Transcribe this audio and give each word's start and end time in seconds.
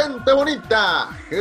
gente 0.00 0.32
bonita, 0.32 1.08
gente 1.28 1.40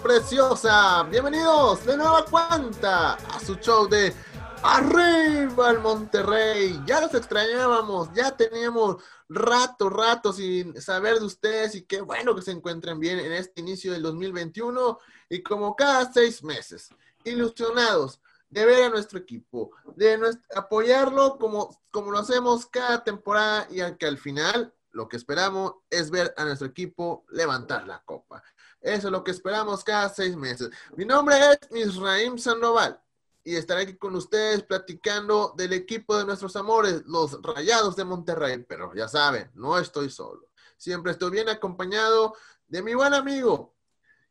preciosa, 0.00 1.02
bienvenidos 1.10 1.84
de 1.84 1.96
nueva 1.96 2.24
cuenta 2.24 3.14
a 3.14 3.40
su 3.40 3.56
show 3.56 3.88
de 3.88 4.14
Arriba 4.62 5.72
el 5.72 5.80
Monterrey. 5.80 6.80
Ya 6.86 7.00
los 7.00 7.12
extrañábamos, 7.14 8.12
ya 8.14 8.36
teníamos 8.36 9.02
rato, 9.28 9.90
rato 9.90 10.32
sin 10.32 10.80
saber 10.80 11.18
de 11.18 11.24
ustedes 11.24 11.74
y 11.74 11.82
qué 11.82 12.00
bueno 12.00 12.36
que 12.36 12.42
se 12.42 12.52
encuentren 12.52 13.00
bien 13.00 13.18
en 13.18 13.32
este 13.32 13.60
inicio 13.60 13.90
del 13.92 14.02
2021 14.02 15.00
y 15.30 15.42
como 15.42 15.74
cada 15.74 16.12
seis 16.12 16.44
meses, 16.44 16.90
ilusionados 17.24 18.20
de 18.48 18.66
ver 18.66 18.84
a 18.84 18.90
nuestro 18.90 19.18
equipo, 19.18 19.72
de 19.96 20.16
apoyarlo 20.54 21.38
como, 21.38 21.76
como 21.90 22.12
lo 22.12 22.20
hacemos 22.20 22.66
cada 22.66 23.02
temporada 23.02 23.66
y 23.68 23.80
aunque 23.80 24.06
al 24.06 24.18
final 24.18 24.72
lo 24.92 25.08
que 25.08 25.16
esperamos 25.16 25.74
es 25.88 26.10
ver 26.10 26.34
a 26.36 26.44
nuestro 26.44 26.66
equipo 26.66 27.24
levantar 27.30 27.86
la 27.86 28.02
copa. 28.02 28.42
Eso 28.80 29.08
es 29.08 29.12
lo 29.12 29.22
que 29.22 29.30
esperamos 29.30 29.84
cada 29.84 30.08
seis 30.08 30.36
meses. 30.36 30.70
Mi 30.96 31.04
nombre 31.04 31.36
es 31.36 31.70
Misraim 31.70 32.38
Sandoval 32.38 33.00
y 33.44 33.56
estaré 33.56 33.82
aquí 33.82 33.96
con 33.96 34.14
ustedes 34.16 34.62
platicando 34.62 35.54
del 35.56 35.72
equipo 35.72 36.16
de 36.16 36.24
nuestros 36.24 36.56
amores, 36.56 37.02
los 37.06 37.40
Rayados 37.42 37.96
de 37.96 38.04
Monterrey. 38.04 38.64
Pero 38.68 38.94
ya 38.94 39.08
saben, 39.08 39.50
no 39.54 39.78
estoy 39.78 40.10
solo. 40.10 40.48
Siempre 40.76 41.12
estoy 41.12 41.30
bien 41.30 41.48
acompañado 41.48 42.34
de 42.68 42.82
mi 42.82 42.94
buen 42.94 43.12
amigo 43.12 43.74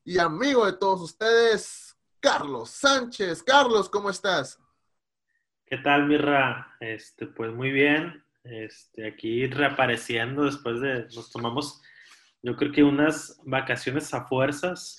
y 0.04 0.18
amigo 0.18 0.66
de 0.66 0.74
todos 0.74 1.02
ustedes, 1.02 1.96
Carlos 2.20 2.70
Sánchez. 2.72 3.44
Carlos, 3.44 3.90
¿cómo 3.90 4.10
estás? 4.10 4.60
¿Qué 5.66 5.78
tal, 5.78 6.08
Mirra? 6.08 6.76
Este, 6.80 7.28
pues 7.28 7.54
muy 7.54 7.72
bien. 7.72 8.24
Este, 8.44 9.08
aquí 9.08 9.46
reapareciendo 9.48 10.46
después 10.46 10.80
de, 10.80 11.06
nos 11.16 11.32
tomamos, 11.32 11.82
yo 12.42 12.56
creo 12.56 12.72
que 12.72 12.84
unas 12.84 13.40
vacaciones 13.46 14.14
a 14.14 14.26
fuerzas, 14.26 14.96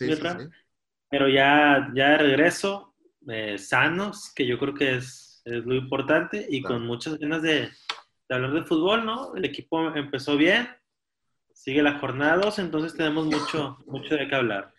pero 1.09 1.29
ya, 1.29 1.91
ya 1.95 2.11
de 2.11 2.19
regreso, 2.19 2.95
eh, 3.29 3.59
sanos, 3.59 4.33
que 4.35 4.47
yo 4.47 4.59
creo 4.59 4.75
que 4.75 4.97
es, 4.97 5.43
es 5.45 5.65
lo 5.65 5.75
importante, 5.75 6.47
y 6.49 6.63
con 6.63 6.87
muchas 6.87 7.19
ganas 7.19 7.43
de, 7.43 7.71
de, 8.29 8.35
hablar 8.35 8.53
de 8.53 8.65
fútbol, 8.65 9.05
¿no? 9.05 9.35
El 9.35 9.45
equipo 9.45 9.95
empezó 9.95 10.37
bien, 10.37 10.69
sigue 11.53 11.83
la 11.83 11.99
jornada 11.99 12.37
2, 12.37 12.59
entonces 12.59 12.97
tenemos 12.97 13.27
mucho, 13.27 13.79
mucho 13.87 14.17
de 14.17 14.29
qué 14.29 14.35
hablar. 14.35 14.73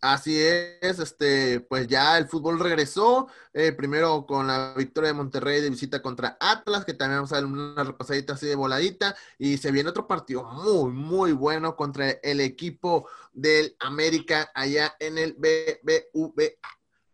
Así 0.00 0.38
es, 0.38 0.98
este, 0.98 1.60
pues 1.60 1.88
ya 1.88 2.18
el 2.18 2.28
fútbol 2.28 2.60
regresó, 2.60 3.28
eh, 3.54 3.72
primero 3.72 4.26
con 4.26 4.46
la 4.46 4.74
victoria 4.76 5.08
de 5.08 5.14
Monterrey 5.14 5.62
de 5.62 5.70
visita 5.70 6.02
contra 6.02 6.36
Atlas, 6.38 6.84
que 6.84 6.92
también 6.92 7.18
vamos 7.18 7.32
a 7.32 7.36
ver 7.36 7.46
una 7.46 7.82
repasadita 7.82 8.34
así 8.34 8.46
de 8.46 8.54
voladita, 8.54 9.16
y 9.38 9.56
se 9.56 9.72
viene 9.72 9.88
otro 9.88 10.06
partido 10.06 10.44
muy, 10.44 10.90
muy 10.92 11.32
bueno 11.32 11.76
contra 11.76 12.10
el 12.10 12.40
equipo 12.40 13.08
del 13.32 13.74
América 13.80 14.50
allá 14.54 14.94
en 15.00 15.16
el 15.16 15.32
BBVA. 15.32 16.52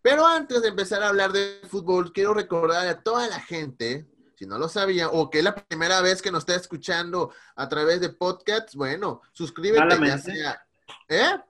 Pero 0.03 0.27
antes 0.27 0.61
de 0.61 0.69
empezar 0.69 1.03
a 1.05 1.09
hablar 1.09 1.31
de 1.31 1.61
fútbol, 1.69 2.13
quiero 2.13 2.35
recordar 2.35 2.89
a 2.89 3.01
toda 3.01 3.29
la 3.29 3.39
gente, 3.39 4.09
si 4.35 4.45
no 4.45 4.59
lo 4.59 4.69
sabía, 4.69 5.09
o 5.09 5.31
que 5.31 5.39
es 5.39 5.45
la 5.45 5.55
primera 5.55 6.01
vez 6.01 6.21
que 6.21 6.33
nos 6.33 6.41
está 6.41 6.57
escuchando 6.57 7.33
a 7.55 7.69
través 7.69 8.01
de 8.01 8.09
podcasts, 8.09 8.75
bueno, 8.75 9.23
suscríbete 9.33 10.05
ya 10.05 10.19
sea, 10.19 10.67
¿eh? 11.09 11.41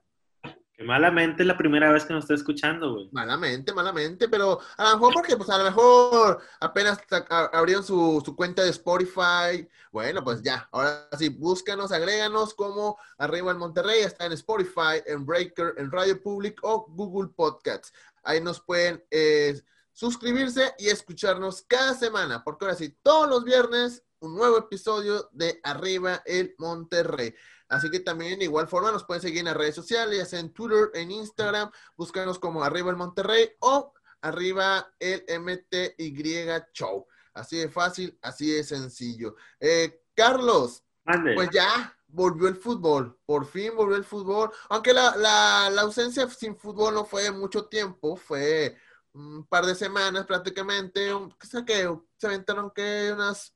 Malamente 0.83 1.43
es 1.43 1.47
la 1.47 1.57
primera 1.57 1.91
vez 1.93 2.05
que 2.05 2.13
nos 2.13 2.25
está 2.25 2.35
escuchando, 2.35 2.95
güey. 2.95 3.09
Malamente, 3.13 3.73
malamente, 3.73 4.29
pero 4.29 4.61
a 4.77 4.85
lo 4.85 4.97
mejor 4.97 5.15
porque, 5.15 5.37
pues 5.37 5.51
a 5.51 5.59
lo 5.59 5.65
mejor 5.65 6.41
apenas 6.61 6.99
abrieron 7.53 7.85
su, 7.85 8.23
su, 8.25 8.37
cuenta 8.37 8.63
de 8.63 8.71
Spotify. 8.71 9.69
Bueno, 9.91 10.23
pues 10.23 10.43
ya, 10.43 10.69
ahora 10.73 11.09
sí, 11.19 11.29
búscanos, 11.29 11.93
agréganos 11.93 12.55
como 12.55 12.99
Arriba 13.19 13.53
en 13.53 13.59
Monterrey, 13.59 14.01
está 14.01 14.27
en 14.27 14.33
Spotify, 14.33 15.03
en 15.07 15.25
Breaker, 15.27 15.75
en 15.77 15.91
Radio 15.91 16.21
Public 16.21 16.59
o 16.63 16.87
Google 16.89 17.31
Podcasts. 17.35 17.93
Ahí 18.23 18.41
nos 18.41 18.61
pueden 18.61 19.03
eh, 19.11 19.61
suscribirse 19.93 20.75
y 20.79 20.89
escucharnos 20.89 21.63
cada 21.63 21.95
semana, 21.95 22.43
porque 22.45 22.65
ahora 22.65 22.77
sí, 22.77 22.97
todos 23.03 23.29
los 23.29 23.45
viernes, 23.45 24.03
un 24.21 24.35
nuevo 24.35 24.59
episodio 24.59 25.29
de 25.33 25.61
Arriba 25.65 26.23
el 26.25 26.55
Monterrey. 26.59 27.35
Así 27.73 27.91
que 27.91 28.01
también 28.01 28.39
de 28.39 28.45
igual 28.45 28.69
forma 28.69 28.93
nos 28.93 29.05
pueden 29.05 29.23
seguir 29.23 29.39
en 29.39 29.47
las 29.47 29.57
redes 29.57 29.75
sociales, 29.75 30.19
ya 30.19 30.27
sea 30.27 30.41
en 30.41 30.53
Twitter, 30.53 30.91
en 30.93 31.11
Instagram, 31.11 31.71
búscanos 31.97 32.39
como 32.39 32.63
Arriba 32.63 32.91
el 32.91 32.99
Monterrey 32.99 33.49
o 33.61 33.95
Arriba 34.21 34.93
el 34.99 35.25
MTY 35.41 36.15
Show. 36.75 37.07
Así 37.33 37.57
de 37.57 37.71
fácil, 37.71 38.19
así 38.21 38.51
de 38.51 38.63
sencillo. 38.63 39.37
Eh, 39.59 40.03
Carlos, 40.15 40.85
pues 41.35 41.49
ya 41.51 41.97
volvió 42.09 42.47
el 42.49 42.57
fútbol, 42.57 43.19
por 43.25 43.47
fin 43.47 43.75
volvió 43.75 43.97
el 43.97 44.05
fútbol, 44.05 44.51
aunque 44.69 44.93
la, 44.93 45.17
la, 45.17 45.71
la 45.71 45.81
ausencia 45.81 46.29
sin 46.29 46.59
fútbol 46.59 46.93
no 46.93 47.07
fue 47.07 47.31
mucho 47.31 47.69
tiempo, 47.69 48.17
fue 48.17 48.77
un 49.15 49.47
par 49.47 49.65
de 49.65 49.75
semanas 49.75 50.27
prácticamente, 50.27 51.09
qué 51.41 51.65
que 51.65 51.99
se 52.19 52.27
aventaron 52.27 52.71
que 52.71 53.13
unas 53.15 53.55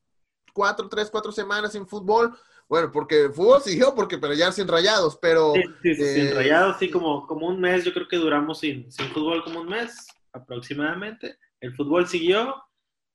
cuatro, 0.55 0.89
tres, 0.89 1.11
cuatro 1.11 1.33
semanas 1.33 1.73
sin 1.73 1.87
fútbol, 1.87 2.35
bueno, 2.69 2.91
porque 2.91 3.31
fútbol 3.31 3.63
siguió, 3.63 3.95
porque, 3.95 4.19
pero 4.19 4.35
ya 4.35 4.51
sin 4.51 4.67
rayados, 4.67 5.17
pero... 5.21 5.55
Sí, 5.55 5.63
sí, 5.83 5.95
sin 5.95 6.27
eh, 6.27 6.35
rayados, 6.35 6.77
sí, 6.79 6.91
como, 6.91 7.27
como 7.27 7.47
un 7.47 7.61
mes, 7.61 7.85
yo 7.85 7.93
creo 7.93 8.09
que 8.09 8.17
duramos 8.17 8.61
sin, 8.61 8.91
sin 8.91 9.07
fútbol 9.09 9.45
como 9.45 9.61
un 9.61 9.69
mes 9.69 10.09
aproximadamente. 10.33 11.39
El 11.61 11.75
fútbol 11.77 12.09
siguió, 12.09 12.57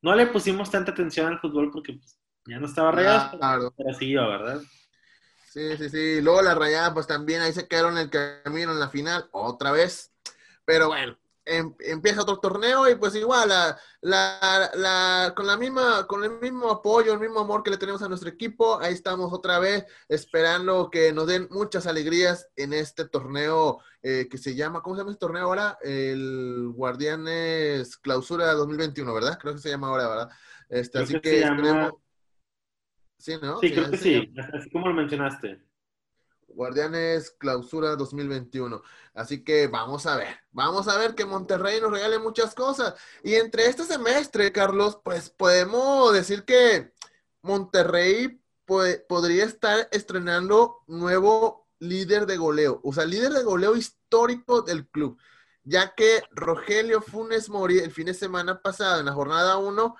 no 0.02 0.16
le 0.16 0.28
pusimos 0.28 0.72
tanta 0.72 0.92
atención 0.92 1.28
al 1.28 1.40
fútbol 1.40 1.70
porque 1.72 1.94
pues, 1.94 2.18
ya 2.46 2.60
no 2.60 2.66
estaba 2.66 2.92
rayado, 2.92 3.38
claro. 3.38 3.74
pero, 3.78 3.94
siguió, 3.94 4.28
¿verdad? 4.28 4.62
Sí, 5.48 5.78
sí, 5.78 5.90
sí. 5.90 6.22
Luego 6.22 6.42
la 6.42 6.56
rayada, 6.56 6.94
pues 6.94 7.08
también 7.08 7.42
ahí 7.42 7.52
se 7.52 7.68
quedaron 7.68 7.98
en 7.98 8.10
el 8.10 8.42
camino 8.44 8.72
en 8.72 8.80
la 8.80 8.90
final, 8.90 9.28
otra 9.32 9.72
vez. 9.72 10.14
Pero 10.64 10.88
bueno, 10.88 11.18
Em, 11.44 11.74
empieza 11.80 12.22
otro 12.22 12.38
torneo 12.38 12.88
y 12.88 12.94
pues 12.94 13.16
igual 13.16 13.50
la, 14.02 15.34
con 15.36 15.48
la 15.48 15.58
misma 15.58 16.06
con 16.06 16.24
el 16.24 16.40
mismo 16.40 16.70
apoyo 16.70 17.14
el 17.14 17.20
mismo 17.20 17.40
amor 17.40 17.64
que 17.64 17.72
le 17.72 17.78
tenemos 17.78 18.04
a 18.04 18.08
nuestro 18.08 18.30
equipo 18.30 18.80
ahí 18.80 18.94
estamos 18.94 19.34
otra 19.34 19.58
vez 19.58 19.84
esperando 20.08 20.92
que 20.92 21.12
nos 21.12 21.26
den 21.26 21.48
muchas 21.50 21.88
alegrías 21.88 22.48
en 22.56 22.74
este 22.74 23.08
torneo 23.08 23.80
eh, 24.04 24.28
que 24.30 24.38
se 24.38 24.54
llama 24.54 24.84
¿cómo 24.84 24.96
se 24.96 25.00
llama 25.00 25.14
este 25.14 25.20
torneo 25.20 25.46
ahora? 25.46 25.80
el 25.82 26.70
Guardianes 26.76 27.98
Clausura 27.98 28.54
2021 28.54 29.12
¿verdad? 29.12 29.40
creo 29.42 29.56
que 29.56 29.62
se 29.62 29.70
llama 29.70 29.88
ahora 29.88 30.10
¿verdad? 30.10 30.30
Este, 30.70 31.00
así 31.00 31.20
que, 31.20 31.44
sí 33.18 33.34
¿no? 33.42 33.60
sí 33.60 33.72
creo 33.72 33.90
que 33.90 33.98
sí 33.98 34.32
así 34.54 34.70
como 34.70 34.90
lo 34.90 34.94
mencionaste 34.94 35.71
Guardianes 36.56 37.32
Clausura 37.32 37.96
2021. 37.96 38.82
Así 39.14 39.44
que 39.44 39.68
vamos 39.68 40.06
a 40.06 40.16
ver, 40.18 40.38
vamos 40.52 40.88
a 40.88 40.98
ver 40.98 41.16
que 41.16 41.26
Monterrey 41.26 41.82
nos 41.82 41.92
regale 41.92 42.20
muchas 42.20 42.56
cosas. 42.56 42.96
Y 43.24 43.36
entre 43.36 43.66
este 43.68 43.84
semestre, 43.84 44.52
Carlos, 44.52 45.00
pues 45.04 45.30
podemos 45.30 46.14
decir 46.14 46.46
que 46.46 46.94
Monterrey 47.42 48.42
podría 49.08 49.46
estar 49.46 49.88
estrenando 49.92 50.84
nuevo 50.88 51.68
líder 51.80 52.26
de 52.26 52.38
goleo, 52.38 52.80
o 52.84 52.94
sea, 52.94 53.06
líder 53.06 53.34
de 53.34 53.44
goleo 53.44 53.76
histórico 53.76 54.62
del 54.62 54.88
club, 54.88 55.18
ya 55.64 55.94
que 55.96 56.24
Rogelio 56.32 57.02
Funes 57.02 57.50
Mori 57.50 57.80
el 57.80 57.92
fin 57.92 58.06
de 58.06 58.14
semana 58.14 58.62
pasado, 58.62 59.00
en 59.00 59.08
la 59.08 59.14
jornada 59.14 59.58
1, 59.58 59.96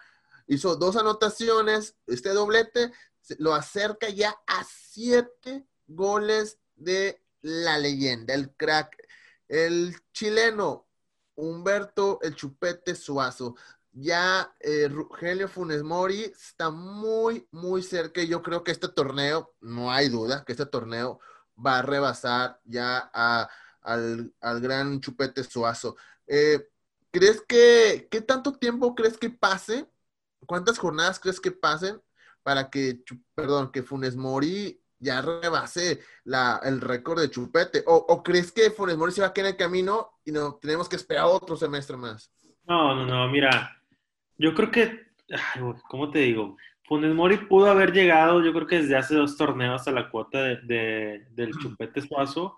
hizo 0.48 0.76
dos 0.76 0.96
anotaciones, 0.96 1.96
este 2.08 2.30
doblete 2.30 2.92
lo 3.38 3.54
acerca 3.54 4.10
ya 4.10 4.36
a 4.48 4.64
siete 4.64 5.66
goles 5.96 6.60
de 6.76 7.22
la 7.42 7.78
leyenda, 7.78 8.34
el 8.34 8.56
crack, 8.56 8.96
el 9.48 9.96
chileno 10.14 10.88
Humberto 11.36 12.20
el 12.22 12.36
Chupete 12.36 12.96
Suazo. 12.96 13.56
Ya 13.94 14.56
eh, 14.60 14.88
Rogelio 14.90 15.48
Funes 15.50 15.84
Mori 15.84 16.24
está 16.24 16.70
muy, 16.70 17.48
muy 17.52 17.84
cerca. 17.84 18.24
Yo 18.24 18.42
creo 18.42 18.64
que 18.64 18.72
este 18.72 18.88
torneo, 18.88 19.54
no 19.60 19.92
hay 19.92 20.10
duda, 20.10 20.46
que 20.46 20.54
este 20.54 20.66
torneo 20.66 21.20
va 21.64 21.80
a 21.80 21.82
rebasar 21.82 22.60
ya 22.64 23.00
al, 23.82 24.32
gran 24.62 25.02
Chupete 25.02 25.44
Suazo. 25.44 25.98
Eh, 26.28 26.70
¿Crees 27.12 27.42
que, 27.42 28.08
qué 28.10 28.22
tanto 28.22 28.54
tiempo 28.54 28.96
crees 28.96 29.18
que 29.18 29.30
pase? 29.30 29.90
¿Cuántas 30.46 30.78
jornadas 30.80 31.20
crees 31.20 31.42
que 31.42 31.52
pasen 31.52 32.02
para 32.44 32.70
que, 32.70 33.04
perdón, 33.36 33.72
que 33.72 33.84
Funes 33.84 34.16
Mori 34.16 34.82
ya 35.02 35.22
rebase 35.22 36.00
la, 36.24 36.62
el 36.64 36.80
récord 36.80 37.20
de 37.20 37.30
Chupete? 37.30 37.84
¿O, 37.88 38.24
crees 38.24 38.52
que 38.52 38.70
Funes 38.70 38.98
Mori 38.98 39.12
se 39.12 39.22
va 39.22 39.28
a 39.28 39.34
quedar 39.34 39.48
en 39.48 39.54
el 39.54 39.58
camino 39.58 40.12
y 40.24 40.32
no 40.32 40.56
tenemos 40.62 40.88
que 40.88 40.96
esperar 40.96 41.26
otro 41.26 41.58
semestre 41.58 41.98
más? 41.98 42.32
No, 42.66 42.96
no, 42.96 43.06
no, 43.06 43.28
mira, 43.28 43.76
yo 44.38 44.54
creo 44.54 44.72
que, 44.72 45.08
¿cómo 45.90 46.12
te 46.12 46.20
digo? 46.20 46.56
Funes 46.84 47.14
Mori 47.14 47.38
pudo 47.38 47.70
haber 47.70 47.92
llegado, 47.92 48.44
yo 48.44 48.54
creo 48.54 48.68
que 48.68 48.82
desde 48.82 48.96
hace 48.96 49.16
dos 49.16 49.36
torneos 49.36 49.88
a 49.88 49.92
la 49.92 50.10
cuota 50.10 50.40
de, 50.42 51.26
del 51.32 51.52
Chupete 51.58 52.02
Suazo, 52.02 52.58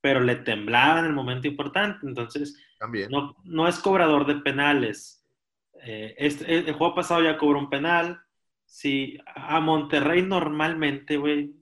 pero 0.00 0.20
le 0.20 0.36
temblaba 0.36 1.00
en 1.00 1.06
el 1.06 1.12
momento 1.12 1.46
importante, 1.46 2.06
entonces 2.06 2.56
También. 2.78 3.10
No, 3.10 3.36
no 3.44 3.68
es 3.68 3.78
cobrador 3.78 4.26
de 4.26 4.36
penales. 4.36 5.24
Eh, 5.84 6.14
este, 6.16 6.58
el 6.58 6.72
juego 6.72 6.94
pasado 6.94 7.22
ya 7.22 7.36
cobró 7.36 7.58
un 7.58 7.70
penal. 7.70 8.20
Si 8.64 9.18
a 9.26 9.60
Monterrey 9.60 10.22
normalmente, 10.22 11.16
güey, 11.16 11.54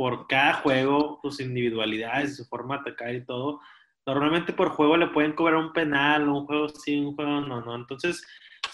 por 0.00 0.26
cada 0.28 0.54
juego, 0.54 1.18
sus 1.20 1.40
individualidades, 1.40 2.38
su 2.38 2.46
forma 2.46 2.76
de 2.76 2.80
atacar 2.80 3.14
y 3.14 3.22
todo. 3.22 3.60
Normalmente 4.06 4.54
por 4.54 4.70
juego 4.70 4.96
le 4.96 5.08
pueden 5.08 5.34
cobrar 5.34 5.58
un 5.58 5.74
penal, 5.74 6.26
un 6.26 6.46
juego 6.46 6.70
sí, 6.70 6.98
un 6.98 7.14
juego 7.14 7.42
no, 7.42 7.60
no. 7.60 7.76
Entonces, 7.76 8.26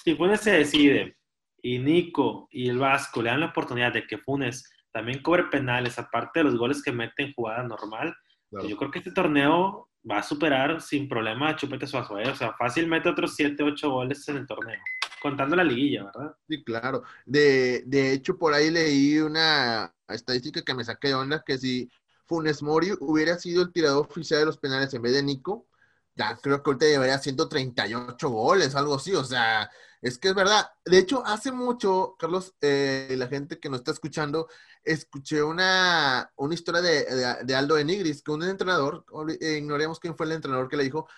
si 0.05 0.15
Funes 0.15 0.43
se 0.43 0.53
decide 0.53 1.17
y 1.61 1.81
Nico 1.81 2.47
y 2.53 2.69
el 2.69 2.79
Vasco 2.79 3.23
le 3.23 3.31
dan 3.31 3.41
la 3.41 3.47
oportunidad 3.47 3.93
de 3.93 4.07
que 4.07 4.19
Funes 4.19 4.73
también 4.93 5.21
cobre 5.21 5.43
penales, 5.51 5.99
aparte 5.99 6.39
de 6.39 6.45
los 6.45 6.57
goles 6.57 6.81
que 6.81 6.93
mete 6.93 7.25
en 7.25 7.33
jugada 7.33 7.65
normal, 7.65 8.15
pues 8.49 8.69
yo 8.69 8.77
creo 8.77 8.93
que 8.93 9.01
este 9.01 9.11
torneo 9.11 9.91
va 10.09 10.19
a 10.19 10.23
superar 10.23 10.81
sin 10.81 11.09
problema 11.09 11.49
a 11.49 11.57
Chupete 11.57 11.89
Suazo. 11.89 12.21
¿eh? 12.21 12.29
O 12.29 12.37
sea, 12.37 12.53
fácilmente 12.53 13.09
otros 13.09 13.35
7, 13.35 13.65
8 13.65 13.91
goles 13.91 14.29
en 14.29 14.37
el 14.37 14.47
torneo 14.47 14.79
contando 15.21 15.57
la 15.57 15.65
liguilla, 15.65 16.05
¿verdad? 16.05 16.37
Sí, 16.49 16.63
claro. 16.65 17.03
De, 17.25 17.83
de 17.87 18.13
hecho, 18.13 18.39
por 18.39 18.55
ahí 18.55 18.71
leí 18.71 19.19
una 19.19 19.95
estadística 20.09 20.63
que 20.63 20.75
me 20.75 20.85
saqué 20.85 21.09
de 21.09 21.15
onda, 21.15 21.43
que 21.45 21.59
si 21.59 21.91
Funes 22.27 22.63
Mori 22.63 22.93
hubiera 23.01 23.39
sido 23.39 23.63
el 23.63 23.73
tirador 23.73 24.07
oficial 24.07 24.41
de 24.41 24.47
los 24.47 24.59
penales 24.59 24.93
en 24.95 25.03
vez 25.03 25.13
de 25.13 25.23
Nico, 25.23 25.67
ya 26.15 26.37
creo 26.37 26.63
que 26.63 26.71
ahorita 26.71 26.87
llevaría 26.87 27.19
138 27.19 28.29
goles, 28.31 28.75
algo 28.75 28.95
así, 28.95 29.15
o 29.15 29.25
sea, 29.25 29.71
es 30.01 30.19
que 30.19 30.29
es 30.29 30.35
verdad. 30.35 30.71
De 30.85 30.99
hecho, 30.99 31.25
hace 31.27 31.53
mucho, 31.53 32.17
Carlos, 32.19 32.55
eh, 32.61 33.15
la 33.19 33.29
gente 33.29 33.59
que 33.59 33.69
nos 33.69 33.81
está 33.81 33.93
escuchando, 33.93 34.49
escuché 34.83 35.43
una, 35.43 36.33
una 36.37 36.55
historia 36.55 36.81
de, 36.81 37.45
de, 37.45 37.55
Aldo 37.55 37.75
de 37.75 37.85
Nigris, 37.85 38.23
que 38.23 38.31
un 38.31 38.43
entrenador, 38.45 39.05
ignoremos 39.41 40.01
quién 40.01 40.17
fue 40.17 40.27
el 40.27 40.33
entrenador 40.33 40.69
que 40.69 40.77
le 40.77 40.85
dijo, 40.85 41.09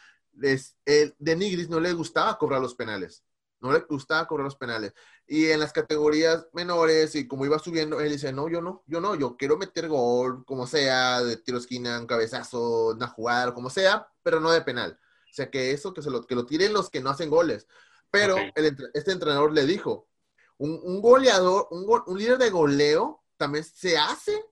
es, 0.42 0.76
el, 0.84 1.14
de 1.18 1.36
Nigris 1.36 1.68
no 1.68 1.80
le 1.80 1.92
gustaba 1.92 2.38
cobrar 2.38 2.60
los 2.60 2.74
penales 2.74 3.24
no 3.60 3.72
le 3.72 3.80
gustaba 3.80 4.26
cobrar 4.26 4.44
los 4.44 4.56
penales. 4.56 4.92
Y 5.26 5.46
en 5.50 5.60
las 5.60 5.72
categorías 5.72 6.46
menores, 6.52 7.14
y 7.14 7.26
como 7.26 7.44
iba 7.44 7.58
subiendo, 7.58 8.00
él 8.00 8.12
dice, 8.12 8.32
no, 8.32 8.48
yo 8.48 8.60
no, 8.60 8.82
yo 8.86 9.00
no, 9.00 9.14
yo 9.14 9.36
quiero 9.36 9.56
meter 9.56 9.88
gol, 9.88 10.44
como 10.44 10.66
sea, 10.66 11.22
de 11.22 11.36
tiro 11.36 11.58
esquina, 11.58 11.98
un 12.00 12.06
cabezazo, 12.06 12.88
una 12.88 13.08
jugada, 13.08 13.54
como 13.54 13.70
sea, 13.70 14.08
pero 14.22 14.40
no 14.40 14.50
de 14.50 14.62
penal. 14.62 14.98
O 15.30 15.34
sea, 15.34 15.50
que 15.50 15.72
eso, 15.72 15.92
que, 15.92 16.02
se 16.02 16.10
lo, 16.10 16.26
que 16.26 16.34
lo 16.34 16.46
tiren 16.46 16.72
los 16.72 16.90
que 16.90 17.00
no 17.00 17.10
hacen 17.10 17.30
goles. 17.30 17.66
Pero 18.10 18.36
este 18.94 19.12
entrenador 19.12 19.52
le 19.52 19.66
dijo, 19.66 20.08
un, 20.56 21.00
goleador, 21.00 21.68
un, 21.70 21.86
un 22.06 22.18
líder 22.18 22.38
de 22.38 22.50
goleo 22.50 23.22
también 23.36 23.64
se 23.64 23.98
hace 23.98 24.44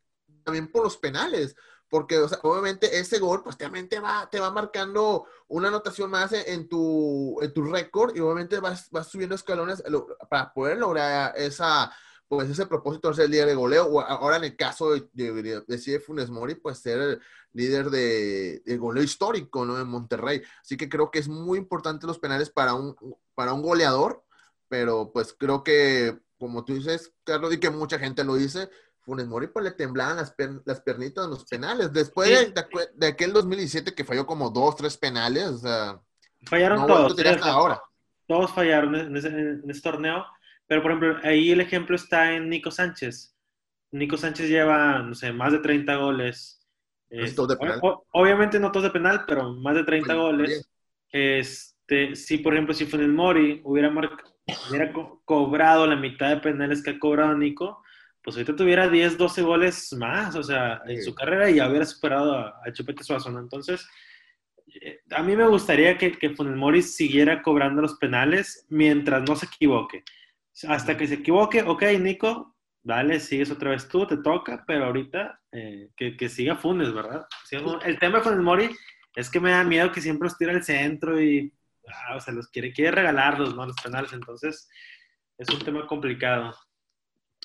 también 0.45 0.71
por 0.71 0.85
los 0.85 0.97
penales 0.97 1.57
porque 1.89 2.19
obviamente 2.43 2.99
ese 2.99 3.19
gol 3.19 3.43
pues 3.43 3.57
te 3.57 4.01
va, 4.01 4.29
te 4.31 4.41
va 4.41 4.51
marcando 4.51 5.27
una 5.49 5.69
anotación 5.69 6.11
más 6.11 6.33
en 6.33 6.69
tu, 6.69 7.39
en 7.41 7.53
tu 7.53 7.63
récord 7.65 8.17
y 8.17 8.21
obviamente 8.21 8.61
vas, 8.61 8.91
vas 8.91 9.09
subiendo 9.09 9.35
escalones 9.35 9.83
para 10.29 10.53
poder 10.53 10.79
lograr 10.79 11.33
esa, 11.37 11.93
pues 12.29 12.51
ese 12.51 12.67
propósito 12.67 13.09
de 13.09 13.15
ser 13.15 13.31
líder 13.31 13.47
de 13.47 13.55
goleo, 13.55 13.87
o 13.87 14.01
ahora 14.01 14.37
en 14.37 14.45
el 14.45 14.57
caso 14.57 14.93
de, 14.93 15.09
de, 15.13 15.63
de 15.67 16.01
Funes 16.01 16.31
Mori, 16.31 16.57
pues 16.57 16.79
ser 16.79 16.99
el 16.99 17.21
líder 17.53 17.91
de, 17.91 18.63
de, 18.65 18.77
goleo 18.77 19.03
histórico, 19.03 19.65
¿no? 19.65 19.81
En 19.81 19.89
Monterrey. 19.89 20.43
Así 20.61 20.77
que 20.77 20.89
creo 20.89 21.11
que 21.11 21.21
es 21.21 21.29
muy 21.29 21.59
importante 21.59 22.07
los 22.07 22.19
penales 22.19 22.51
para 22.51 22.75
un, 22.75 22.97
para 23.35 23.53
un 23.53 23.63
goleador, 23.63 24.25
pero 24.69 25.13
pues 25.13 25.35
creo 25.39 25.63
que, 25.63 26.19
como 26.39 26.65
tú 26.65 26.75
dices, 26.75 27.13
Carlos, 27.25 27.55
y 27.55 27.61
que 27.61 27.71
mucha 27.71 27.99
gente 27.99 28.25
lo 28.25 28.35
dice, 28.35 28.71
Funes 29.07 29.29
Mori 29.29 29.47
pues 29.47 29.65
le 29.65 29.71
temblaban 29.71 30.17
las, 30.17 30.35
las 30.65 30.81
pernitas 30.81 31.25
en 31.25 31.31
los 31.31 31.45
penales. 31.45 31.93
Después 31.93 32.53
de, 32.53 33.07
aquel 33.07 33.33
2017 33.33 33.95
que 33.95 34.05
falló 34.05 34.27
como 34.27 34.51
dos, 34.51 34.75
tres 34.77 34.97
penales, 34.99 35.45
o 35.45 35.59
sea... 35.59 36.01
Fallaron 36.45 36.87
todos. 36.87 37.17
ahora. 37.43 37.81
Todos 38.27 38.53
fallaron 38.53 38.95
en 38.97 39.17
ese, 39.17 39.81
torneo. 39.81 40.27
Pero, 40.67 40.83
por 40.83 40.91
ejemplo, 40.91 41.19
ahí 41.23 41.53
el 41.53 41.61
ejemplo 41.61 41.95
está 41.95 42.33
en 42.33 42.49
Nico 42.49 42.73
Sánchez. 42.73 43.35
Nico 43.93 44.17
Sánchez 44.17 44.49
lleva, 44.49 44.99
no 44.99 45.15
sé, 45.15 45.33
más 45.33 45.53
de 45.53 45.61
30 45.61 45.97
goles. 45.97 46.61
obviamente 48.13 48.59
no 48.59 48.73
todos 48.73 48.85
de 48.85 48.91
penal, 48.91 49.25
pero 49.27 49.53
más 49.55 49.77
de 49.77 49.85
30 49.85 50.15
goles. 50.15 50.69
Este, 51.11 52.17
si, 52.17 52.39
por 52.39 52.55
ejemplo, 52.55 52.75
si 52.75 52.87
Funes 52.87 53.09
Mori 53.09 53.61
hubiera, 53.65 53.93
hubiera 54.69 54.93
cobrado 55.25 55.87
la 55.87 55.97
mitad 55.97 56.29
de 56.31 56.39
penales 56.39 56.83
que 56.83 56.91
ha 56.91 56.99
cobrado 56.99 57.37
Nico, 57.37 57.85
pues 58.27 58.35
ahorita 58.37 58.57
tuviera 58.57 58.89
10, 58.89 59.19
12 59.19 59.43
goles 59.43 59.93
más, 59.93 60.35
o 60.35 60.43
sea, 60.43 60.83
en 60.85 61.01
su 61.01 61.15
carrera 61.15 61.49
y 61.49 61.61
hubiera 61.61 61.85
superado 61.85 62.37
a, 62.37 62.61
Chupete 62.73 63.05
Suazo, 63.05 63.31
¿no? 63.31 63.39
Entonces, 63.39 63.89
eh, 64.83 64.99
a 65.13 65.23
mí 65.23 65.37
me 65.37 65.47
gustaría 65.47 65.97
que, 65.97 66.11
que 66.11 66.31
Funes 66.31 66.57
Mori 66.57 66.83
siguiera 66.83 67.41
cobrando 67.41 67.83
los 67.83 67.95
penales 67.99 68.67
mientras 68.69 69.23
no 69.23 69.37
se 69.37 69.47
equivoque. 69.47 70.03
Hasta 70.67 70.97
que 70.97 71.07
se 71.07 71.15
equivoque, 71.15 71.63
ok, 71.63 71.85
Nico, 72.01 72.57
dale, 72.83 73.21
sigues 73.21 73.53
otra 73.53 73.71
vez 73.71 73.87
tú, 73.87 74.09
te 74.09 74.17
toca, 74.17 74.65
pero 74.67 74.87
ahorita 74.87 75.41
eh, 75.53 75.91
que, 75.97 76.17
que, 76.17 76.29
siga 76.29 76.57
Funes, 76.57 76.93
¿verdad? 76.93 77.29
El 77.85 78.01
tema 78.01 78.19
de 78.19 78.25
Funes 78.25 78.41
Mori 78.41 78.71
es 79.15 79.31
que 79.31 79.39
me 79.39 79.53
da 79.53 79.63
miedo 79.63 79.93
que 79.93 80.01
siempre 80.01 80.27
los 80.27 80.37
tira 80.37 80.53
al 80.53 80.65
centro 80.65 81.23
y, 81.23 81.55
ah, 81.87 82.17
o 82.17 82.21
sea, 82.21 82.35
los 82.35 82.49
quiere, 82.49 82.73
quiere 82.73 82.91
regalarlos, 82.91 83.55
¿no? 83.55 83.65
Los 83.67 83.77
penales, 83.77 84.13
entonces 84.13 84.69
es 85.39 85.49
un 85.49 85.61
tema 85.61 85.87
complicado. 85.87 86.53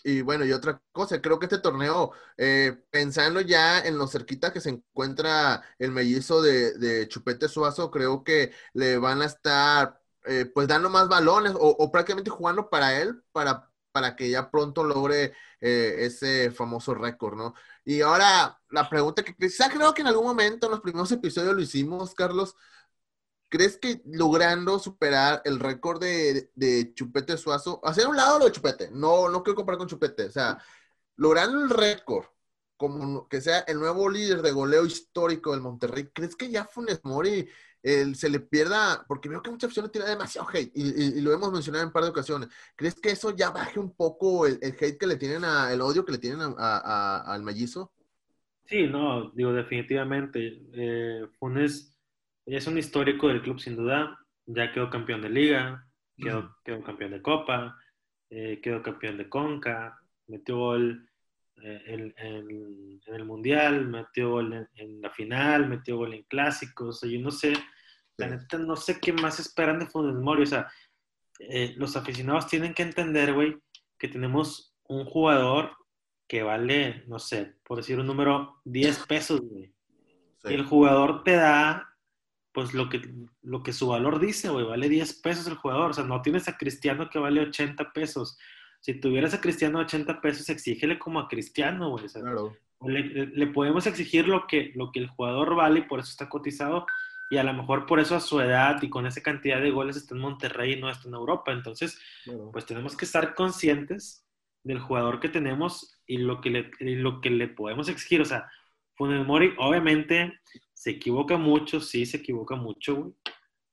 Y 0.03 0.21
bueno, 0.21 0.45
y 0.45 0.51
otra 0.51 0.81
cosa, 0.91 1.21
creo 1.21 1.39
que 1.39 1.45
este 1.45 1.59
torneo, 1.59 2.11
eh, 2.37 2.83
pensando 2.89 3.41
ya 3.41 3.79
en 3.79 3.97
lo 3.97 4.07
cerquita 4.07 4.51
que 4.51 4.61
se 4.61 4.69
encuentra 4.69 5.61
el 5.77 5.91
mellizo 5.91 6.41
de, 6.41 7.07
Chupete 7.07 7.47
Suazo, 7.47 7.91
creo 7.91 8.23
que 8.23 8.51
le 8.73 8.97
van 8.97 9.21
a 9.21 9.25
estar 9.25 10.01
eh, 10.25 10.45
pues 10.45 10.67
dando 10.67 10.89
más 10.89 11.07
balones 11.07 11.53
o, 11.55 11.91
prácticamente 11.91 12.31
jugando 12.31 12.69
para 12.69 12.99
él, 12.99 13.21
para, 13.31 13.69
para 13.91 14.15
que 14.15 14.29
ya 14.29 14.49
pronto 14.49 14.83
logre 14.83 15.33
eh, 15.59 15.95
ese 15.99 16.51
famoso 16.51 16.93
récord, 16.95 17.35
¿no? 17.37 17.53
Y 17.83 18.01
ahora 18.01 18.59
la 18.69 18.89
pregunta 18.89 19.23
que 19.23 19.35
quizá 19.35 19.69
creo 19.69 19.93
que 19.93 20.01
en 20.01 20.07
algún 20.07 20.25
momento 20.25 20.67
en 20.67 20.71
los 20.71 20.81
primeros 20.81 21.11
episodios 21.11 21.53
lo 21.55 21.61
hicimos, 21.61 22.13
Carlos, 22.15 22.55
¿Crees 23.51 23.77
que 23.77 24.01
logrando 24.05 24.79
superar 24.79 25.41
el 25.43 25.59
récord 25.59 25.99
de, 25.99 26.93
Chupete 26.93 27.35
Suazo, 27.35 27.81
hacer 27.83 28.07
un 28.07 28.15
lado 28.15 28.39
lo 28.39 28.45
de 28.45 28.53
Chupete, 28.53 28.89
no, 28.93 29.27
no 29.27 29.43
quiero 29.43 29.57
comparar 29.57 29.77
con 29.77 29.89
Chupete, 29.89 30.23
o 30.27 30.31
sea, 30.31 30.57
logrando 31.17 31.59
el 31.59 31.69
récord, 31.69 32.27
como 32.77 33.27
que 33.27 33.41
sea 33.41 33.59
el 33.67 33.77
nuevo 33.77 34.09
líder 34.09 34.41
de 34.41 34.53
goleo 34.53 34.85
histórico 34.85 35.51
del 35.51 35.59
Monterrey, 35.59 36.09
¿crees 36.13 36.37
que 36.37 36.49
ya 36.49 36.63
Funes 36.63 37.01
Mori 37.03 37.45
se 37.83 38.29
le 38.29 38.39
pierda? 38.39 39.03
Porque 39.05 39.27
veo 39.27 39.41
que 39.41 39.51
muchas 39.51 39.67
opciones 39.67 39.91
tiene 39.91 40.07
demasiado 40.07 40.47
hate 40.47 40.71
y, 40.73 41.19
lo 41.19 41.33
hemos 41.33 41.51
mencionado 41.51 41.83
en 41.83 41.87
un 41.89 41.93
par 41.93 42.03
de 42.03 42.09
ocasiones. 42.11 42.47
¿Crees 42.77 42.95
que 42.95 43.11
eso 43.11 43.35
ya 43.35 43.49
baje 43.49 43.81
un 43.81 43.93
poco 43.93 44.47
el, 44.47 44.59
hate 44.61 44.97
que 44.97 45.07
le 45.07 45.17
tienen, 45.17 45.43
a, 45.43 45.73
el 45.73 45.81
odio 45.81 46.05
que 46.05 46.13
le 46.13 46.19
tienen 46.19 46.55
al 46.57 47.43
mellizo? 47.43 47.91
Sí, 48.63 48.87
no, 48.87 49.29
digo, 49.31 49.51
definitivamente. 49.51 50.61
Eh, 50.71 51.27
Funes 51.37 51.90
es 52.45 52.67
un 52.67 52.77
histórico 52.77 53.27
del 53.27 53.41
club 53.41 53.59
sin 53.59 53.75
duda, 53.75 54.17
ya 54.45 54.71
quedó 54.71 54.89
campeón 54.89 55.21
de 55.21 55.29
liga, 55.29 55.87
quedó, 56.17 56.55
quedó 56.63 56.83
campeón 56.83 57.11
de 57.11 57.21
copa, 57.21 57.77
eh, 58.29 58.59
quedó 58.61 58.81
campeón 58.81 59.17
de 59.17 59.29
conca, 59.29 59.99
metió 60.27 60.57
gol 60.57 61.09
eh, 61.63 62.13
en, 62.17 63.03
el 63.05 63.25
mundial, 63.25 63.87
metió 63.87 64.31
gol 64.31 64.67
en, 64.75 65.01
la 65.01 65.09
final, 65.11 65.67
metió 65.67 65.97
gol 65.97 66.13
en 66.13 66.23
clásicos, 66.23 67.01
yo 67.01 67.19
no 67.19 67.31
sé, 67.31 67.53
la 68.17 68.27
neta 68.27 68.57
no 68.57 68.75
sé 68.75 68.99
qué 68.99 69.13
más 69.13 69.39
esperan 69.39 69.79
de 69.79 69.87
Funes 69.87 70.15
Mori, 70.15 70.43
o 70.43 70.47
sea, 70.47 70.67
eh, 71.39 71.73
los 71.77 71.95
aficionados 71.95 72.47
tienen 72.47 72.73
que 72.73 72.83
entender, 72.83 73.33
güey, 73.33 73.57
que 73.97 74.07
tenemos 74.07 74.75
un 74.87 75.05
jugador 75.05 75.71
que 76.27 76.43
vale, 76.43 77.03
no 77.07 77.19
sé, 77.19 77.55
por 77.63 77.77
decir 77.77 77.99
un 77.99 78.07
número, 78.07 78.61
10 78.65 79.05
pesos, 79.05 79.41
güey. 79.41 79.73
El 80.43 80.63
jugador 80.65 81.23
te 81.23 81.33
da 81.33 81.90
pues 82.53 82.73
lo 82.73 82.89
que, 82.89 83.01
lo 83.41 83.63
que 83.63 83.73
su 83.73 83.87
valor 83.87 84.19
dice, 84.19 84.49
güey, 84.49 84.65
vale 84.65 84.89
10 84.89 85.21
pesos 85.21 85.47
el 85.47 85.55
jugador. 85.55 85.91
O 85.91 85.93
sea, 85.93 86.03
no 86.03 86.21
tienes 86.21 86.47
a 86.47 86.57
Cristiano 86.57 87.09
que 87.09 87.19
vale 87.19 87.41
80 87.41 87.93
pesos. 87.93 88.37
Si 88.81 88.93
tuvieras 88.95 89.33
a 89.33 89.41
Cristiano 89.41 89.79
80 89.79 90.21
pesos, 90.21 90.49
exígele 90.49 90.99
como 90.99 91.19
a 91.19 91.27
Cristiano, 91.27 91.91
güey. 91.91 92.07
claro. 92.07 92.55
le, 92.83 93.47
podemos 93.47 93.87
exigir 93.87 94.27
lo 94.27 94.47
que, 94.47 94.71
lo 94.75 94.91
que 94.91 94.99
el 94.99 95.07
jugador 95.07 95.55
vale 95.55 95.79
y 95.79 95.83
por 95.83 95.99
eso 95.99 96.09
está 96.09 96.29
cotizado. 96.29 96.85
Y 97.29 97.37
a 97.37 97.43
lo 97.43 97.53
mejor 97.53 97.85
por 97.85 98.01
eso 98.01 98.15
a 98.15 98.19
su 98.19 98.41
edad 98.41 98.81
y 98.81 98.89
con 98.89 99.05
esa 99.05 99.21
cantidad 99.21 99.61
de 99.61 99.71
goles 99.71 99.95
está 99.95 100.15
en 100.15 100.21
Monterrey 100.21 100.73
y 100.73 100.81
no 100.81 100.89
está 100.89 101.07
en 101.07 101.13
Europa. 101.13 101.53
Entonces, 101.53 101.97
pues 102.51 102.65
tenemos 102.65 102.97
que 102.97 103.05
estar 103.05 103.35
conscientes 103.35 104.25
del 104.63 104.79
jugador 104.79 105.21
que 105.21 105.29
tenemos 105.29 105.97
y 106.05 106.17
lo 106.17 106.41
que 106.41 106.49
le, 106.49 106.71
lo 106.79 107.21
que 107.21 107.29
le 107.29 107.47
podemos 107.47 107.87
exigir. 107.87 108.19
O 108.19 108.25
sea, 108.25 108.49
Funes 108.95 109.25
Mori, 109.25 109.53
obviamente, 109.57 110.41
se 110.81 110.89
equivoca 110.89 111.37
mucho, 111.37 111.79
sí 111.79 112.07
se 112.07 112.17
equivoca 112.17 112.55
mucho, 112.55 112.95
güey. 112.95 113.13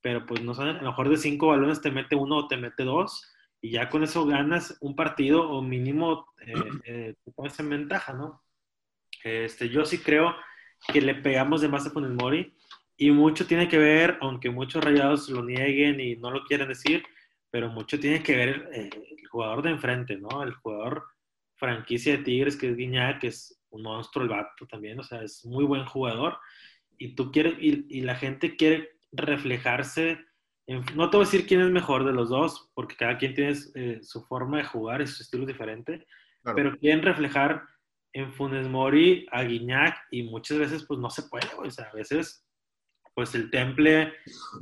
Pero 0.03 0.27
pues 0.27 0.43
no 0.43 0.53
saben, 0.53 0.77
a 0.77 0.83
lo 0.83 0.91
mejor 0.91 1.09
de 1.09 1.17
cinco 1.17 1.47
balones 1.47 1.81
te 1.81 1.91
mete 1.91 2.15
uno 2.15 2.37
o 2.37 2.49
te 2.49 2.59
mete 2.59 2.85
dos, 2.85 3.33
y 3.63 3.71
ya 3.71 3.89
con 3.89 4.03
eso 4.05 4.27
ganas 4.27 4.77
un 4.83 4.95
partido 4.95 5.49
o 5.49 5.63
mínimo 5.63 6.27
eh, 6.47 6.53
eh, 6.85 7.15
te 7.25 7.33
pones 7.33 7.59
en 7.61 7.71
ventaja, 7.71 8.13
¿no? 8.13 8.43
Este, 9.25 9.71
yo 9.71 9.87
sí 9.87 9.97
creo 10.01 10.37
que 10.93 11.01
le 11.01 11.15
pegamos 11.15 11.63
de 11.63 11.69
más 11.69 11.87
a 11.87 11.99
Mori 11.99 12.55
y 12.99 13.11
mucho 13.11 13.47
tiene 13.47 13.69
que 13.69 13.79
ver, 13.79 14.19
aunque 14.21 14.51
muchos 14.51 14.85
rayados 14.85 15.31
lo 15.31 15.43
nieguen 15.43 16.01
y 16.01 16.17
no 16.17 16.31
lo 16.31 16.45
quieren 16.45 16.69
decir, 16.69 17.03
pero 17.51 17.71
mucho 17.71 17.99
tiene 17.99 18.23
que 18.23 18.37
ver 18.37 18.69
el, 18.75 18.91
jugador 19.31 19.63
de 19.63 19.71
enfrente, 19.71 20.19
¿no? 20.19 20.43
El 20.43 20.53
jugador 20.53 21.07
franquicia 21.57 22.19
de 22.19 22.23
Tigres, 22.23 22.57
que 22.57 22.69
es 22.69 22.77
Guiñac, 22.77 23.21
que 23.21 23.29
es 23.29 23.59
un 23.71 23.83
monstruo 23.83 24.25
el 24.25 24.29
vato 24.29 24.67
también, 24.67 25.01
o 25.01 25.03
sea, 25.03 25.23
es 25.23 25.47
muy 25.47 25.65
buen 25.65 25.87
jugador. 25.87 26.39
Y 26.99 27.15
tú 27.15 27.31
quieres, 27.31 27.55
y, 27.59 28.01
la 28.03 28.17
gente 28.17 28.57
quiere 28.57 28.99
reflejarse, 29.13 30.19
en, 30.67 30.85
no 30.95 31.09
te 31.09 31.17
voy 31.17 31.25
a 31.25 31.31
decir 31.31 31.47
quién 31.47 31.61
es 31.61 31.71
mejor 31.71 32.05
de 32.05 32.13
los 32.13 32.29
dos, 32.29 32.71
porque 32.75 32.97
cada 32.97 33.17
quien 33.17 33.35
tiene 33.35 33.57
eh, 33.75 34.01
su 34.03 34.23
forma 34.25 34.59
de 34.59 34.65
jugar 34.65 35.01
y 35.01 35.07
su 35.07 35.23
estilo 35.23 35.47
diferente, 35.47 36.07
pero 36.55 36.77
quieren 36.79 37.03
reflejar 37.03 37.63
en 38.13 38.33
Funes 38.33 38.69
Mori 38.69 39.27
a 39.33 39.43
Guiñac 39.43 39.97
y 40.11 40.23
muchas 40.23 40.59
veces 40.59 40.85
pues 40.85 40.99
no 40.99 41.11
se 41.11 41.25
puede, 41.25 41.47
o 41.57 41.71
sea, 41.71 41.87
a 41.87 41.93
veces 41.93 42.45
pues 43.15 43.35
el 43.35 43.51
temple, 43.51 44.13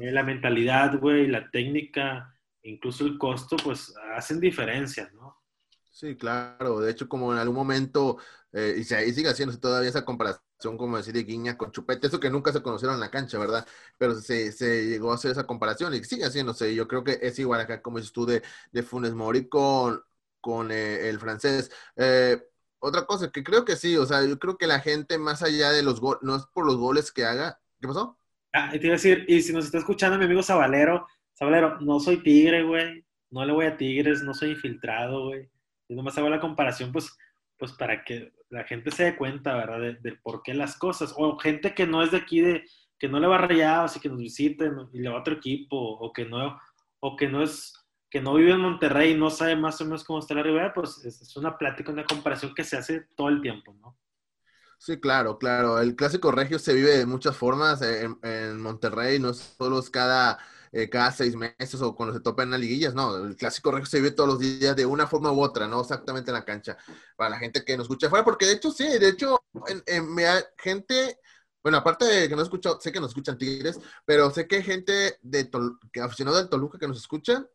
eh, 0.01 0.13
la 0.13 0.23
mentalidad, 0.23 0.99
güey, 0.99 1.27
la 1.27 1.51
técnica, 1.51 2.35
incluso 2.63 3.05
el 3.05 3.19
costo, 3.19 3.57
pues 3.63 3.95
hacen 4.15 4.41
diferencia, 4.41 5.11
¿no? 5.15 5.43
Sí, 5.91 6.17
claro. 6.17 6.81
De 6.81 6.91
hecho, 6.91 7.07
como 7.07 7.33
en 7.33 7.39
algún 7.39 7.55
momento, 7.55 8.19
eh, 8.53 8.77
y, 8.79 8.85
se, 8.85 9.13
sigue 9.13 9.29
haciendo 9.29 9.59
todavía 9.59 9.91
esa 9.91 10.05
comparación, 10.07 10.43
como 10.59 10.97
decir, 10.97 11.15
de 11.15 11.25
Guiña 11.25 11.57
con 11.57 11.71
Chupete, 11.73 12.07
eso 12.07 12.21
que 12.21 12.31
nunca 12.31 12.53
se 12.53 12.63
conocieron 12.63 12.95
en 12.95 13.01
la 13.01 13.11
cancha, 13.11 13.39
¿verdad? 13.39 13.67
Pero 13.99 14.15
se, 14.15 14.51
llegó 14.89 15.13
a 15.13 15.15
hacer 15.17 15.33
esa 15.33 15.47
comparación 15.47 15.95
y 15.95 16.03
sigue 16.05 16.25
haciéndose. 16.25 16.75
Yo 16.75 16.89
creo 16.89 17.05
que 17.05 17.19
es 17.23 17.39
igual 17.39 17.61
acá, 17.61 17.83
como 17.83 17.99
dices 17.99 18.13
tú, 18.13 18.27
de, 18.27 18.43
Funes 18.83 19.15
Mori 19.15 19.49
con, 19.49 20.03
con 20.41 20.71
eh, 20.73 21.09
el 21.09 21.19
francés. 21.19 21.71
Eh, 21.97 22.43
otra 22.79 23.07
cosa, 23.07 23.31
que 23.31 23.43
creo 23.45 23.65
que 23.65 23.77
sí, 23.77 23.97
o 23.97 24.07
sea, 24.07 24.25
yo 24.25 24.39
creo 24.39 24.57
que 24.57 24.67
la 24.67 24.81
gente, 24.81 25.19
más 25.19 25.43
allá 25.43 25.71
de 25.71 25.83
los 25.83 26.01
goles, 26.01 26.23
no 26.23 26.37
es 26.37 26.47
por 26.47 26.67
los 26.67 26.77
goles 26.77 27.13
que 27.13 27.25
haga. 27.25 27.61
¿Qué 27.81 27.89
pasó? 27.89 28.19
Ah, 28.53 28.71
te 28.71 28.79
iba 28.79 28.91
a 28.91 28.93
decir, 28.93 29.25
y 29.29 29.43
si 29.43 29.53
nos 29.53 29.67
está 29.67 29.79
escuchando 29.79 30.19
mi 30.19 30.25
amigo 30.25 30.43
Zabalero, 30.43 31.07
Zabalero, 31.39 31.81
no 31.81 32.01
soy 32.01 32.23
tigre, 32.23 32.63
güey, 32.63 33.05
no 33.31 33.45
le 33.45 33.53
voy 33.53 33.67
a 33.67 33.77
tigres, 33.77 34.23
no 34.23 34.33
soy 34.33 34.53
infiltrado, 34.53 35.27
güey 35.27 35.51
y 35.89 35.95
nomás 35.95 36.17
hago 36.19 36.29
la 36.29 36.41
comparación, 36.41 36.93
pues, 36.93 37.17
pues 37.59 37.73
para 37.73 38.05
que 38.05 38.33
la 38.51 38.65
gente 38.65 38.91
se 38.91 39.05
dé 39.05 39.17
cuenta, 39.17 39.55
¿verdad? 39.55 39.99
De, 40.01 40.13
por 40.23 40.43
qué 40.43 40.55
las 40.55 40.77
cosas. 40.77 41.15
O 41.17 41.39
gente 41.39 41.75
que 41.75 41.87
no 41.87 42.03
es 42.03 42.11
de 42.11 42.19
aquí, 42.19 42.41
de 42.41 42.65
que 42.99 43.09
no 43.09 43.21
le 43.21 43.27
va 43.27 43.39
rayados 43.39 43.97
y 43.97 44.01
que 44.01 44.09
nos 44.09 44.19
visiten 44.19 44.75
y 44.93 45.01
le 45.01 45.09
va 45.09 45.17
a 45.17 45.21
otro 45.21 45.35
equipo, 45.35 45.77
o 45.77 46.13
que 46.13 46.25
no, 46.25 46.59
o 47.01 47.17
que 47.17 47.29
no 47.29 47.43
es, 47.43 47.73
que 48.11 48.21
no 48.21 48.35
vive 48.35 48.53
en 48.53 48.61
Monterrey 48.61 49.13
y 49.13 49.17
no 49.17 49.31
sabe 49.31 49.57
más 49.57 49.81
o 49.81 49.85
menos 49.85 50.05
cómo 50.05 50.19
está 50.19 50.35
la 50.35 50.43
Ribera, 50.43 50.73
pues 50.73 51.05
es, 51.05 51.37
una 51.37 51.59
plática, 51.59 51.93
una 51.93 52.05
comparación 52.05 52.55
que 52.55 52.65
se 52.65 52.77
hace 52.77 53.09
todo 53.17 53.29
el 53.29 53.41
tiempo, 53.41 53.75
¿no? 53.81 53.99
Sí, 54.79 55.01
claro, 55.01 55.39
claro. 55.39 55.81
El 55.81 55.97
clásico 55.97 56.31
regio 56.31 56.59
se 56.59 56.75
vive 56.75 56.99
de 56.99 57.07
muchas 57.07 57.37
formas 57.37 57.81
en, 57.83 58.19
en 58.23 58.61
Monterrey, 58.61 59.19
no 59.19 59.33
solo 59.33 59.79
es 59.79 59.89
cada 59.89 60.39
eh, 60.73 60.89
cada 60.89 61.13
seis 61.13 61.35
meses 61.37 61.81
o 61.83 61.95
cuando 61.95 62.15
se 62.15 62.21
topan 62.21 62.51
las 62.51 62.61
liguillas, 62.61 62.95
no, 62.95 63.17
el 63.17 63.37
clásico 63.37 63.71
regio 63.71 63.87
se 63.87 63.99
vive 63.99 64.11
todos 64.13 64.29
los 64.29 64.39
días 64.39 64.77
de 64.77 64.87
una 64.87 65.07
forma 65.07 65.33
u 65.33 65.41
otra, 65.41 65.67
no 65.67 65.81
exactamente 65.81 66.31
en 66.31 66.35
la 66.35 66.45
cancha, 66.45 66.77
para 67.17 67.31
la 67.31 67.39
gente 67.39 67.65
que 67.65 67.77
nos 67.77 67.85
escucha 67.85 68.07
afuera, 68.07 68.25
porque 68.25 68.47
de 68.47 68.53
hecho 68.53 68.71
sí, 68.71 68.87
de 68.99 69.09
hecho, 69.09 69.41
en, 69.87 70.17
gente, 70.59 71.19
bueno, 71.63 71.79
aparte 71.79 72.05
de 72.05 72.29
que 72.29 72.37
no 72.37 72.43
escucho, 72.43 72.79
sé 72.81 72.93
que 72.93 73.01
nos 73.01 73.11
escuchan 73.11 73.39
Tigres, 73.39 73.79
pero 74.05 74.31
sé 74.31 74.47
que 74.47 74.57
hay 74.57 74.63
gente 74.63 75.19
de 75.23 75.51
que 75.93 76.01
aficionado 76.01 76.37
del 76.39 76.49
Toluca 76.49 76.79
que 76.79 76.89
nos 76.89 76.99
escucha, 76.99 77.47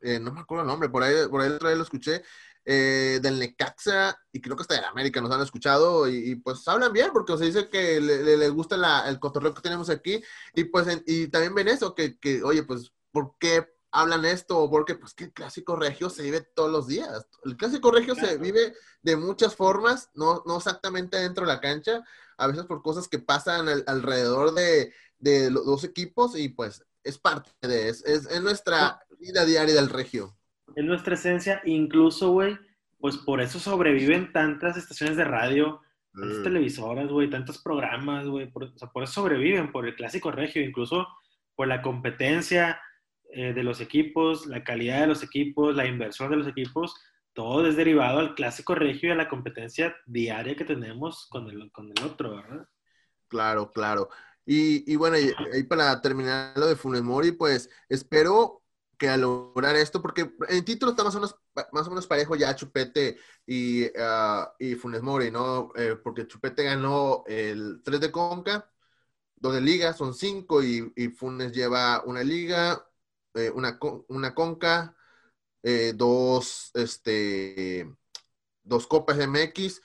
eh, 0.00 0.18
no 0.18 0.32
me 0.32 0.40
acuerdo 0.40 0.62
el 0.62 0.68
nombre, 0.68 0.88
por 0.88 1.02
ahí, 1.02 1.28
por 1.28 1.40
ahí 1.40 1.50
otra 1.50 1.68
vez 1.68 1.78
lo 1.78 1.84
escuché, 1.84 2.22
eh, 2.64 3.18
del 3.20 3.40
Necaxa 3.40 4.16
y 4.30 4.40
creo 4.40 4.56
que 4.56 4.62
hasta 4.62 4.74
del 4.74 4.84
América 4.84 5.20
nos 5.20 5.32
han 5.32 5.40
escuchado 5.40 6.08
y, 6.08 6.36
pues 6.36 6.66
hablan 6.68 6.92
bien 6.92 7.10
porque 7.12 7.36
se 7.36 7.46
dice 7.46 7.68
que 7.68 8.00
les 8.00 8.38
le, 8.38 8.48
gusta 8.50 9.08
el 9.08 9.18
cotorreo 9.18 9.52
que 9.52 9.62
tenemos 9.62 9.90
aquí 9.90 10.22
y 10.54 10.64
pues 10.64 10.86
y 11.06 11.26
también 11.28 11.54
ven 11.54 11.68
eso, 11.68 11.94
que, 11.94 12.16
oye, 12.44 12.62
pues, 12.62 12.92
¿por 13.10 13.36
qué 13.38 13.68
hablan 13.90 14.24
esto? 14.24 14.70
Porque 14.70 14.94
pues 14.94 15.12
que 15.12 15.24
el 15.24 15.32
clásico 15.32 15.74
regio 15.76 16.08
se 16.08 16.22
vive 16.22 16.40
todos 16.40 16.70
los 16.70 16.86
días. 16.86 17.26
El 17.44 17.56
clásico 17.56 17.90
regio 17.90 18.14
se 18.14 18.38
vive 18.38 18.74
de 19.02 19.16
muchas 19.16 19.56
formas, 19.56 20.10
no, 20.14 20.42
no 20.46 20.58
exactamente 20.58 21.18
dentro 21.18 21.44
de 21.44 21.52
la 21.52 21.60
cancha, 21.60 22.04
a 22.38 22.46
veces 22.46 22.64
por 22.66 22.82
cosas 22.82 23.08
que 23.08 23.18
pasan 23.18 23.68
alrededor 23.86 24.54
de, 24.54 24.94
de, 25.18 25.50
los 25.50 25.66
dos 25.66 25.84
equipos 25.84 26.36
y 26.38 26.48
pues 26.48 26.84
es 27.02 27.18
parte 27.18 27.50
de, 27.60 27.88
es, 27.88 28.04
es 28.04 28.40
nuestra 28.40 29.04
vida 29.18 29.44
diaria 29.44 29.74
del 29.74 29.90
regio 29.90 30.36
es 30.74 30.84
nuestra 30.84 31.14
esencia, 31.14 31.60
incluso, 31.64 32.30
güey, 32.30 32.58
pues 32.98 33.16
por 33.18 33.40
eso 33.40 33.58
sobreviven 33.58 34.32
tantas 34.32 34.76
estaciones 34.76 35.16
de 35.16 35.24
radio, 35.24 35.80
tantas 36.12 36.38
mm. 36.38 36.42
televisoras, 36.42 37.08
güey, 37.08 37.28
tantos 37.28 37.62
programas, 37.62 38.26
güey, 38.26 38.50
por, 38.50 38.64
o 38.64 38.78
sea, 38.78 38.88
por 38.88 39.02
eso 39.02 39.14
sobreviven, 39.14 39.72
por 39.72 39.86
el 39.86 39.94
clásico 39.94 40.30
regio, 40.30 40.62
incluso 40.62 41.06
por 41.54 41.68
la 41.68 41.82
competencia 41.82 42.80
eh, 43.30 43.52
de 43.52 43.62
los 43.62 43.80
equipos, 43.80 44.46
la 44.46 44.62
calidad 44.62 45.00
de 45.00 45.06
los 45.06 45.22
equipos, 45.22 45.74
la 45.74 45.86
inversión 45.86 46.30
de 46.30 46.36
los 46.36 46.46
equipos, 46.46 46.94
todo 47.32 47.66
es 47.66 47.76
derivado 47.76 48.18
al 48.18 48.34
clásico 48.34 48.74
regio 48.74 49.08
y 49.08 49.12
a 49.12 49.16
la 49.16 49.28
competencia 49.28 49.96
diaria 50.06 50.54
que 50.54 50.64
tenemos 50.64 51.26
con 51.30 51.48
el, 51.48 51.72
con 51.72 51.86
el 51.86 52.04
otro, 52.04 52.36
¿verdad? 52.36 52.68
Claro, 53.28 53.72
claro. 53.72 54.08
Y, 54.44 54.90
y 54.92 54.96
bueno, 54.96 55.16
y, 55.18 55.62
para 55.64 56.00
terminar 56.00 56.52
lo 56.56 56.66
de 56.66 56.76
Funes 56.76 57.02
Mori, 57.02 57.32
pues 57.32 57.70
espero 57.88 58.61
que 59.02 59.08
al 59.08 59.22
lograr 59.22 59.74
esto, 59.74 60.00
porque 60.00 60.32
en 60.48 60.64
título 60.64 60.92
está 60.92 61.02
más 61.02 61.16
o 61.16 61.18
menos, 61.18 61.36
más 61.72 61.86
o 61.88 61.90
menos 61.90 62.06
parejo 62.06 62.36
ya 62.36 62.54
Chupete 62.54 63.18
y, 63.44 63.86
uh, 63.86 64.46
y 64.60 64.76
Funes 64.76 65.02
Mori, 65.02 65.28
¿no? 65.28 65.72
Eh, 65.74 65.96
porque 65.96 66.28
Chupete 66.28 66.62
ganó 66.62 67.24
el 67.26 67.82
3 67.82 68.00
de 68.00 68.12
Conca, 68.12 68.70
dos 69.34 69.54
de 69.54 69.60
liga, 69.60 69.92
son 69.92 70.14
cinco, 70.14 70.62
y, 70.62 70.92
y 70.94 71.08
Funes 71.08 71.50
lleva 71.50 72.04
una 72.04 72.22
liga, 72.22 72.86
eh, 73.34 73.50
una, 73.50 73.76
una 74.06 74.34
Conca, 74.36 74.96
eh, 75.64 75.94
dos, 75.96 76.70
este, 76.74 77.92
dos 78.62 78.86
Copas 78.86 79.18
MX, 79.18 79.82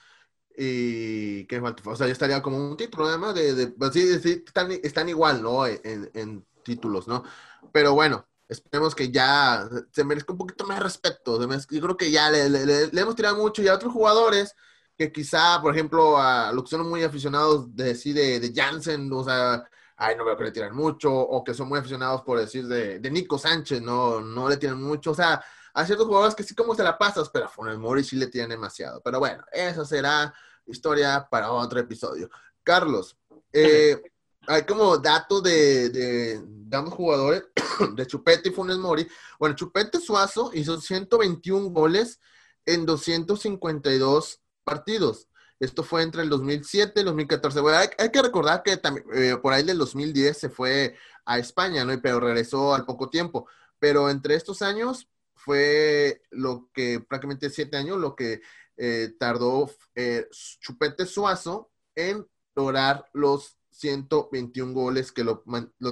y 0.55 1.47
falta, 1.59 1.89
o 1.89 1.95
sea, 1.95 2.05
ya 2.05 2.13
estaría 2.13 2.43
como 2.43 2.57
un 2.57 2.77
título 2.77 3.07
además 3.07 3.33
de, 3.33 3.55
de, 3.55 3.67
pues 3.69 3.95
están, 3.95 4.71
están, 4.71 5.09
igual, 5.09 5.41
¿no? 5.41 5.65
En, 5.65 6.11
en 6.13 6.45
títulos, 6.63 7.07
¿no? 7.07 7.23
Pero 7.71 7.95
bueno, 7.95 8.27
esperemos 8.47 8.95
que 8.95 9.11
ya 9.11 9.67
se 9.91 10.03
merezca 10.03 10.31
un 10.33 10.37
poquito 10.37 10.65
más 10.65 10.79
respeto. 10.79 11.39
Yo 11.69 11.81
creo 11.81 11.97
que 11.97 12.11
ya 12.11 12.29
le, 12.29 12.89
hemos 12.93 13.15
tirado 13.15 13.37
mucho 13.37 13.61
y 13.61 13.67
a 13.67 13.75
otros 13.75 13.93
jugadores 13.93 14.55
que 14.97 15.11
quizá, 15.11 15.61
por 15.61 15.73
ejemplo, 15.73 16.17
a 16.17 16.51
los 16.51 16.63
que 16.63 16.69
son 16.71 16.89
muy 16.89 17.03
aficionados 17.03 17.75
de 17.75 17.83
decir 17.83 18.15
de, 18.15 18.51
Jansen, 18.55 19.11
o 19.13 19.23
sea, 19.23 19.63
ay, 19.95 20.15
no 20.15 20.25
veo 20.25 20.37
que 20.37 20.45
le 20.45 20.51
tiran 20.51 20.75
mucho, 20.75 21.13
o 21.13 21.43
que 21.43 21.53
son 21.53 21.67
muy 21.69 21.79
aficionados 21.79 22.23
por 22.23 22.39
decir 22.39 22.65
de, 22.67 22.99
de 22.99 23.11
Nico 23.11 23.37
Sánchez, 23.37 23.81
no, 23.81 24.21
no 24.21 24.49
le 24.49 24.57
tiran 24.57 24.81
mucho, 24.81 25.11
o 25.11 25.15
sea, 25.15 25.43
a 25.77 25.85
ciertos 25.85 26.07
jugadores 26.07 26.33
que 26.33 26.41
sí 26.41 26.55
como 26.55 26.73
se 26.73 26.83
la 26.83 26.97
pasas, 26.97 27.29
pero 27.29 27.45
a 27.45 27.49
Funes 27.49 27.77
Mori 27.77 28.03
sí 28.03 28.15
le 28.15 28.27
tiran 28.27 28.49
demasiado. 28.49 28.99
Pero 29.03 29.19
bueno, 29.19 29.45
esa 29.51 29.85
será 29.85 30.33
historia 30.65 31.27
para 31.29 31.51
otro 31.51 31.79
episodio. 31.79 32.31
Carlos, 32.63 33.15
eh, 33.53 34.01
hay 34.47 34.63
como 34.63 34.97
datos 34.97 35.43
de, 35.43 35.89
de, 35.89 36.41
ambos 36.71 36.93
jugadores, 36.93 37.43
de 37.95 38.07
Chupete 38.07 38.49
y 38.49 38.51
Funes 38.51 38.77
Mori. 38.77 39.07
Bueno, 39.37 39.55
Chupete 39.55 39.99
Suazo 39.99 40.51
hizo 40.53 40.79
121 40.79 41.69
goles 41.69 42.19
en 42.65 42.85
252 42.85 44.41
partidos. 44.63 45.27
Esto 45.59 45.83
fue 45.83 46.03
entre 46.03 46.21
el 46.21 46.29
2007 46.29 46.93
y 46.95 46.99
el 46.99 47.05
2014. 47.07 47.59
Bueno, 47.61 47.77
hay, 47.97 48.09
que 48.09 48.21
recordar 48.21 48.63
que 48.63 48.77
también, 48.77 49.05
eh, 49.13 49.37
por 49.41 49.53
ahí 49.53 49.63
del 49.63 49.77
2010 49.77 50.37
se 50.37 50.49
fue 50.49 50.95
a 51.25 51.39
España, 51.39 51.83
¿no? 51.83 51.99
Pero 52.01 52.19
regresó 52.19 52.73
al 52.73 52.85
poco 52.85 53.09
tiempo. 53.09 53.47
Pero 53.79 54.09
entre 54.09 54.35
estos 54.35 54.61
años 54.61 55.09
fue 55.35 56.21
lo 56.29 56.69
que, 56.73 56.99
prácticamente 56.99 57.49
siete 57.49 57.77
años, 57.77 57.97
lo 57.97 58.15
que 58.15 58.41
eh, 58.77 59.13
tardó 59.19 59.69
eh, 59.95 60.27
Chupete 60.59 61.05
Suazo 61.05 61.71
en 61.95 62.25
lograr 62.55 63.05
los 63.13 63.56
121 63.77 64.73
goles, 64.73 65.11
que 65.11 65.23
lo, 65.23 65.43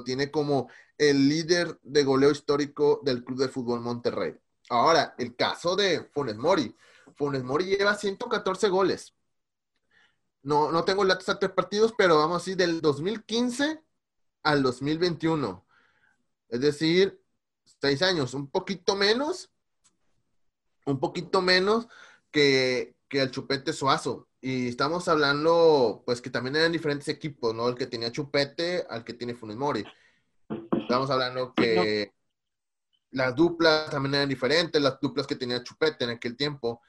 tiene 0.03 0.31
como 0.31 0.69
el 0.97 1.29
líder 1.29 1.79
de 1.83 2.03
goleo 2.03 2.31
histórico 2.31 3.01
del 3.03 3.23
Club 3.23 3.39
de 3.39 3.49
Fútbol 3.49 3.81
Monterrey. 3.81 4.35
Ahora, 4.69 5.13
el 5.17 5.35
caso 5.35 5.75
de 5.75 6.03
Funes 6.11 6.37
Mori. 6.37 6.75
Funes 7.15 7.43
Mori 7.43 7.65
lleva 7.65 7.95
114 7.95 8.69
goles. 8.69 9.13
No, 10.41 10.71
no 10.71 10.83
tengo 10.83 11.03
el 11.03 11.09
dato 11.09 11.21
exacto 11.21 11.47
de 11.47 11.53
partidos, 11.53 11.93
pero 11.97 12.17
vamos 12.17 12.35
a 12.35 12.39
decir 12.39 12.57
del 12.57 12.81
2015 12.81 13.83
al 14.43 14.63
2021. 14.63 15.65
Es 16.49 16.61
decir, 16.61 17.21
seis 17.81 18.01
años, 18.01 18.33
un 18.33 18.49
poquito 18.49 18.95
menos, 18.95 19.51
un 20.85 20.99
poquito 20.99 21.41
menos 21.41 21.87
que, 22.31 22.95
que 23.07 23.21
el 23.21 23.31
Chupete 23.31 23.73
Suazo. 23.73 24.27
Y 24.47 24.67
estamos 24.67 25.07
hablando, 25.07 26.03
pues 26.05 26.21
que 26.21 26.29
también 26.29 26.55
eran 26.55 26.71
diferentes 26.71 27.07
equipos, 27.07 27.55
¿no? 27.55 27.67
El 27.67 27.73
que 27.73 27.87
tenía 27.87 28.11
Chupete 28.11 28.85
al 28.87 29.03
que 29.03 29.15
tiene 29.15 29.33
Funes 29.33 29.57
Mori. 29.57 29.83
Estamos 30.81 31.09
hablando 31.09 31.51
que 31.55 32.13
las 33.09 33.35
duplas 33.35 33.89
también 33.89 34.13
eran 34.13 34.29
diferentes, 34.29 34.79
las 34.79 34.99
duplas 34.99 35.25
que 35.25 35.35
tenía 35.35 35.63
Chupete 35.63 36.03
en 36.03 36.11
aquel 36.11 36.37
tiempo. 36.37 36.83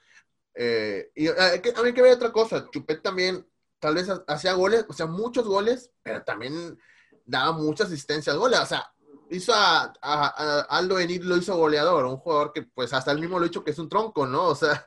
Eh, 0.53 1.09
y 1.15 1.29
ah, 1.29 1.53
hay 1.53 1.59
que, 1.59 1.73
hay 1.75 1.93
que 1.93 2.01
ver 2.03 2.13
otra 2.13 2.31
cosa, 2.31 2.69
Chupete 2.69 3.01
también 3.01 3.43
tal 3.79 3.95
vez 3.95 4.07
hacía 4.27 4.53
goles, 4.53 4.85
o 4.87 4.93
sea, 4.93 5.07
muchos 5.07 5.47
goles, 5.47 5.89
pero 6.03 6.23
también 6.23 6.77
daba 7.25 7.53
muchas 7.53 7.87
asistencias 7.87 8.35
goles. 8.35 8.59
O 8.59 8.67
sea, 8.67 8.87
hizo 9.31 9.51
a, 9.55 9.95
a, 9.99 10.59
Aldo 10.69 10.99
Enid 10.99 11.23
lo 11.23 11.37
hizo 11.37 11.57
goleador, 11.57 12.05
un 12.05 12.17
jugador 12.17 12.53
que 12.53 12.61
pues 12.61 12.93
hasta 12.93 13.11
él 13.11 13.19
mismo 13.19 13.39
lo 13.39 13.45
dicho 13.45 13.63
que 13.63 13.71
es 13.71 13.79
un 13.79 13.89
tronco, 13.89 14.27
¿no? 14.27 14.43
O 14.49 14.55
sea, 14.55 14.85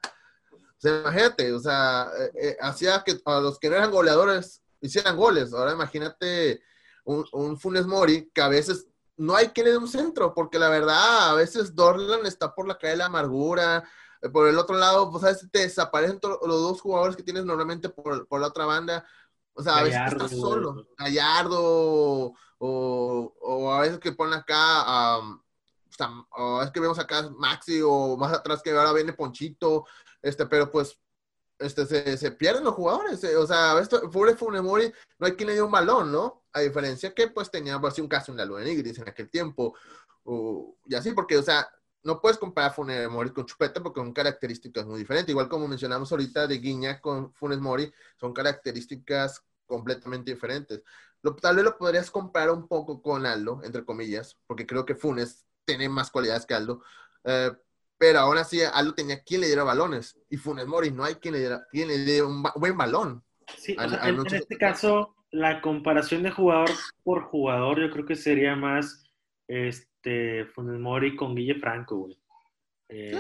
sea, 0.80 1.00
imagínate, 1.00 1.52
o 1.52 1.60
sea, 1.60 2.08
eh, 2.18 2.32
eh, 2.42 2.56
hacía 2.60 3.02
que 3.04 3.20
a 3.24 3.40
los 3.40 3.58
que 3.58 3.68
no 3.68 3.76
eran 3.76 3.90
goleadores 3.90 4.62
hicieran 4.80 5.16
goles. 5.16 5.52
Ahora 5.52 5.72
imagínate 5.72 6.62
un, 7.04 7.26
un 7.32 7.58
Funes 7.58 7.86
Mori 7.86 8.30
que 8.34 8.40
a 8.40 8.48
veces 8.48 8.86
no 9.16 9.36
hay 9.36 9.48
quien 9.48 9.66
le 9.66 9.72
dé 9.72 9.78
un 9.78 9.88
centro, 9.88 10.32
porque 10.34 10.58
la 10.58 10.70
verdad, 10.70 11.30
a 11.30 11.34
veces 11.34 11.74
Dorlan 11.74 12.24
está 12.24 12.54
por 12.54 12.66
la 12.66 12.78
calle 12.78 12.92
de 12.92 12.96
la 12.96 13.06
amargura, 13.06 13.84
eh, 14.22 14.28
por 14.30 14.48
el 14.48 14.58
otro 14.58 14.76
lado, 14.76 15.10
pues 15.10 15.22
a 15.24 15.28
veces 15.28 15.50
te 15.50 15.60
desaparecen 15.60 16.18
los 16.22 16.62
dos 16.62 16.80
jugadores 16.80 17.16
que 17.16 17.22
tienes 17.22 17.44
normalmente 17.44 17.90
por, 17.90 18.26
por 18.26 18.40
la 18.40 18.46
otra 18.46 18.64
banda. 18.64 19.06
O 19.52 19.62
sea, 19.62 19.76
a 19.76 19.82
veces 19.82 20.00
estás 20.06 20.30
solo, 20.30 20.86
Gallardo, 20.96 22.32
o, 22.58 23.34
o, 23.40 23.72
a 23.72 23.80
veces 23.80 23.98
que 23.98 24.12
ponen 24.12 24.38
acá, 24.38 25.18
o 26.30 26.62
es 26.62 26.70
que 26.70 26.80
vemos 26.80 26.98
acá 26.98 27.28
Maxi, 27.36 27.82
o 27.82 28.16
más 28.16 28.32
atrás 28.32 28.62
que 28.62 28.70
ahora 28.70 28.94
viene 28.94 29.12
Ponchito, 29.12 29.84
este, 30.22 30.46
pero 30.46 30.70
pues 30.70 30.98
este, 31.58 31.86
se, 31.86 32.16
se, 32.16 32.30
pierden 32.32 32.64
los 32.64 32.74
jugadores. 32.74 33.22
Eh, 33.24 33.36
o 33.36 33.46
sea, 33.46 33.78
esto, 33.78 34.10
pobre 34.10 34.34
Funemori, 34.34 34.92
no 35.18 35.26
hay 35.26 35.32
quien 35.32 35.48
le 35.48 35.54
dé 35.54 35.62
un 35.62 35.70
balón, 35.70 36.10
¿no? 36.10 36.44
A 36.52 36.60
diferencia 36.60 37.14
que 37.14 37.28
pues 37.28 37.50
tenía 37.50 37.78
pues, 37.80 37.98
un 37.98 38.08
caso 38.08 38.32
en 38.32 38.38
la 38.38 38.44
Luna 38.44 38.64
Nigris 38.64 38.98
en 38.98 39.08
aquel 39.08 39.30
tiempo. 39.30 39.74
y 40.86 40.94
así, 40.94 41.12
porque, 41.12 41.36
o 41.36 41.42
sea, 41.42 41.68
no 42.02 42.20
puedes 42.20 42.38
comparar 42.38 42.74
Funes 42.74 43.08
Mori 43.10 43.30
con 43.30 43.46
Chupeta 43.46 43.82
porque 43.82 44.00
son 44.00 44.12
características 44.12 44.86
muy 44.86 45.00
diferentes. 45.00 45.30
Igual 45.30 45.48
como 45.48 45.68
mencionamos 45.68 46.10
ahorita 46.10 46.46
de 46.46 46.58
Guiña 46.58 47.00
con 47.00 47.32
Funes 47.34 47.58
Mori, 47.60 47.92
son 48.18 48.32
características 48.32 49.44
completamente 49.66 50.32
diferentes. 50.32 50.82
Lo, 51.22 51.36
tal 51.36 51.56
vez 51.56 51.64
lo 51.64 51.76
podrías 51.76 52.10
comparar 52.10 52.50
un 52.52 52.66
poco 52.66 53.02
con 53.02 53.26
Aldo, 53.26 53.60
entre 53.62 53.84
comillas, 53.84 54.38
porque 54.46 54.66
creo 54.66 54.86
que 54.86 54.94
Funes 54.94 55.44
tiene 55.66 55.88
más 55.88 56.10
cualidades 56.10 56.46
que 56.46 56.54
Aldo. 56.54 56.82
Eh, 57.24 57.52
pero 58.00 58.20
aún 58.20 58.38
así 58.38 58.62
Aldo 58.62 58.94
tenía 58.94 59.22
quien 59.22 59.42
le 59.42 59.46
diera 59.46 59.62
balones 59.62 60.18
y 60.30 60.38
Funes 60.38 60.66
Mori 60.66 60.90
no 60.90 61.04
hay 61.04 61.16
quien 61.16 61.34
le 61.34 61.40
diera, 61.40 61.66
quien 61.70 61.88
le 61.88 61.98
diera 61.98 62.26
un 62.26 62.42
buen 62.56 62.74
balón. 62.74 63.22
Sí, 63.58 63.76
en, 63.78 64.26
este 64.26 64.56
caso, 64.56 65.14
la 65.30 65.60
comparación 65.60 66.22
de 66.22 66.30
jugador 66.30 66.70
por 67.02 67.24
jugador, 67.24 67.78
yo 67.78 67.90
creo 67.90 68.06
que 68.06 68.16
sería 68.16 68.56
más 68.56 69.04
este, 69.46 70.46
Funes 70.46 70.80
Mori 70.80 71.14
con 71.14 71.34
Guille 71.34 71.56
Franco, 71.56 71.96
güey. 71.96 72.18
Eh, 72.88 73.12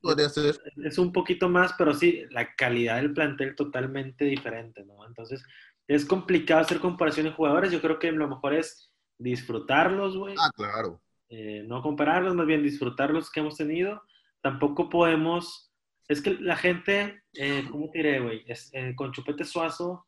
podría 0.00 0.28
ser. 0.28 0.54
Es 0.84 0.98
un 0.98 1.12
poquito 1.12 1.48
más, 1.48 1.74
pero 1.76 1.92
sí, 1.92 2.22
la 2.30 2.54
calidad 2.54 2.96
del 2.96 3.12
plantel 3.12 3.56
totalmente 3.56 4.24
diferente, 4.24 4.84
¿no? 4.84 5.04
Entonces, 5.04 5.42
es 5.88 6.04
complicado 6.04 6.60
hacer 6.60 6.78
comparación 6.78 7.26
de 7.26 7.32
jugadores. 7.32 7.72
Yo 7.72 7.80
creo 7.80 7.98
que 7.98 8.12
lo 8.12 8.28
mejor 8.28 8.54
es 8.54 8.92
disfrutarlos, 9.18 10.16
güey. 10.16 10.36
Ah, 10.38 10.52
claro. 10.54 11.02
Eh, 11.28 11.64
no 11.66 11.82
compararlos, 11.82 12.36
más 12.36 12.46
bien 12.46 12.62
disfrutar 12.62 13.10
los 13.10 13.32
que 13.32 13.40
hemos 13.40 13.56
tenido. 13.56 14.00
Tampoco 14.40 14.88
podemos. 14.88 15.72
Es 16.08 16.22
que 16.22 16.34
la 16.34 16.56
gente, 16.56 17.22
eh, 17.34 17.66
¿cómo 17.70 17.90
te 17.90 17.98
diré, 17.98 18.20
güey? 18.20 18.44
Eh, 18.72 18.94
con 18.94 19.12
Chupete 19.12 19.44
Suazo, 19.44 20.06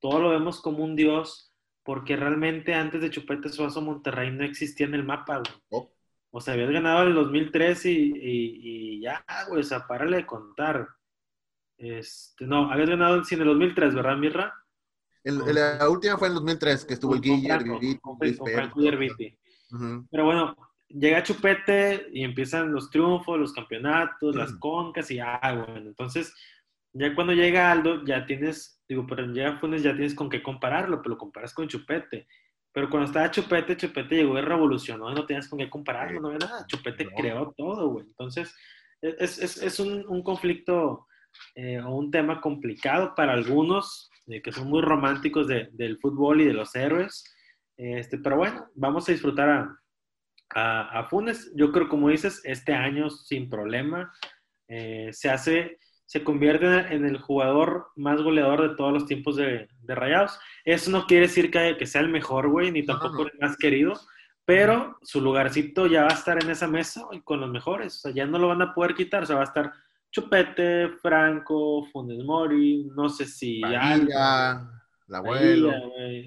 todo 0.00 0.20
lo 0.20 0.30
vemos 0.30 0.60
como 0.60 0.82
un 0.84 0.96
dios, 0.96 1.54
porque 1.82 2.16
realmente 2.16 2.74
antes 2.74 3.00
de 3.00 3.10
Chupete 3.10 3.48
Suazo, 3.50 3.82
Monterrey 3.82 4.30
no 4.30 4.44
existía 4.44 4.86
en 4.86 4.94
el 4.94 5.04
mapa, 5.04 5.38
güey. 5.38 5.62
Oh. 5.70 5.92
O 6.30 6.40
sea, 6.40 6.54
habías 6.54 6.70
ganado 6.70 7.02
en 7.02 7.08
el 7.08 7.14
2003 7.14 7.86
y, 7.86 8.12
y, 8.16 9.00
ya, 9.00 9.24
güey, 9.48 9.60
o 9.60 9.64
sea, 9.64 9.86
párale 9.86 10.16
de 10.16 10.26
contar. 10.26 10.88
Este, 11.76 12.46
no, 12.46 12.72
habías 12.72 12.90
ganado 12.90 13.16
en 13.16 13.40
el 13.40 13.46
2003, 13.46 13.94
¿verdad, 13.94 14.16
Mirra? 14.16 14.54
la 15.22 15.88
última 15.88 16.18
fue 16.18 16.28
en 16.28 16.32
el 16.32 16.40
2003, 16.40 16.84
que 16.84 16.94
estuvo 16.94 17.14
el 17.14 17.20
Guillermo, 17.20 17.78
Pero 20.10 20.24
bueno, 20.24 20.56
llega 20.94 21.22
Chupete 21.22 22.06
y 22.12 22.24
empiezan 22.24 22.72
los 22.72 22.90
triunfos, 22.90 23.38
los 23.38 23.52
campeonatos, 23.52 24.36
las 24.36 24.52
concas 24.54 25.10
y 25.10 25.18
ah, 25.18 25.64
bueno, 25.66 25.88
entonces 25.88 26.34
ya 26.92 27.14
cuando 27.14 27.32
llega 27.32 27.72
Aldo 27.72 28.04
ya 28.04 28.24
tienes, 28.24 28.80
digo, 28.88 29.04
pero 29.06 29.26
llega 29.26 29.58
Funes 29.58 29.82
ya 29.82 29.92
tienes 29.92 30.14
con 30.14 30.30
qué 30.30 30.42
compararlo, 30.42 31.02
pero 31.02 31.14
lo 31.14 31.18
comparas 31.18 31.52
con 31.52 31.68
Chupete. 31.68 32.28
Pero 32.72 32.88
cuando 32.88 33.06
estaba 33.06 33.30
Chupete, 33.30 33.76
Chupete 33.76 34.16
llegó 34.16 34.38
y 34.38 34.42
revolucionó 34.42 35.12
no 35.12 35.26
tenías 35.26 35.48
con 35.48 35.58
qué 35.58 35.68
compararlo, 35.68 36.20
no 36.20 36.28
había 36.28 36.38
nada. 36.38 36.66
Chupete 36.66 37.06
creó 37.06 37.52
todo, 37.56 37.88
güey. 37.88 38.06
Entonces, 38.06 38.54
es, 39.00 39.38
es, 39.38 39.62
es 39.62 39.80
un, 39.80 40.06
un, 40.08 40.22
conflicto 40.22 41.06
eh, 41.56 41.80
o 41.80 41.96
un 41.96 42.10
tema 42.10 42.40
complicado 42.40 43.14
para 43.14 43.32
algunos, 43.32 44.10
eh, 44.28 44.40
que 44.40 44.52
son 44.52 44.68
muy 44.68 44.80
románticos 44.80 45.48
de, 45.48 45.68
del 45.72 45.98
fútbol 45.98 46.40
y 46.40 46.46
de 46.46 46.54
los 46.54 46.74
héroes. 46.74 47.24
Este, 47.76 48.18
pero 48.18 48.36
bueno, 48.36 48.66
vamos 48.74 49.08
a 49.08 49.12
disfrutar 49.12 49.48
a, 49.48 49.80
a, 50.54 51.06
Funes. 51.10 51.52
Yo 51.54 51.72
creo, 51.72 51.88
como 51.88 52.08
dices, 52.08 52.40
este 52.44 52.72
año 52.72 53.10
sin 53.10 53.50
problema 53.50 54.12
eh, 54.68 55.10
se 55.12 55.30
hace, 55.30 55.78
se 56.06 56.22
convierte 56.22 56.66
en 56.94 57.04
el 57.04 57.18
jugador 57.18 57.88
más 57.96 58.22
goleador 58.22 58.68
de 58.68 58.76
todos 58.76 58.92
los 58.92 59.06
tiempos 59.06 59.36
de, 59.36 59.68
de 59.80 59.94
Rayados. 59.94 60.38
Eso 60.64 60.90
no 60.90 61.06
quiere 61.06 61.26
decir 61.26 61.50
que, 61.50 61.76
que 61.76 61.86
sea 61.86 62.00
el 62.00 62.08
mejor, 62.08 62.48
güey, 62.48 62.70
ni 62.70 62.84
tampoco 62.84 63.22
el 63.22 63.32
más 63.40 63.56
querido, 63.56 63.94
pero 64.44 64.98
su 65.02 65.20
lugarcito 65.20 65.86
ya 65.86 66.02
va 66.02 66.10
a 66.10 66.14
estar 66.14 66.42
en 66.42 66.50
esa 66.50 66.68
mesa 66.68 67.02
y 67.12 67.20
con 67.20 67.40
los 67.40 67.50
mejores. 67.50 67.96
O 67.96 67.98
sea, 68.00 68.12
ya 68.12 68.26
no 68.26 68.38
lo 68.38 68.48
van 68.48 68.62
a 68.62 68.74
poder 68.74 68.94
quitar, 68.94 69.24
o 69.24 69.26
sea, 69.26 69.36
va 69.36 69.42
a 69.42 69.46
estar 69.46 69.72
Chupete, 70.10 70.90
Franco, 71.02 71.84
Funes 71.92 72.24
Mori, 72.24 72.88
no 72.94 73.08
sé 73.08 73.26
si 73.26 73.60
ya. 73.60 74.70
El 75.08 75.14
abuelo. 75.14 75.72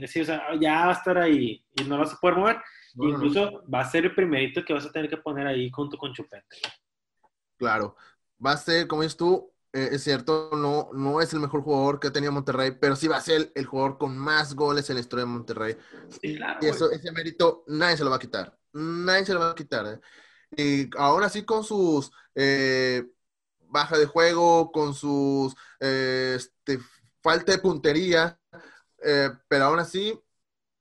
Sí, 0.07 0.21
o 0.21 0.25
sea, 0.25 0.43
ya 0.59 0.85
va 0.85 0.91
a 0.91 0.93
estar 0.93 1.17
ahí 1.17 1.63
y 1.75 1.83
no 1.83 1.97
lo 1.97 2.03
vas 2.03 2.13
a 2.13 2.17
poder 2.17 2.37
mover. 2.37 2.57
Incluso 2.95 3.63
va 3.71 3.81
a 3.81 3.89
ser 3.89 4.05
el 4.05 4.15
primerito 4.15 4.63
que 4.65 4.73
vas 4.73 4.85
a 4.85 4.91
tener 4.91 5.09
que 5.09 5.17
poner 5.17 5.45
ahí 5.45 5.69
junto 5.69 5.97
con 5.97 6.13
Chupete. 6.13 6.57
Claro, 7.57 7.95
va 8.43 8.51
a 8.51 8.57
ser, 8.57 8.87
como 8.87 9.03
dices 9.03 9.17
tú, 9.17 9.51
eh, 9.73 9.89
es 9.91 10.03
cierto, 10.03 10.51
no, 10.53 10.89
no 10.93 11.21
es 11.21 11.33
el 11.33 11.39
mejor 11.39 11.61
jugador 11.61 11.99
que 11.99 12.07
ha 12.07 12.13
tenido 12.13 12.31
Monterrey, 12.31 12.71
pero 12.71 12.95
sí 12.95 13.07
va 13.07 13.17
a 13.17 13.21
ser 13.21 13.51
el, 13.53 13.65
jugador 13.65 13.97
con 13.97 14.17
más 14.17 14.55
goles 14.55 14.89
en 14.89 14.95
la 14.95 15.01
historia 15.01 15.25
de 15.25 15.31
Monterrey. 15.31 15.77
Sí, 16.21 16.35
claro, 16.35 16.59
y 16.61 16.65
eso, 16.67 16.89
ese 16.91 17.11
mérito 17.11 17.63
nadie 17.67 17.97
se 17.97 18.03
lo 18.03 18.09
va 18.09 18.15
a 18.15 18.19
quitar. 18.19 18.57
Nadie 18.73 19.25
se 19.25 19.33
lo 19.33 19.41
va 19.41 19.51
a 19.51 19.55
quitar. 19.55 19.85
¿eh? 19.85 19.99
Y 20.55 20.89
aún 20.97 21.23
así 21.23 21.43
con 21.43 21.63
sus 21.63 22.11
eh, 22.33 23.03
baja 23.67 23.97
de 23.97 24.05
juego, 24.05 24.71
con 24.71 24.93
sus 24.93 25.53
este, 25.79 26.79
falta 27.21 27.51
de 27.51 27.59
puntería, 27.59 28.39
pero 29.47 29.65
aún 29.65 29.79
así 29.79 30.19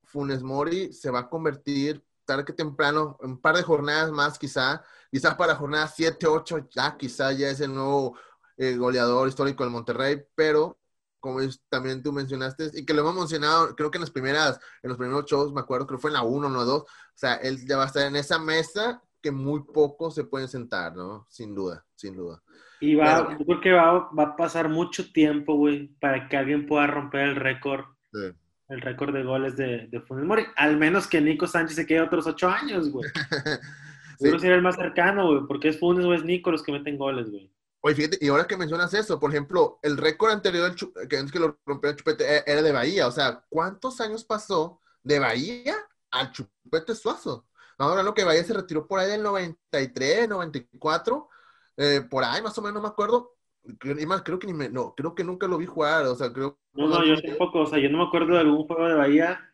Funes 0.05 0.43
Mori 0.43 0.93
se 0.93 1.11
va 1.11 1.21
a 1.21 1.29
convertir 1.29 2.03
tarde 2.27 2.45
que 2.45 2.53
temprano, 2.53 3.17
un 3.21 3.41
par 3.41 3.57
de 3.57 3.63
jornadas 3.63 4.11
más 4.11 4.39
quizá, 4.39 4.85
quizás 5.11 5.35
para 5.37 5.55
jornada 5.55 5.89
7, 5.89 6.27
8, 6.27 6.69
ya 6.71 6.97
quizá 6.97 7.33
ya 7.33 7.49
es 7.49 7.61
el 7.61 7.73
nuevo 7.73 8.19
eh, 8.59 8.77
goleador 8.77 9.29
histórico 9.29 9.63
del 9.63 9.73
Monterrey, 9.73 10.23
pero 10.35 10.79
como 11.21 11.41
también 11.69 12.03
tú 12.03 12.13
mencionaste, 12.13 12.71
y 12.75 12.85
que 12.85 12.95
lo 12.95 13.01
hemos 13.01 13.17
mencionado, 13.17 13.75
creo 13.75 13.91
que 13.91 13.99
en 13.99 14.03
las 14.03 14.11
primeras, 14.11 14.61
en 14.83 14.91
los 14.91 14.99
primeros 14.99 15.25
shows, 15.25 15.53
me 15.53 15.61
acuerdo, 15.61 15.87
creo 15.87 15.99
que 15.99 16.03
fue 16.03 16.11
en 16.11 16.15
la 16.15 16.23
1 16.23 16.47
o 16.47 16.51
la 16.51 16.63
2, 16.63 16.83
o 16.83 16.87
sea, 17.15 17.35
él 17.37 17.67
ya 17.67 17.77
va 17.77 17.85
a 17.85 17.87
estar 17.87 18.07
en 18.07 18.17
esa 18.17 18.39
mesa 18.39 19.03
que 19.21 19.33
muy 19.33 19.65
pocos 19.65 20.15
se 20.15 20.25
pueden 20.25 20.47
sentar, 20.47 20.95
¿no? 20.95 21.27
Sin 21.29 21.55
duda, 21.55 21.85
sin 21.95 22.17
duda. 22.17 22.43
Y 22.81 22.95
va, 22.95 23.37
yo 23.39 23.45
creo 23.45 23.61
que 23.61 23.73
va, 23.73 24.11
va, 24.11 24.23
a 24.23 24.37
pasar 24.37 24.69
mucho 24.69 25.11
tiempo, 25.11 25.55
güey, 25.57 25.89
para 25.99 26.29
que 26.29 26.37
alguien 26.37 26.67
pueda 26.67 26.87
romper 26.87 27.23
el 27.23 27.37
récord. 27.37 27.87
Sí 28.17 28.35
el 28.69 28.81
récord 28.81 29.15
de 29.15 29.23
goles 29.23 29.57
de, 29.57 29.87
de 29.89 30.01
Funes 30.01 30.25
Mori. 30.25 30.45
Al 30.57 30.77
menos 30.77 31.07
que 31.07 31.21
Nico 31.21 31.47
Sánchez 31.47 31.77
se 31.77 31.87
quede 31.87 32.01
otros 32.01 32.27
ocho 32.27 32.49
años, 32.49 32.91
güey. 32.91 33.09
sí. 34.19 34.31
sería 34.39 34.57
el 34.57 34.63
más 34.63 34.77
cercano, 34.77 35.27
güey, 35.29 35.47
porque 35.47 35.69
es 35.69 35.79
Funes 35.79 36.05
o 36.05 36.15
es 36.15 36.25
Nico 36.25 36.51
los 36.51 36.63
que 36.63 36.73
meten 36.73 36.99
goles, 36.99 37.31
güey. 37.31 37.51
Oye, 37.81 37.95
fíjate, 37.95 38.19
y 38.21 38.29
ahora 38.29 38.47
que 38.47 38.57
mencionas 38.57 38.93
eso, 38.95 39.21
por 39.21 39.31
ejemplo, 39.31 39.79
el 39.83 39.97
récord 39.97 40.33
anterior 40.33 40.75
que 41.09 41.17
es 41.17 41.31
que 41.33 41.39
lo 41.39 41.59
rompió 41.65 41.91
el 41.91 41.97
Chupete 41.97 42.39
e, 42.39 42.45
era 42.47 42.63
de 42.63 42.73
Bahía. 42.73 43.07
O 43.07 43.13
sea, 43.13 43.45
¿cuántos 43.49 44.01
años 44.01 44.25
pasó 44.25 44.81
de 45.05 45.21
Bahía 45.21 45.77
al 46.11 46.33
Chupete 46.33 46.95
Suazo? 46.97 47.47
Ahora 47.79 48.03
lo 48.03 48.15
que 48.15 48.25
Bahía 48.25 48.43
se 48.43 48.55
retiró 48.55 48.89
por 48.89 48.99
ahí 48.99 49.09
del 49.09 49.23
93, 49.23 50.29
94, 50.29 51.29
eh, 51.77 52.01
por 52.11 52.25
ahí 52.25 52.43
más 52.43 52.57
o 52.59 52.63
menos, 52.63 52.75
no 52.75 52.81
me 52.81 52.89
acuerdo 52.89 53.36
y 53.83 54.07
más, 54.07 54.23
creo 54.23 54.39
que 54.39 54.47
ni 54.47 54.53
me, 54.53 54.69
no, 54.69 54.95
creo 54.95 55.15
que 55.15 55.25
nunca 55.25 55.47
lo 55.47 55.59
vi 55.59 55.67
jugar, 55.67 56.05
o 56.07 56.15
sea, 56.15 56.33
creo... 56.33 56.59
No, 56.73 56.89
no, 56.89 57.05
yo 57.05 57.21
tampoco, 57.21 57.61
o 57.61 57.67
sea, 57.67 57.79
yo 57.79 57.89
no 57.91 57.99
me 57.99 58.05
acuerdo 58.05 58.35
de 58.35 58.41
algún 58.41 58.67
juego 58.67 58.89
de 58.89 58.95
Bahía 58.95 59.53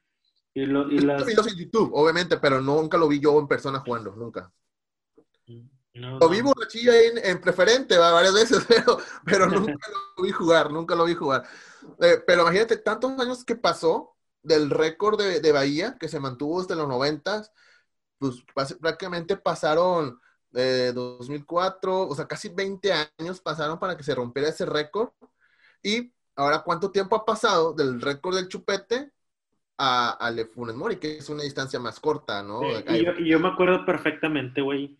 y, 0.54 0.66
lo, 0.66 0.90
y 0.90 0.98
las... 0.98 1.26
en 1.26 1.56
YouTube, 1.56 1.90
obviamente, 1.94 2.36
pero 2.38 2.60
nunca 2.60 2.98
lo 2.98 3.08
vi 3.08 3.20
yo 3.20 3.38
en 3.38 3.48
persona 3.48 3.80
jugando, 3.80 4.14
nunca. 4.14 4.52
lo 5.94 6.28
vi 6.28 6.42
borrachilla 6.42 7.00
en, 7.02 7.18
en 7.24 7.40
preferente 7.40 7.96
varias 7.96 8.34
veces, 8.34 8.64
pero, 8.68 8.98
pero 9.24 9.46
nunca 9.48 9.88
lo 10.16 10.22
vi 10.22 10.30
jugar, 10.30 10.70
nunca 10.70 10.94
lo 10.94 11.04
vi 11.04 11.14
jugar. 11.14 11.44
Eh, 12.00 12.22
pero 12.26 12.42
imagínate 12.42 12.76
tantos 12.76 13.18
años 13.18 13.44
que 13.44 13.56
pasó 13.56 14.16
del 14.42 14.70
récord 14.70 15.18
de, 15.18 15.40
de 15.40 15.52
Bahía, 15.52 15.96
que 15.98 16.08
se 16.08 16.20
mantuvo 16.20 16.60
desde 16.60 16.76
los 16.76 16.88
noventas, 16.88 17.52
pues 18.18 18.44
prácticamente 18.80 19.36
pasaron 19.36 20.20
de 20.52 20.92
2004, 20.92 22.08
o 22.08 22.14
sea, 22.14 22.26
casi 22.26 22.48
20 22.48 22.92
años 23.18 23.40
pasaron 23.40 23.78
para 23.78 23.96
que 23.96 24.04
se 24.04 24.14
rompiera 24.14 24.48
ese 24.48 24.66
récord. 24.66 25.10
Y 25.82 26.12
ahora, 26.36 26.62
¿cuánto 26.62 26.90
tiempo 26.90 27.16
ha 27.16 27.24
pasado 27.24 27.72
del 27.72 28.00
récord 28.00 28.36
del 28.36 28.48
chupete 28.48 29.12
a, 29.78 30.10
a 30.28 30.46
Funes 30.46 30.76
Mori, 30.76 30.96
que 30.96 31.18
es 31.18 31.28
una 31.28 31.42
distancia 31.42 31.80
más 31.80 31.98
corta, 31.98 32.42
¿no? 32.42 32.60
y, 32.88 33.28
yo, 33.28 33.40
me 33.40 33.48
acuerdo 33.48 33.84
perfectamente, 33.84 34.60
güey, 34.60 34.98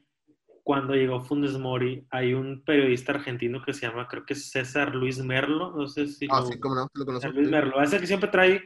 cuando 0.65 0.95
llegó 0.95 1.21
Funes 1.21 1.59
Mori, 1.59 2.07
hay 2.11 2.35
un 2.35 2.65
periodista 2.65 3.12
argentino 3.12 3.62
que 3.65 3.75
se 3.75 3.87
llama, 3.87 4.09
creo 4.09 4.25
que 4.25 4.35
es 4.35 4.51
César 4.51 4.95
Luis 4.95 5.19
Merlo, 5.19 5.73
no 5.77 5.87
sé 5.87 6.07
si 6.09 6.27
ah, 6.31 6.43
sí, 6.49 6.59
cómo 6.59 6.75
no, 6.75 6.88
lo 6.95 7.05
conozco. 7.05 7.31
Luis 7.31 7.49
Merlo, 7.49 7.81
es 7.83 7.93
el 7.93 8.01
que 8.01 8.07
siempre 8.07 8.31
trae 8.31 8.62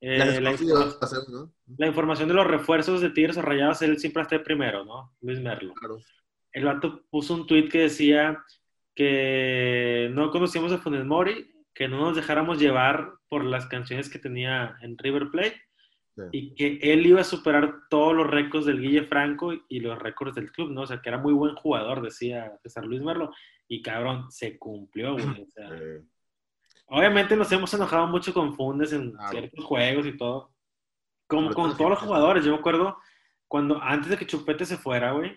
eh, 0.00 0.18
la, 0.40 0.52
información, 1.86 2.28
de 2.28 2.34
los 2.34 2.46
refuerzos 2.46 3.00
de 3.00 3.10
Tigres 3.10 3.36
o 3.38 3.42
Rayados, 3.42 3.80
él 3.82 3.98
siempre 3.98 4.22
está 4.22 4.42
primero, 4.42 4.84
¿no? 4.84 5.14
Luis 5.22 5.40
Merlo. 5.40 5.72
Claro. 5.74 5.98
El 6.56 6.64
vato 6.64 7.02
puso 7.10 7.34
un 7.34 7.46
tweet 7.46 7.68
que 7.68 7.80
decía 7.80 8.42
que 8.94 10.10
no 10.14 10.30
conocíamos 10.30 10.72
a 10.72 10.78
Funes 10.78 11.04
Mori, 11.04 11.54
que 11.74 11.86
no 11.86 11.98
nos 11.98 12.16
dejáramos 12.16 12.58
llevar 12.58 13.12
por 13.28 13.44
las 13.44 13.66
canciones 13.66 14.08
que 14.08 14.18
tenía 14.18 14.74
en 14.80 14.96
River 14.96 15.28
Plate 15.30 15.60
y 16.32 16.54
que 16.54 16.78
él 16.80 17.04
iba 17.04 17.20
a 17.20 17.24
superar 17.24 17.80
todos 17.90 18.16
los 18.16 18.26
récords 18.26 18.64
del 18.64 18.80
Guille 18.80 19.02
Franco 19.02 19.52
y 19.68 19.80
los 19.80 19.98
récords 19.98 20.34
del 20.34 20.50
club, 20.50 20.70
¿no? 20.70 20.80
O 20.80 20.86
sea, 20.86 21.02
que 21.02 21.10
era 21.10 21.18
muy 21.18 21.34
buen 21.34 21.54
jugador, 21.56 22.00
decía 22.00 22.56
César 22.62 22.86
Luis 22.86 23.02
Merlo, 23.02 23.34
y 23.68 23.82
cabrón, 23.82 24.30
se 24.30 24.58
cumplió, 24.58 25.12
güey. 25.12 25.42
O 25.42 25.50
sea, 25.50 25.68
Obviamente 26.86 27.36
nos 27.36 27.52
hemos 27.52 27.74
enojado 27.74 28.06
mucho 28.06 28.32
con 28.32 28.54
Fundes 28.54 28.94
en 28.94 29.14
ciertos 29.30 29.62
juegos 29.62 30.06
y 30.06 30.16
todo. 30.16 30.54
Como 31.26 31.52
con 31.52 31.76
todos 31.76 31.90
los 31.90 31.98
jugadores, 31.98 32.46
yo 32.46 32.52
me 32.52 32.58
acuerdo 32.60 32.96
cuando 33.46 33.82
antes 33.82 34.08
de 34.08 34.16
que 34.16 34.26
Chupete 34.26 34.64
se 34.64 34.78
fuera, 34.78 35.12
güey, 35.12 35.36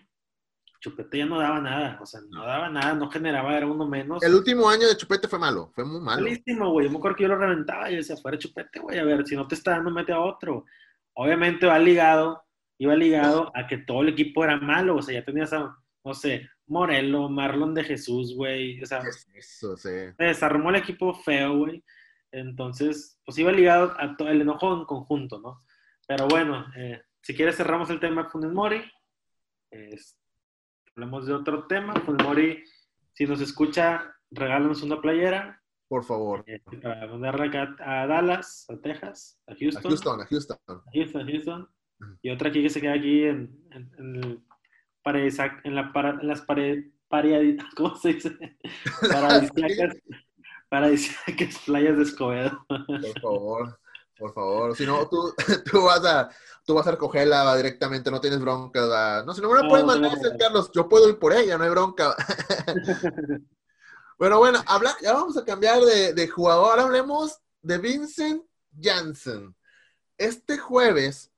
Chupete 0.80 1.18
ya 1.18 1.26
no 1.26 1.38
daba 1.38 1.60
nada, 1.60 1.98
o 2.00 2.06
sea, 2.06 2.20
no 2.30 2.44
daba 2.44 2.70
nada, 2.70 2.94
no 2.94 3.10
generaba, 3.10 3.54
era 3.54 3.66
uno 3.66 3.86
menos. 3.86 4.22
El 4.22 4.34
último 4.34 4.68
año 4.68 4.88
de 4.88 4.96
Chupete 4.96 5.28
fue 5.28 5.38
malo, 5.38 5.70
fue 5.74 5.84
muy 5.84 6.00
malo. 6.00 6.22
Malísimo, 6.22 6.70
güey, 6.70 6.86
yo 6.86 6.92
me 6.92 6.98
acuerdo 6.98 7.16
que 7.16 7.22
yo 7.24 7.28
lo 7.28 7.36
reventaba 7.36 7.90
y 7.90 7.96
decía, 7.96 8.16
fuera 8.16 8.38
Chupete, 8.38 8.80
güey, 8.80 8.98
a 8.98 9.04
ver, 9.04 9.26
si 9.26 9.36
no 9.36 9.46
te 9.46 9.54
está 9.54 9.72
dando, 9.72 9.90
mete 9.90 10.12
a 10.12 10.20
otro. 10.20 10.64
Obviamente 11.12 11.66
va 11.66 11.78
ligado, 11.78 12.42
iba 12.78 12.96
ligado 12.96 13.52
a 13.54 13.66
que 13.66 13.76
todo 13.76 14.00
el 14.00 14.08
equipo 14.08 14.42
era 14.42 14.56
malo, 14.58 14.96
o 14.96 15.02
sea, 15.02 15.20
ya 15.20 15.24
tenías 15.24 15.52
a, 15.52 15.76
no 16.02 16.14
sé, 16.14 16.48
Morelo, 16.66 17.28
Marlon 17.28 17.74
de 17.74 17.84
Jesús, 17.84 18.34
güey, 18.34 18.82
o 18.82 18.86
sea, 18.86 19.02
eso, 19.34 19.76
sí. 19.76 19.88
se 20.16 20.24
desarmó 20.24 20.70
el 20.70 20.76
equipo 20.76 21.12
feo, 21.12 21.58
güey. 21.58 21.84
Entonces, 22.32 23.18
pues 23.24 23.36
iba 23.38 23.52
ligado 23.52 23.94
a 23.98 24.16
todo 24.16 24.28
el 24.28 24.40
enojo 24.40 24.72
en 24.74 24.84
conjunto, 24.84 25.40
¿no? 25.40 25.62
Pero 26.06 26.26
bueno, 26.28 26.64
eh, 26.76 27.02
si 27.22 27.34
quieres 27.34 27.56
cerramos 27.56 27.90
el 27.90 28.00
tema 28.00 28.22
de 28.22 28.30
Funes 28.30 28.52
Mori. 28.52 28.82
Hablamos 30.96 31.26
de 31.26 31.34
otro 31.34 31.66
tema. 31.66 31.94
Funes 31.94 32.26
Mori, 32.26 32.64
si 33.12 33.26
nos 33.26 33.40
escucha, 33.40 34.14
regálanos 34.30 34.82
una 34.82 35.00
playera. 35.00 35.62
Por 35.88 36.04
favor. 36.04 36.44
Eh, 36.46 36.60
para 36.82 37.06
mandarla 37.06 37.46
acá 37.46 37.76
a 37.80 38.06
Dallas, 38.06 38.66
a 38.70 38.76
Texas, 38.76 39.40
a 39.46 39.54
Houston. 39.54 39.86
A 39.86 39.88
Houston, 39.88 40.20
a 40.20 40.26
Houston. 40.26 40.58
A 40.68 40.90
Houston, 40.92 41.26
Houston. 41.26 41.68
Y 42.22 42.30
otra 42.30 42.48
aquí 42.48 42.62
que 42.62 42.70
se 42.70 42.80
queda 42.80 42.94
aquí 42.94 43.24
en, 43.24 43.58
en, 43.72 43.90
en, 43.98 44.44
en, 45.64 45.74
la 45.74 45.92
para, 45.92 46.10
en 46.10 46.26
las 46.28 46.42
paredes, 46.42 46.86
¿cómo 47.76 47.96
se 47.96 48.14
dice? 48.14 48.36
Paradisíacas, 49.10 49.96
paradisíacas 50.68 51.58
playas 51.66 51.96
de 51.96 52.02
Escobedo. 52.04 52.64
Por 52.68 53.20
favor. 53.20 53.80
Por 54.20 54.34
favor, 54.34 54.76
si 54.76 54.84
no, 54.84 55.08
tú, 55.08 55.34
tú, 55.70 55.82
vas 55.82 56.04
a, 56.04 56.28
tú 56.66 56.74
vas 56.74 56.86
a 56.86 56.90
recogerla 56.90 57.56
directamente, 57.56 58.10
no 58.10 58.20
tienes 58.20 58.38
bronca. 58.38 59.22
No, 59.24 59.32
si 59.32 59.40
no 59.40 59.50
me 59.50 59.62
la 59.62 59.66
puedes 59.66 59.86
mandar, 59.86 60.12
Carlos, 60.38 60.70
yo 60.74 60.90
puedo 60.90 61.08
ir 61.08 61.18
por 61.18 61.32
ella, 61.32 61.56
no 61.56 61.64
hay 61.64 61.70
bronca. 61.70 62.14
bueno, 64.18 64.38
bueno, 64.38 64.62
habla, 64.66 64.94
ya 65.00 65.14
vamos 65.14 65.38
a 65.38 65.44
cambiar 65.46 65.80
de, 65.80 66.12
de 66.12 66.28
jugador. 66.28 66.68
Ahora 66.68 66.82
hablemos 66.82 67.38
de 67.62 67.78
Vincent 67.78 68.44
Janssen. 68.78 69.56
Este 70.18 70.58
jueves, 70.58 71.30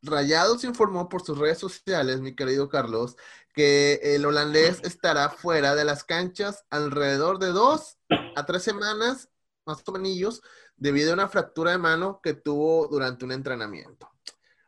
Rayados 0.00 0.62
informó 0.62 1.08
por 1.08 1.22
sus 1.22 1.38
redes 1.38 1.58
sociales, 1.58 2.20
mi 2.20 2.36
querido 2.36 2.68
Carlos, 2.68 3.16
que 3.52 3.98
el 4.14 4.24
holandés 4.24 4.80
estará 4.84 5.28
fuera 5.28 5.74
de 5.74 5.84
las 5.84 6.04
canchas 6.04 6.64
alrededor 6.70 7.40
de 7.40 7.48
dos 7.48 7.98
a 8.36 8.46
tres 8.46 8.62
semanas, 8.62 9.28
más 9.68 9.82
o 9.86 9.92
menos, 9.92 10.42
debido 10.76 11.10
a 11.10 11.14
una 11.14 11.28
fractura 11.28 11.72
de 11.72 11.78
mano 11.78 12.20
que 12.22 12.34
tuvo 12.34 12.88
durante 12.88 13.24
un 13.24 13.32
entrenamiento. 13.32 14.10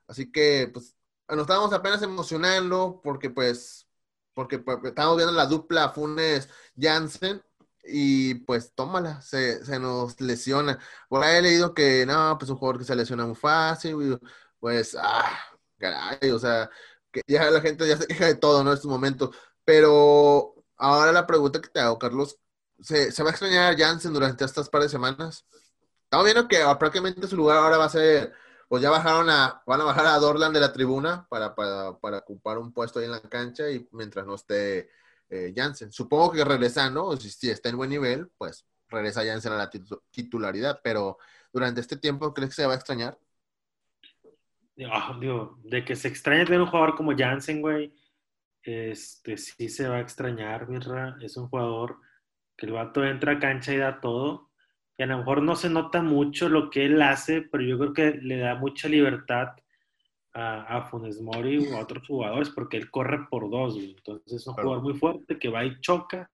Así 0.07 0.31
que, 0.31 0.71
pues, 0.73 0.97
nos 1.29 1.41
estábamos 1.41 1.73
apenas 1.73 2.03
emocionando 2.03 3.01
porque, 3.03 3.31
pues, 3.31 3.89
porque 4.35 4.59
pues, 4.59 4.79
estábamos 4.85 5.17
viendo 5.17 5.33
la 5.35 5.47
dupla 5.47 5.91
Funes 5.91 6.49
Jansen 6.77 7.43
y 7.85 8.35
pues 8.47 8.73
tómala, 8.75 9.23
se, 9.23 9.65
se, 9.65 9.79
nos 9.79 10.21
lesiona. 10.21 10.79
Por 11.09 11.23
ahí 11.25 11.39
he 11.39 11.43
leído 11.43 11.75
que 11.75 12.07
no, 12.07 12.37
pues 12.39 12.51
un 12.51 12.57
jugador 12.57 12.79
que 12.79 12.85
se 12.85 12.95
lesiona 12.97 13.27
muy 13.27 13.35
fácil, 13.37 14.19
pues, 14.59 14.97
ah, 15.01 15.39
caray, 15.79 16.31
o 16.31 16.39
sea, 16.39 16.71
que 17.11 17.23
ya 17.27 17.51
la 17.51 17.61
gente 17.61 17.87
ya 17.89 17.97
se 17.97 18.07
queja 18.07 18.27
de 18.27 18.35
todo, 18.37 18.63
¿no? 18.65 18.71
En 18.71 18.77
estos 18.77 18.91
momentos. 18.91 19.31
Pero 19.65 20.55
ahora 20.77 21.13
la 21.13 21.27
pregunta 21.27 21.61
que 21.61 21.69
te 21.69 21.81
hago, 21.81 21.99
Carlos, 21.99 22.39
¿se, 22.83 23.13
¿se 23.13 23.23
va 23.23 23.31
a 23.31 23.33
extrañar 23.33 23.73
a 23.73 23.77
Jansen 23.77 24.13
durante 24.13 24.45
estas 24.45 24.69
par 24.69 24.83
de 24.83 24.89
semanas? 24.89 25.45
Estamos 26.05 26.25
viendo 26.25 26.49
que 26.49 26.59
prácticamente 26.79 27.27
su 27.27 27.37
lugar 27.37 27.59
ahora 27.59 27.79
va 27.79 27.85
a 27.85 27.89
ser, 27.89 28.33
pues 28.69 28.83
ya 28.83 28.91
bajaron 28.91 29.31
a, 29.31 29.63
van 29.67 29.81
a 29.81 29.85
bajar 29.85 30.07
a 30.07 30.19
Dorland 30.19 30.55
de 30.55 30.61
la 30.61 30.73
tribuna 30.73 31.27
para, 31.29 31.55
para, 31.55 32.19
ocupar 32.19 32.59
un 32.59 32.73
puesto 32.73 32.99
ahí 32.99 33.05
en 33.05 33.13
la 33.13 33.21
cancha 33.21 33.71
y 33.71 33.89
mientras 33.93 34.27
no 34.27 34.35
esté 34.35 34.91
eh, 35.29 35.53
Jansen. 35.55 35.93
Supongo 35.93 36.33
que 36.33 36.45
regresando, 36.45 37.17
si, 37.17 37.31
si 37.31 37.51
está 37.51 37.69
en 37.69 37.77
buen 37.77 37.91
nivel, 37.91 38.29
pues 38.37 38.67
regresa 38.89 39.25
Jansen 39.25 39.53
a 39.53 39.57
la 39.57 39.71
titularidad, 40.11 40.81
pero 40.83 41.19
durante 41.53 41.81
este 41.81 41.97
tiempo, 41.97 42.35
¿crees 42.35 42.51
que 42.51 42.57
se 42.57 42.67
va 42.67 42.73
a 42.73 42.77
extrañar? 42.77 43.19
Ah, 44.91 45.17
digo, 45.21 45.59
de 45.63 45.85
que 45.85 45.95
se 45.95 46.09
extraña 46.09 46.45
tener 46.45 46.61
un 46.61 46.67
jugador 46.67 46.97
como 46.97 47.17
Jansen, 47.17 47.61
güey, 47.61 47.95
este, 48.63 49.37
sí 49.37 49.69
se 49.69 49.89
va 49.89 49.97
a 49.97 50.01
extrañar, 50.01 50.69
Mirra. 50.69 51.17
Es 51.21 51.37
un 51.37 51.49
jugador 51.49 51.99
que 52.61 52.67
el 52.67 52.73
vato 52.73 53.05
entra 53.05 53.33
a 53.33 53.39
cancha 53.41 53.75
y 53.75 53.79
da 53.79 54.01
todo 54.01 54.51
a 55.03 55.07
lo 55.07 55.19
mejor 55.19 55.43
no 55.43 55.57
se 55.57 55.71
nota 55.71 56.03
mucho 56.03 56.49
lo 56.49 56.71
que 56.71 56.85
él 56.85 57.01
hace, 57.03 57.43
pero 57.43 57.65
yo 57.65 57.79
creo 57.79 57.93
que 57.93 58.19
le 58.23 58.39
da 58.39 58.55
mucha 58.55 58.89
libertad 58.89 59.49
a, 60.33 60.77
a 60.77 60.83
Funes 60.83 61.21
Mori 61.21 61.59
o 61.59 61.77
a 61.77 61.81
otros 61.81 62.07
jugadores 62.07 62.51
porque 62.51 62.77
él 62.77 62.91
corre 62.91 63.27
por 63.31 63.51
dos, 63.51 63.77
entonces 63.77 64.33
es 64.33 64.47
un 64.47 64.55
jugador 64.55 64.83
muy 64.83 64.95
fuerte 64.95 65.39
que 65.39 65.49
va 65.49 65.65
y 65.65 65.81
choca, 65.81 66.31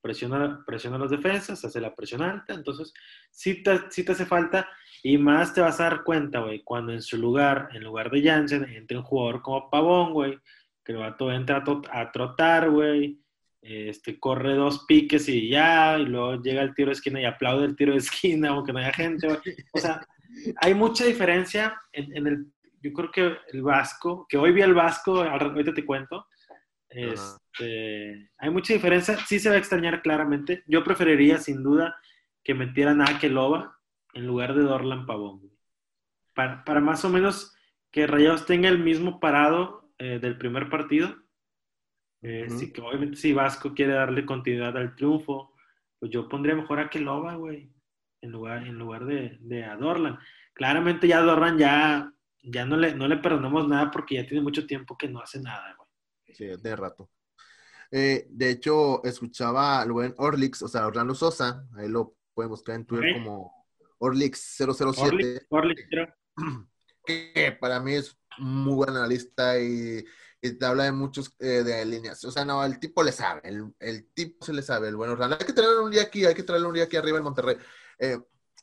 presiona, 0.00 0.62
presiona 0.66 0.98
las 0.98 1.10
defensas, 1.10 1.64
hace 1.64 1.80
la 1.80 1.94
presión 1.94 2.22
alta, 2.22 2.54
entonces 2.54 2.92
sí 3.30 3.62
te, 3.62 3.78
te 3.78 4.12
hace 4.12 4.26
falta 4.26 4.68
y 5.02 5.16
más 5.16 5.54
te 5.54 5.60
vas 5.60 5.80
a 5.80 5.84
dar 5.84 6.04
cuenta, 6.04 6.40
güey, 6.40 6.62
cuando 6.62 6.92
en 6.92 7.02
su 7.02 7.16
lugar, 7.16 7.68
en 7.72 7.84
lugar 7.84 8.10
de 8.10 8.22
Jansen, 8.22 8.64
entre 8.64 8.98
un 8.98 9.04
jugador 9.04 9.42
como 9.42 9.70
Pavón, 9.70 10.12
güey, 10.12 10.38
que 10.84 10.92
el 10.92 10.98
vato 10.98 11.30
entra 11.30 11.62
a, 11.64 12.00
a 12.00 12.12
trotar, 12.12 12.70
güey, 12.70 13.20
este, 13.60 14.18
corre 14.18 14.54
dos 14.54 14.84
piques 14.86 15.28
y 15.28 15.48
ya, 15.48 15.98
y 15.98 16.06
luego 16.06 16.40
llega 16.40 16.62
el 16.62 16.74
tiro 16.74 16.88
de 16.88 16.94
esquina 16.94 17.20
y 17.20 17.24
aplaude 17.24 17.66
el 17.66 17.76
tiro 17.76 17.92
de 17.92 17.98
esquina, 17.98 18.48
aunque 18.50 18.72
no 18.72 18.78
haya 18.78 18.92
gente. 18.92 19.28
O 19.72 19.78
sea, 19.78 20.06
hay 20.56 20.74
mucha 20.74 21.04
diferencia 21.04 21.80
en, 21.92 22.26
el, 22.26 22.46
yo 22.80 22.92
creo 22.92 23.10
que 23.10 23.36
el 23.52 23.62
Vasco, 23.62 24.26
que 24.28 24.36
hoy 24.36 24.52
vi 24.52 24.62
el 24.62 24.74
Vasco, 24.74 25.22
ahorita 25.22 25.74
te 25.74 25.84
cuento, 25.84 26.26
este, 26.88 28.30
hay 28.38 28.50
mucha 28.50 28.72
diferencia, 28.72 29.18
sí 29.26 29.38
se 29.38 29.50
va 29.50 29.56
a 29.56 29.58
extrañar 29.58 30.00
claramente. 30.02 30.62
Yo 30.66 30.84
preferiría 30.84 31.38
sin 31.38 31.62
duda 31.62 31.96
que 32.42 32.54
metieran 32.54 33.02
a 33.02 33.10
Akeloba 33.10 33.76
en 34.14 34.26
lugar 34.26 34.54
de 34.54 34.62
Dorlan 34.62 35.04
Pavón. 35.04 35.50
Para, 36.34 36.64
para, 36.64 36.80
más 36.80 37.04
o 37.04 37.10
menos 37.10 37.54
que 37.90 38.06
Rayados 38.06 38.46
tenga 38.46 38.68
el 38.68 38.78
mismo 38.78 39.20
parado 39.20 39.90
eh, 39.98 40.18
del 40.18 40.38
primer 40.38 40.70
partido 40.70 41.14
eh, 42.22 42.48
que 42.72 42.80
obviamente 42.80 43.16
si 43.16 43.32
Vasco 43.32 43.74
quiere 43.74 43.92
darle 43.92 44.26
continuidad 44.26 44.76
al 44.76 44.94
triunfo, 44.96 45.54
pues 45.98 46.10
yo 46.10 46.28
pondría 46.28 46.54
mejor 46.54 46.80
a 46.80 46.90
Keloba, 46.90 47.34
güey, 47.36 47.72
en 48.20 48.32
lugar, 48.32 48.66
en 48.66 48.78
lugar 48.78 49.04
de, 49.04 49.38
de 49.40 49.64
a 49.64 49.76
Dorlan. 49.76 50.18
Claramente 50.52 51.06
ya 51.06 51.20
Dorlan 51.20 51.58
ya, 51.58 52.12
ya 52.42 52.64
no, 52.64 52.76
le, 52.76 52.94
no 52.94 53.06
le 53.06 53.18
perdonamos 53.18 53.68
nada 53.68 53.90
porque 53.90 54.16
ya 54.16 54.26
tiene 54.26 54.42
mucho 54.42 54.66
tiempo 54.66 54.96
que 54.96 55.08
no 55.08 55.20
hace 55.20 55.40
nada, 55.40 55.74
güey. 55.76 55.88
Sí, 56.34 56.46
de 56.46 56.76
rato. 56.76 57.10
Eh, 57.90 58.26
de 58.28 58.50
hecho, 58.50 59.02
escuchaba 59.04 59.80
al 59.80 59.92
buen 59.92 60.14
Orlix, 60.18 60.62
o 60.62 60.68
sea, 60.68 60.86
Orlando 60.86 61.14
Sosa, 61.14 61.66
ahí 61.76 61.88
lo 61.88 62.16
pueden 62.34 62.50
buscar 62.50 62.74
en 62.74 62.84
Twitter 62.84 63.14
como 63.14 63.52
Orlix007. 63.98 65.46
Orlix, 65.48 65.88
que 67.06 67.56
para 67.58 67.80
mí 67.80 67.94
es 67.94 68.18
muy 68.38 68.74
buen 68.74 68.90
analista 68.90 69.58
y 69.58 70.04
y 70.40 70.52
te 70.52 70.66
habla 70.66 70.84
de 70.84 70.92
muchos 70.92 71.34
eh, 71.40 71.62
de 71.64 71.84
líneas. 71.84 72.22
O 72.24 72.30
sea, 72.30 72.44
no, 72.44 72.64
el 72.64 72.78
tipo 72.78 73.02
le 73.02 73.12
sabe, 73.12 73.42
el, 73.44 73.72
el 73.80 74.06
tipo 74.12 74.44
se 74.44 74.52
le 74.52 74.62
sabe, 74.62 74.88
el 74.88 74.96
bueno 74.96 75.16
Hay 75.20 75.46
que 75.46 75.52
traerlo 75.52 75.84
un 75.84 75.90
día 75.90 76.02
aquí, 76.02 76.24
hay 76.24 76.34
que 76.34 76.42
traerlo 76.42 76.68
un 76.68 76.74
día 76.74 76.84
aquí 76.84 76.96
arriba 76.96 77.18
en 77.18 77.24
Monterrey. 77.24 77.56
Eh, 77.98 78.18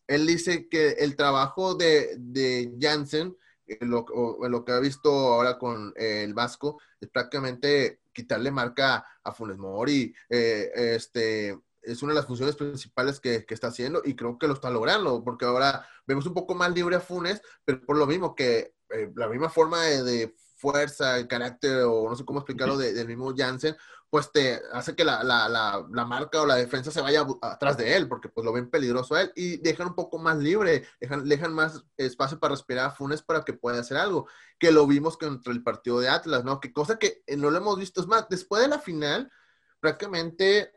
él 0.08 0.28
dice 0.28 0.70
que 0.70 0.92
el 0.92 1.16
trabajo 1.16 1.76
de, 1.76 2.16
de 2.18 2.76
Jansen, 2.80 3.36
eh, 3.68 3.80
lo, 3.82 4.06
lo, 4.48 4.64
que 4.64 4.72
ha 4.72 4.80
visto 4.80 5.10
ahora 5.10 5.58
con 5.58 5.94
el 5.96 6.34
Vasco, 6.34 6.80
es 7.02 7.10
prácticamente 7.10 8.02
quitarle 8.14 8.52
marca 8.52 9.06
a 9.24 9.32
Funes 9.34 9.58
Mori. 9.58 10.14
este, 10.30 11.60
es 11.82 12.02
una 12.02 12.14
de 12.14 12.20
las 12.20 12.28
funciones 12.28 12.56
principales 12.56 13.20
que, 13.20 13.46
que, 13.46 13.54
está 13.54 13.68
haciendo 13.68 14.02
y 14.04 14.16
creo 14.16 14.40
que 14.40 14.48
lo 14.48 14.54
está 14.54 14.70
logrando, 14.70 15.24
porque 15.24 15.46
ahora 15.46 15.86
vemos 16.08 16.26
un 16.26 16.34
poco 16.34 16.56
más 16.56 16.74
libre 16.74 16.96
a 16.96 17.00
Funes, 17.00 17.42
pero 17.66 17.82
por 17.86 17.98
lo 17.98 18.08
mismo 18.08 18.34
que 18.34 18.74
la 19.16 19.28
misma 19.28 19.50
forma 19.50 19.84
de, 19.84 20.04
de 20.04 20.36
fuerza, 20.56 21.18
el 21.18 21.28
carácter, 21.28 21.84
o 21.84 22.10
no 22.10 22.16
sé 22.16 22.26
cómo 22.26 22.40
explicarlo, 22.40 22.78
del 22.78 23.08
mismo 23.08 23.34
Jansen, 23.36 23.76
pues 24.10 24.32
te 24.32 24.62
hace 24.72 24.96
que 24.96 25.04
la, 25.04 25.24
la, 25.24 25.50
la, 25.50 25.86
la, 25.92 26.06
marca 26.06 26.42
o 26.42 26.46
la 26.46 26.56
defensa 26.56 26.92
se 26.92 27.02
vaya 27.02 27.26
atrás 27.42 27.76
de 27.78 27.96
él, 27.96 28.08
porque 28.08 28.30
pues 28.30 28.46
lo 28.46 28.54
ven 28.54 28.70
peligroso 28.70 29.16
a 29.16 29.24
él 29.24 29.34
y 29.36 29.58
dejan 29.58 29.88
un 29.88 29.96
poco 29.96 30.20
más 30.20 30.38
libre, 30.38 30.86
dejan, 31.02 31.28
dejan 31.28 31.54
más 31.54 31.84
espacio 31.98 32.40
para 32.40 32.54
respirar 32.54 32.86
a 32.86 32.92
Funes 32.92 33.22
para 33.22 33.44
que 33.44 33.54
pueda 33.54 33.80
hacer 33.80 33.98
algo, 33.98 34.28
que 34.58 34.72
lo 34.72 34.88
vimos 34.88 35.18
contra 35.18 35.52
el 35.52 35.64
partido 35.64 36.00
de 36.00 36.10
Atlas, 36.10 36.46
¿no? 36.46 36.60
Que 36.60 36.72
cosa 36.72 36.98
que 36.98 37.24
no 37.36 37.52
lo 37.52 37.58
hemos 37.58 37.78
visto, 37.78 38.00
es 38.00 38.08
más, 38.08 38.30
después 38.30 38.62
de 38.62 38.70
la 38.70 38.80
final, 38.80 39.32
prácticamente 39.80 40.72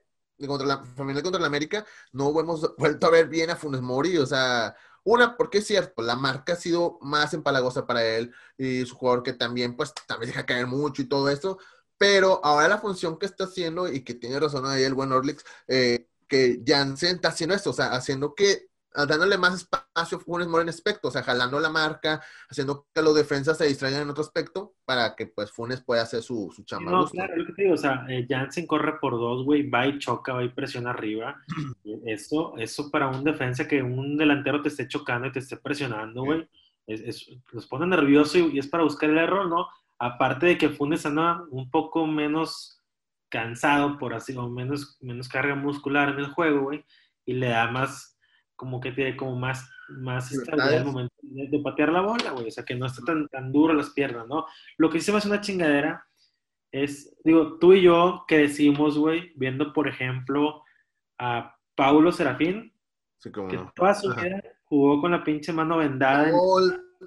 contra 0.46 0.66
la 0.66 0.84
familia 0.84 1.22
contra 1.22 1.40
la 1.40 1.48
América, 1.48 1.84
no 2.12 2.38
hemos 2.38 2.76
vuelto 2.76 3.06
a 3.06 3.10
ver 3.10 3.28
bien 3.28 3.50
a 3.50 3.56
Funes 3.56 3.80
Mori, 3.80 4.18
o 4.18 4.26
sea, 4.26 4.74
una, 5.12 5.36
porque 5.36 5.58
es 5.58 5.66
cierto, 5.66 6.02
la 6.02 6.16
marca 6.16 6.52
ha 6.52 6.56
sido 6.56 6.98
más 7.00 7.32
empalagosa 7.34 7.86
para 7.86 8.04
él 8.04 8.32
y 8.56 8.84
su 8.84 8.94
jugador 8.94 9.22
que 9.22 9.32
también, 9.32 9.76
pues, 9.76 9.92
también 10.06 10.30
deja 10.30 10.46
caer 10.46 10.66
mucho 10.66 11.02
y 11.02 11.08
todo 11.08 11.30
eso, 11.30 11.58
pero 11.96 12.44
ahora 12.44 12.68
la 12.68 12.78
función 12.78 13.18
que 13.18 13.26
está 13.26 13.44
haciendo 13.44 13.90
y 13.90 14.04
que 14.04 14.14
tiene 14.14 14.38
razón 14.38 14.66
ahí 14.66 14.82
el 14.82 14.94
buen 14.94 15.12
Orlix, 15.12 15.44
eh, 15.66 16.08
que 16.28 16.62
Jansen 16.66 17.16
está 17.16 17.28
haciendo 17.28 17.54
esto, 17.54 17.70
o 17.70 17.72
sea, 17.72 17.88
haciendo 17.94 18.34
que, 18.34 18.68
dándole 18.94 19.38
más 19.38 19.54
espacio 19.54 20.18
a 20.18 20.20
Funes 20.20 20.48
Mori 20.48 20.62
en 20.62 20.68
aspecto, 20.70 21.08
o 21.08 21.10
sea, 21.10 21.22
jalando 21.22 21.60
la 21.60 21.70
marca, 21.70 22.20
haciendo 22.48 22.86
que 22.94 23.02
los 23.02 23.14
defensas 23.14 23.58
se 23.58 23.66
distraigan 23.66 24.02
en 24.02 24.10
otro 24.10 24.22
aspecto 24.22 24.74
para 24.84 25.14
que 25.14 25.26
pues 25.26 25.50
Funes 25.52 25.82
pueda 25.82 26.02
hacer 26.02 26.22
su, 26.22 26.52
su 26.54 26.64
chamba. 26.64 26.90
No, 26.90 27.06
claro, 27.06 27.36
lo 27.36 27.46
que 27.46 27.52
te 27.52 27.62
digo, 27.62 27.74
o 27.74 27.78
sea, 27.78 28.04
eh, 28.08 28.26
Jansen 28.28 28.66
corre 28.66 28.98
por 29.00 29.12
dos, 29.12 29.44
güey, 29.44 29.68
va 29.68 29.86
y 29.86 29.98
choca, 29.98 30.32
va 30.32 30.44
y 30.44 30.48
presiona 30.48 30.90
arriba. 30.90 31.36
eso, 32.06 32.54
eso 32.56 32.90
para 32.90 33.08
un 33.08 33.24
defensa 33.24 33.68
que 33.68 33.82
un 33.82 34.16
delantero 34.16 34.62
te 34.62 34.68
esté 34.68 34.88
chocando 34.88 35.28
y 35.28 35.32
te 35.32 35.40
esté 35.40 35.56
presionando, 35.56 36.24
güey, 36.24 36.48
es, 36.86 37.28
los 37.52 37.66
pone 37.66 37.86
nervioso 37.86 38.38
y, 38.38 38.56
y 38.56 38.58
es 38.58 38.66
para 38.66 38.84
buscar 38.84 39.10
el 39.10 39.18
error, 39.18 39.46
¿no? 39.46 39.68
aparte 39.98 40.46
de 40.46 40.58
que 40.58 40.68
Funes 40.68 41.04
anda 41.06 41.44
un 41.50 41.70
poco 41.70 42.06
menos 42.06 42.80
cansado, 43.28 43.98
por 43.98 44.14
así, 44.14 44.34
o 44.36 44.48
menos, 44.48 44.96
menos 45.00 45.28
carga 45.28 45.54
muscular 45.54 46.08
en 46.10 46.18
el 46.18 46.28
juego, 46.28 46.62
güey, 46.62 46.84
y 47.26 47.34
le 47.34 47.48
da 47.48 47.70
más, 47.70 48.17
como 48.58 48.80
que 48.80 48.90
tiene 48.90 49.16
como 49.16 49.36
más, 49.36 49.70
más 49.88 50.32
estabilidad 50.32 50.84
momento 50.84 51.14
de, 51.22 51.60
patear 51.60 51.90
la 51.90 52.00
bola, 52.00 52.32
güey, 52.32 52.48
o 52.48 52.50
sea, 52.50 52.64
que 52.64 52.74
no 52.74 52.86
está 52.86 53.04
tan, 53.04 53.28
tan 53.28 53.52
duro 53.52 53.72
las 53.72 53.90
piernas, 53.90 54.26
¿no? 54.26 54.46
Lo 54.78 54.90
que 54.90 54.98
sí 54.98 55.06
se 55.06 55.12
me 55.12 55.18
hace 55.18 55.28
una 55.28 55.40
chingadera 55.40 56.04
es, 56.72 57.16
digo, 57.22 57.56
tú 57.60 57.72
y 57.72 57.82
yo 57.82 58.24
que 58.26 58.38
decimos, 58.38 58.98
güey, 58.98 59.32
viendo, 59.36 59.72
por 59.72 59.86
ejemplo, 59.86 60.64
a 61.20 61.56
Paulo 61.76 62.10
Serafín, 62.10 62.74
que 63.22 63.60
toda 63.76 63.94
su 63.94 64.12
vida 64.12 64.42
jugó 64.64 65.00
con 65.00 65.12
la 65.12 65.22
pinche 65.22 65.52
mano 65.52 65.78
vendada 65.78 66.32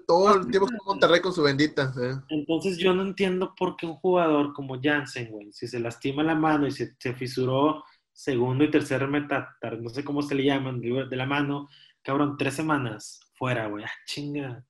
todo 0.08 0.36
el 0.36 0.48
tiempo 0.50 0.68
con 0.68 0.78
Monterrey 0.86 1.20
con 1.20 1.34
su 1.34 1.44
bendita. 1.44 1.94
Entonces 2.30 2.78
yo 2.78 2.94
no 2.94 3.02
entiendo 3.02 3.54
por 3.58 3.76
qué 3.76 3.88
un 3.88 3.96
jugador 3.96 4.54
como 4.54 4.80
Jansen, 4.82 5.30
güey, 5.30 5.52
si 5.52 5.68
se 5.68 5.82
lastima 5.82 6.24
la 6.24 6.34
mano 6.34 6.66
y 6.66 6.72
se, 6.72 6.96
se 6.98 7.14
fisuró 7.14 7.84
segundo 8.13 8.63
y 8.63 8.71
tercer 8.71 9.08
metatar, 9.08 9.80
no 9.80 9.89
sé 9.89 10.04
cómo 10.04 10.21
se 10.21 10.36
le 10.36 10.43
llaman, 10.43 10.82
de 10.82 11.15
la 11.15 11.26
mano, 11.26 11.69
cabrón, 12.02 12.36
tres 12.38 12.56
semanas 12.56 13.19
fuera, 13.36 13.67
güey, 13.67 13.84
ah, 13.86 13.91
chinga. 14.06 14.65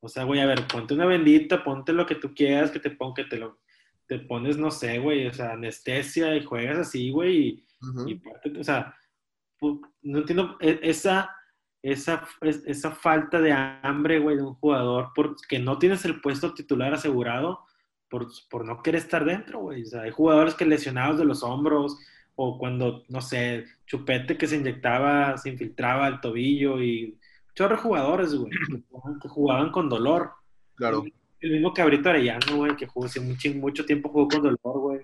O 0.00 0.08
sea, 0.08 0.24
güey, 0.24 0.40
a 0.40 0.46
ver, 0.46 0.66
ponte 0.66 0.94
una 0.94 1.06
bendita, 1.06 1.62
ponte 1.62 1.92
lo 1.92 2.06
que 2.06 2.14
tú 2.14 2.34
quieras 2.34 2.70
que 2.70 2.80
te 2.80 2.90
ponga, 2.90 3.14
que 3.16 3.24
te 3.24 3.36
lo, 3.36 3.60
te 4.06 4.18
pones, 4.18 4.56
no 4.56 4.70
sé, 4.70 4.98
güey, 4.98 5.26
o 5.26 5.32
sea, 5.32 5.52
anestesia 5.52 6.34
y 6.36 6.44
juegas 6.44 6.78
así, 6.78 7.10
güey, 7.10 7.64
y, 8.06 8.22
o 8.58 8.64
sea, 8.64 8.94
no 10.02 10.18
entiendo, 10.18 10.56
e, 10.60 10.80
esa 10.82 11.30
esa, 11.82 12.26
esa 12.42 12.90
falta 12.90 13.40
de 13.40 13.52
hambre, 13.52 14.18
güey, 14.18 14.36
de 14.36 14.42
un 14.42 14.54
jugador 14.54 15.12
porque 15.14 15.58
no 15.58 15.78
tienes 15.78 16.04
el 16.04 16.20
puesto 16.20 16.52
titular 16.52 16.92
asegurado 16.92 17.60
por, 18.08 18.26
por 18.50 18.66
no 18.66 18.82
querer 18.82 19.00
estar 19.00 19.24
dentro, 19.24 19.60
güey. 19.60 19.82
O 19.82 19.86
sea, 19.86 20.02
hay 20.02 20.10
jugadores 20.10 20.54
que 20.54 20.66
lesionados 20.66 21.18
de 21.18 21.24
los 21.24 21.42
hombros 21.42 21.98
o 22.36 22.58
cuando, 22.58 23.04
no 23.08 23.20
sé, 23.20 23.66
Chupete 23.86 24.36
que 24.36 24.46
se 24.46 24.56
inyectaba, 24.56 25.36
se 25.36 25.50
infiltraba 25.50 26.08
el 26.08 26.20
tobillo 26.20 26.82
y 26.82 27.18
chorro 27.54 27.76
jugadores, 27.76 28.34
güey, 28.34 28.50
que 29.22 29.28
jugaban 29.28 29.70
con 29.70 29.88
dolor. 29.88 30.32
Claro. 30.74 31.04
El 31.40 31.52
mismo 31.52 31.72
Cabrito 31.72 32.10
Arellano, 32.10 32.56
güey, 32.56 32.76
que 32.76 32.86
jugó 32.86 33.06
hace 33.06 33.20
mucho, 33.20 33.50
mucho 33.54 33.84
tiempo 33.84 34.08
jugó 34.10 34.28
con 34.28 34.42
dolor, 34.42 34.78
güey. 34.80 35.00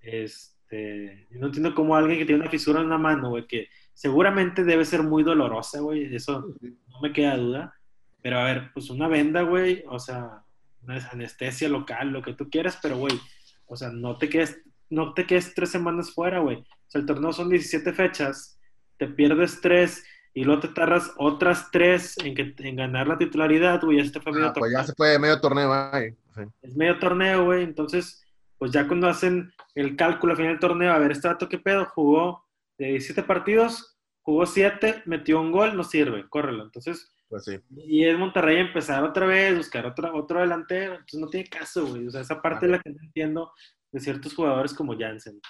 Este, 0.00 1.26
no 1.30 1.46
entiendo 1.46 1.74
cómo 1.74 1.96
alguien 1.96 2.18
que 2.18 2.26
tiene 2.26 2.42
una 2.42 2.50
fisura 2.50 2.80
en 2.80 2.90
la 2.90 2.98
mano, 2.98 3.30
güey, 3.30 3.46
que 3.46 3.68
seguramente 3.94 4.64
debe 4.64 4.84
ser 4.84 5.02
muy 5.02 5.22
dolorosa, 5.22 5.80
güey, 5.80 6.14
eso 6.14 6.54
no 6.60 7.00
me 7.00 7.12
queda 7.12 7.36
duda. 7.36 7.74
Pero 8.22 8.38
a 8.38 8.44
ver, 8.44 8.70
pues 8.72 8.90
una 8.90 9.08
venda, 9.08 9.42
güey, 9.42 9.84
o 9.88 9.98
sea, 9.98 10.42
una 10.82 10.96
anestesia 11.10 11.68
local, 11.68 12.10
lo 12.10 12.22
que 12.22 12.34
tú 12.34 12.48
quieras, 12.50 12.78
pero, 12.82 12.96
güey, 12.96 13.18
o 13.66 13.76
sea, 13.76 13.90
no 13.90 14.16
te 14.16 14.28
quedes, 14.28 14.62
no 14.90 15.14
te 15.14 15.26
quedes 15.26 15.54
tres 15.54 15.70
semanas 15.70 16.12
fuera, 16.12 16.40
güey. 16.40 16.58
O 16.58 16.90
sea, 16.90 17.00
el 17.00 17.06
torneo 17.06 17.32
son 17.32 17.48
17 17.48 17.92
fechas, 17.92 18.58
te 18.98 19.06
pierdes 19.06 19.60
tres 19.60 20.04
y 20.34 20.44
luego 20.44 20.62
te 20.62 20.68
tardas 20.68 21.12
otras 21.16 21.70
tres 21.70 22.16
en, 22.24 22.34
que, 22.34 22.54
en 22.58 22.76
ganar 22.76 23.06
la 23.06 23.18
titularidad, 23.18 23.80
güey, 23.82 24.00
este 24.00 24.20
fue 24.20 24.32
medio 24.32 24.48
ah, 24.48 24.52
Pues 24.52 24.72
ya 24.72 24.84
se 24.84 24.92
fue 24.94 25.18
medio 25.18 25.40
torneo, 25.40 25.68
güey. 25.90 26.16
Es 26.62 26.74
medio 26.74 26.98
torneo, 26.98 27.44
güey, 27.44 27.62
entonces, 27.62 28.22
pues 28.58 28.72
ya 28.72 28.88
cuando 28.88 29.08
hacen 29.08 29.52
el 29.76 29.96
cálculo 29.96 30.32
al 30.32 30.36
final 30.36 30.52
del 30.52 30.60
torneo, 30.60 30.92
a 30.92 30.98
ver, 30.98 31.12
este 31.12 31.28
dato 31.28 31.48
qué 31.48 31.58
pedo, 31.58 31.86
jugó 31.86 32.44
de 32.78 32.88
17 32.88 33.22
partidos, 33.22 33.96
jugó 34.22 34.44
7, 34.44 35.04
metió 35.06 35.40
un 35.40 35.52
gol, 35.52 35.76
no 35.76 35.84
sirve, 35.84 36.28
córrelo. 36.28 36.64
Entonces, 36.64 37.14
pues 37.28 37.44
sí. 37.44 37.60
Y 37.70 38.04
es 38.04 38.18
Monterrey 38.18 38.58
empezar 38.58 39.04
otra 39.04 39.26
vez, 39.26 39.56
buscar 39.56 39.86
otro, 39.86 40.16
otro 40.16 40.40
delantero, 40.40 40.94
entonces 40.94 41.20
no 41.20 41.28
tiene 41.28 41.48
caso, 41.48 41.86
güey. 41.86 42.08
O 42.08 42.10
sea, 42.10 42.20
esa 42.20 42.42
parte 42.42 42.66
es 42.66 42.72
la 42.72 42.80
que 42.80 42.90
no 42.90 43.00
entiendo 43.02 43.52
de 43.94 44.00
ciertos 44.00 44.34
jugadores 44.34 44.74
como 44.74 44.98
Jansen. 44.98 45.40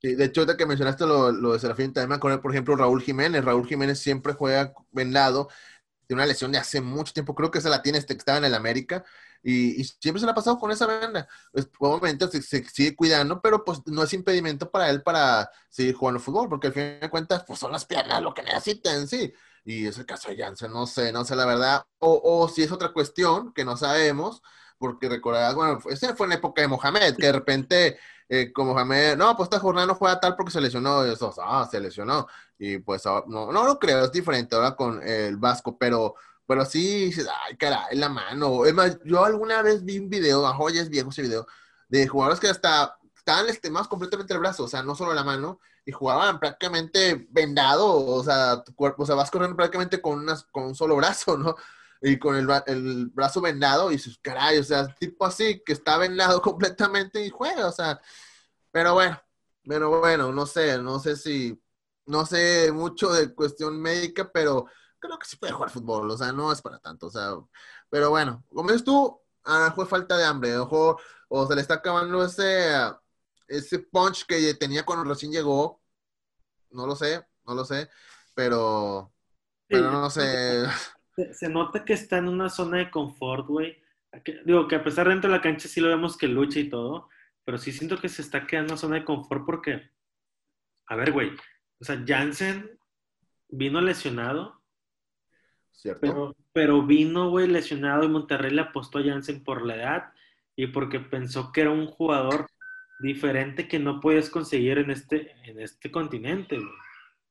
Sí, 0.00 0.16
de 0.16 0.24
hecho, 0.24 0.44
de 0.44 0.56
que 0.56 0.66
mencionaste 0.66 1.06
lo, 1.06 1.30
lo 1.30 1.52
de 1.52 1.60
Serafín, 1.60 1.92
también 1.92 2.08
me 2.08 2.16
acuerdo, 2.16 2.42
por 2.42 2.50
ejemplo, 2.50 2.74
Raúl 2.74 3.00
Jiménez. 3.00 3.44
Raúl 3.44 3.64
Jiménez 3.64 4.00
siempre 4.00 4.32
juega 4.32 4.74
vendado, 4.90 5.48
de 6.08 6.14
una 6.16 6.26
lesión 6.26 6.50
de 6.50 6.58
hace 6.58 6.80
mucho 6.80 7.12
tiempo, 7.12 7.36
creo 7.36 7.52
que 7.52 7.60
se 7.60 7.70
la 7.70 7.80
tiene 7.80 7.98
este 7.98 8.14
que 8.14 8.18
estaba 8.18 8.38
en 8.38 8.44
el 8.44 8.54
América, 8.54 9.04
y, 9.40 9.84
siempre 9.84 10.18
se 10.18 10.26
la 10.26 10.32
ha 10.32 10.34
pasado 10.34 10.58
con 10.58 10.72
esa 10.72 10.88
venda. 10.88 11.28
Pues, 11.52 11.70
obviamente 11.78 12.26
se, 12.26 12.42
se, 12.42 12.64
sigue 12.68 12.96
cuidando, 12.96 13.40
pero 13.40 13.64
pues 13.64 13.78
no 13.86 14.02
es 14.02 14.12
impedimento 14.12 14.68
para 14.68 14.90
él 14.90 15.02
para 15.02 15.48
seguir 15.68 15.94
jugando 15.94 16.18
fútbol, 16.18 16.48
porque 16.48 16.66
al 16.66 16.72
fin 16.72 16.98
de 17.00 17.08
cuentas, 17.08 17.44
pues 17.46 17.60
son 17.60 17.70
las 17.70 17.84
piernas 17.84 18.20
lo 18.20 18.34
que 18.34 18.42
necesitan, 18.42 19.06
sí. 19.06 19.32
Y 19.64 19.86
es 19.86 19.96
el 19.98 20.06
caso 20.06 20.28
de 20.28 20.36
Janssen, 20.36 20.72
no 20.72 20.86
sé, 20.88 21.12
no 21.12 21.24
sé 21.24 21.36
la 21.36 21.46
verdad. 21.46 21.84
O, 21.98 22.20
o 22.24 22.48
si 22.48 22.64
es 22.64 22.72
otra 22.72 22.92
cuestión 22.92 23.52
que 23.52 23.64
no 23.64 23.76
sabemos, 23.76 24.42
porque 24.82 25.08
recordarás, 25.08 25.54
bueno, 25.54 25.78
ese 25.88 26.12
fue 26.16 26.26
en 26.26 26.32
época 26.32 26.60
de 26.60 26.66
Mohamed, 26.68 27.16
que 27.16 27.26
de 27.26 27.32
repente, 27.32 27.98
eh, 28.28 28.52
como 28.52 28.72
Mohamed, 28.74 29.16
no, 29.16 29.36
pues 29.36 29.46
esta 29.46 29.60
jornada 29.60 29.86
no 29.86 29.94
juega 29.94 30.18
tal 30.18 30.34
porque 30.34 30.50
se 30.50 30.60
lesionó, 30.60 31.04
eso, 31.04 31.32
ah, 31.40 31.68
se 31.70 31.78
lesionó. 31.78 32.26
Y 32.58 32.78
pues 32.78 33.04
no, 33.06 33.52
no 33.52 33.64
lo 33.64 33.78
creo, 33.78 34.04
es 34.04 34.10
diferente 34.10 34.56
ahora 34.56 34.74
con 34.74 35.00
el 35.06 35.36
Vasco, 35.36 35.78
pero 35.78 36.16
pero 36.46 36.64
sí, 36.64 37.12
ay, 37.46 37.56
caray, 37.56 37.96
la 37.96 38.08
mano. 38.08 38.66
Es 38.66 38.74
más, 38.74 38.98
yo 39.04 39.24
alguna 39.24 39.62
vez 39.62 39.84
vi 39.84 39.98
un 39.98 40.08
video, 40.10 40.46
a 40.46 40.54
joyas 40.54 40.88
viejo 40.88 41.10
ese 41.10 41.22
video, 41.22 41.46
de 41.88 42.08
jugadores 42.08 42.40
que 42.40 42.48
hasta 42.48 42.98
estaban 43.16 43.46
lastimados 43.46 43.88
completamente 43.88 44.34
el 44.34 44.40
brazo, 44.40 44.64
o 44.64 44.68
sea, 44.68 44.82
no 44.82 44.96
solo 44.96 45.14
la 45.14 45.22
mano, 45.24 45.60
y 45.84 45.92
jugaban 45.92 46.40
prácticamente 46.40 47.28
vendado, 47.30 48.04
o 48.04 48.24
sea, 48.24 48.62
tu 48.64 48.74
cuerpo, 48.74 49.04
o 49.04 49.06
sea, 49.06 49.14
vas 49.14 49.30
corriendo 49.30 49.56
prácticamente 49.56 50.00
con, 50.00 50.18
unas, 50.18 50.44
con 50.44 50.64
un 50.64 50.74
solo 50.74 50.96
brazo, 50.96 51.38
¿no? 51.38 51.54
Y 52.02 52.18
con 52.18 52.36
el, 52.36 52.48
el 52.66 53.06
brazo 53.06 53.40
vendado, 53.40 53.92
y 53.92 53.98
sus 53.98 54.18
caray, 54.18 54.58
o 54.58 54.64
sea, 54.64 54.88
tipo 54.96 55.24
así, 55.24 55.62
que 55.64 55.72
está 55.72 55.98
vendado 55.98 56.42
completamente 56.42 57.24
y 57.24 57.30
juega, 57.30 57.68
o 57.68 57.72
sea, 57.72 58.00
pero 58.72 58.94
bueno, 58.94 59.20
pero 59.64 60.00
bueno, 60.00 60.32
no 60.32 60.46
sé, 60.46 60.78
no 60.78 60.98
sé 60.98 61.16
si, 61.16 61.60
no 62.06 62.26
sé 62.26 62.72
mucho 62.72 63.12
de 63.12 63.34
cuestión 63.34 63.80
médica, 63.80 64.30
pero 64.32 64.66
creo 64.98 65.18
que 65.18 65.26
sí 65.26 65.36
puede 65.36 65.52
jugar 65.52 65.70
fútbol, 65.70 66.10
o 66.10 66.16
sea, 66.18 66.32
no 66.32 66.52
es 66.52 66.60
para 66.60 66.78
tanto, 66.80 67.06
o 67.06 67.10
sea, 67.10 67.34
pero 67.88 68.10
bueno, 68.10 68.44
como 68.48 68.70
dices 68.70 68.84
tú, 68.84 69.20
a 69.44 69.72
fue 69.72 69.86
falta 69.86 70.16
de 70.16 70.24
hambre, 70.24 70.56
ojo, 70.58 70.98
o 71.28 71.46
se 71.46 71.54
le 71.54 71.60
está 71.60 71.74
acabando 71.74 72.24
ese, 72.24 72.72
ese 73.48 73.78
punch 73.78 74.26
que 74.26 74.54
tenía 74.54 74.84
cuando 74.84 75.04
recién 75.04 75.32
llegó, 75.32 75.80
no 76.70 76.86
lo 76.86 76.96
sé, 76.96 77.24
no 77.44 77.54
lo 77.54 77.64
sé, 77.64 77.88
pero, 78.34 79.12
pero 79.68 79.90
no 79.90 80.10
sé. 80.10 80.64
Se, 81.32 81.48
nota 81.48 81.84
que 81.84 81.92
está 81.92 82.18
en 82.18 82.28
una 82.28 82.48
zona 82.48 82.78
de 82.78 82.90
confort, 82.90 83.46
güey. 83.46 83.76
Digo 84.44 84.68
que 84.68 84.76
a 84.76 84.84
pesar 84.84 85.06
de 85.06 85.12
dentro 85.12 85.30
de 85.30 85.36
la 85.36 85.42
cancha 85.42 85.68
sí 85.68 85.80
lo 85.80 85.88
vemos 85.88 86.16
que 86.16 86.28
lucha 86.28 86.60
y 86.60 86.68
todo, 86.68 87.08
pero 87.44 87.58
sí 87.58 87.72
siento 87.72 87.98
que 87.98 88.08
se 88.08 88.22
está 88.22 88.46
quedando 88.46 88.68
en 88.68 88.72
una 88.72 88.80
zona 88.80 88.96
de 88.96 89.04
confort 89.04 89.44
porque, 89.44 89.90
a 90.86 90.96
ver, 90.96 91.12
güey, 91.12 91.30
o 91.80 91.84
sea, 91.84 92.02
Jansen 92.06 92.78
vino 93.48 93.80
lesionado 93.80 94.62
pero, 96.00 96.36
pero 96.52 96.82
vino, 96.82 97.30
güey, 97.30 97.48
lesionado 97.48 98.04
y 98.04 98.08
Monterrey 98.08 98.50
le 98.50 98.60
apostó 98.60 98.98
a 98.98 99.04
Jansen 99.04 99.42
por 99.42 99.64
la 99.64 99.76
edad 99.76 100.12
y 100.54 100.68
porque 100.68 101.00
pensó 101.00 101.50
que 101.52 101.62
era 101.62 101.70
un 101.70 101.86
jugador 101.86 102.46
diferente 103.00 103.68
que 103.68 103.78
no 103.78 104.00
puedes 104.00 104.30
conseguir 104.30 104.78
en 104.78 104.90
este, 104.90 105.32
en 105.48 105.60
este 105.60 105.90
continente, 105.90 106.56
güey. 106.56 106.70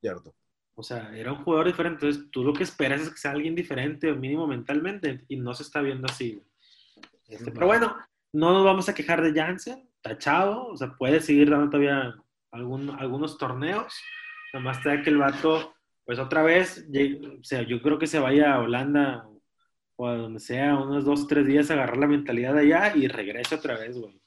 Cierto. 0.01 0.35
O 0.75 0.83
sea, 0.83 1.15
era 1.15 1.33
un 1.33 1.43
jugador 1.43 1.67
diferente. 1.67 2.05
Entonces, 2.05 2.31
tú 2.31 2.43
lo 2.43 2.53
que 2.53 2.63
esperas 2.63 3.01
es 3.01 3.09
que 3.09 3.17
sea 3.17 3.31
alguien 3.31 3.55
diferente, 3.55 4.11
o 4.11 4.15
mínimo 4.15 4.47
mentalmente, 4.47 5.23
y 5.27 5.37
no 5.37 5.53
se 5.53 5.63
está 5.63 5.81
viendo 5.81 6.07
así. 6.09 6.41
Este, 7.27 7.51
pero 7.51 7.67
bueno, 7.67 7.95
no 8.33 8.53
nos 8.53 8.65
vamos 8.65 8.89
a 8.89 8.93
quejar 8.93 9.21
de 9.21 9.33
Jansen, 9.33 9.89
tachado, 10.01 10.67
o 10.67 10.77
sea, 10.77 10.95
puede 10.95 11.21
seguir 11.21 11.49
dando 11.49 11.69
todavía 11.69 12.15
algún, 12.51 12.89
algunos 12.89 13.37
torneos, 13.37 13.93
nomás 14.53 14.77
está 14.77 15.01
que 15.01 15.09
el 15.09 15.17
vato, 15.17 15.73
pues 16.05 16.19
otra 16.19 16.43
vez, 16.43 16.85
o 17.39 17.43
sea, 17.43 17.61
yo 17.61 17.81
creo 17.81 17.97
que 17.97 18.07
se 18.07 18.19
vaya 18.19 18.53
a 18.53 18.59
Holanda 18.59 19.27
o 19.95 20.07
a 20.07 20.15
donde 20.15 20.39
sea, 20.39 20.75
unos 20.77 21.05
dos, 21.05 21.27
tres 21.27 21.45
días, 21.45 21.71
agarrar 21.71 21.97
la 21.97 22.07
mentalidad 22.07 22.53
de 22.53 22.61
allá 22.61 22.95
y 22.95 23.07
regrese 23.07 23.55
otra 23.55 23.77
vez, 23.77 23.97
güey. 23.97 24.19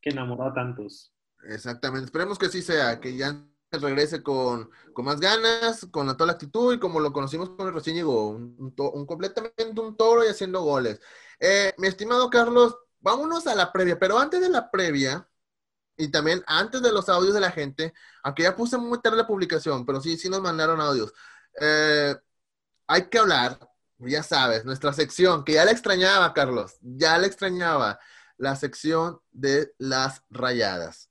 que 0.00 0.10
enamoró 0.10 0.44
a 0.44 0.54
tantos. 0.54 1.12
Exactamente, 1.48 2.06
esperemos 2.06 2.38
que 2.38 2.48
sí 2.48 2.62
sea, 2.62 3.00
que 3.00 3.16
ya 3.16 3.44
regrese 3.70 4.22
con, 4.22 4.70
con, 4.92 5.04
más 5.04 5.20
ganas, 5.20 5.86
con 5.90 6.06
toda 6.16 6.26
la 6.26 6.32
actitud 6.32 6.74
y 6.74 6.78
como 6.78 7.00
lo 7.00 7.12
conocimos 7.12 7.50
con 7.50 7.68
el 7.68 7.74
recién 7.74 7.96
llegó, 7.96 8.30
un, 8.30 8.74
completamente 9.06 9.80
un 9.80 9.96
toro 9.96 10.24
y 10.24 10.28
haciendo 10.28 10.62
goles. 10.62 11.00
Eh, 11.40 11.74
mi 11.78 11.88
estimado 11.88 12.30
Carlos, 12.30 12.76
vámonos 13.00 13.46
a 13.46 13.54
la 13.54 13.72
previa, 13.72 13.98
pero 13.98 14.18
antes 14.18 14.40
de 14.40 14.48
la 14.48 14.70
previa 14.70 15.28
y 15.96 16.08
también 16.10 16.42
antes 16.46 16.82
de 16.82 16.92
los 16.92 17.08
audios 17.08 17.34
de 17.34 17.40
la 17.40 17.50
gente, 17.50 17.92
aunque 18.22 18.44
ya 18.44 18.56
puse 18.56 18.78
muy 18.78 19.00
tarde 19.00 19.18
la 19.18 19.26
publicación, 19.26 19.84
pero 19.84 20.00
sí, 20.00 20.16
sí 20.16 20.28
nos 20.28 20.40
mandaron 20.40 20.80
audios. 20.80 21.12
Eh, 21.60 22.16
hay 22.86 23.08
que 23.08 23.18
hablar, 23.18 23.58
ya 23.98 24.22
sabes, 24.22 24.64
nuestra 24.64 24.92
sección, 24.92 25.44
que 25.44 25.54
ya 25.54 25.64
la 25.64 25.72
extrañaba, 25.72 26.32
Carlos, 26.34 26.76
ya 26.80 27.18
la 27.18 27.26
extrañaba, 27.26 28.00
la 28.36 28.56
sección 28.56 29.20
de 29.32 29.74
las 29.78 30.22
rayadas. 30.30 31.07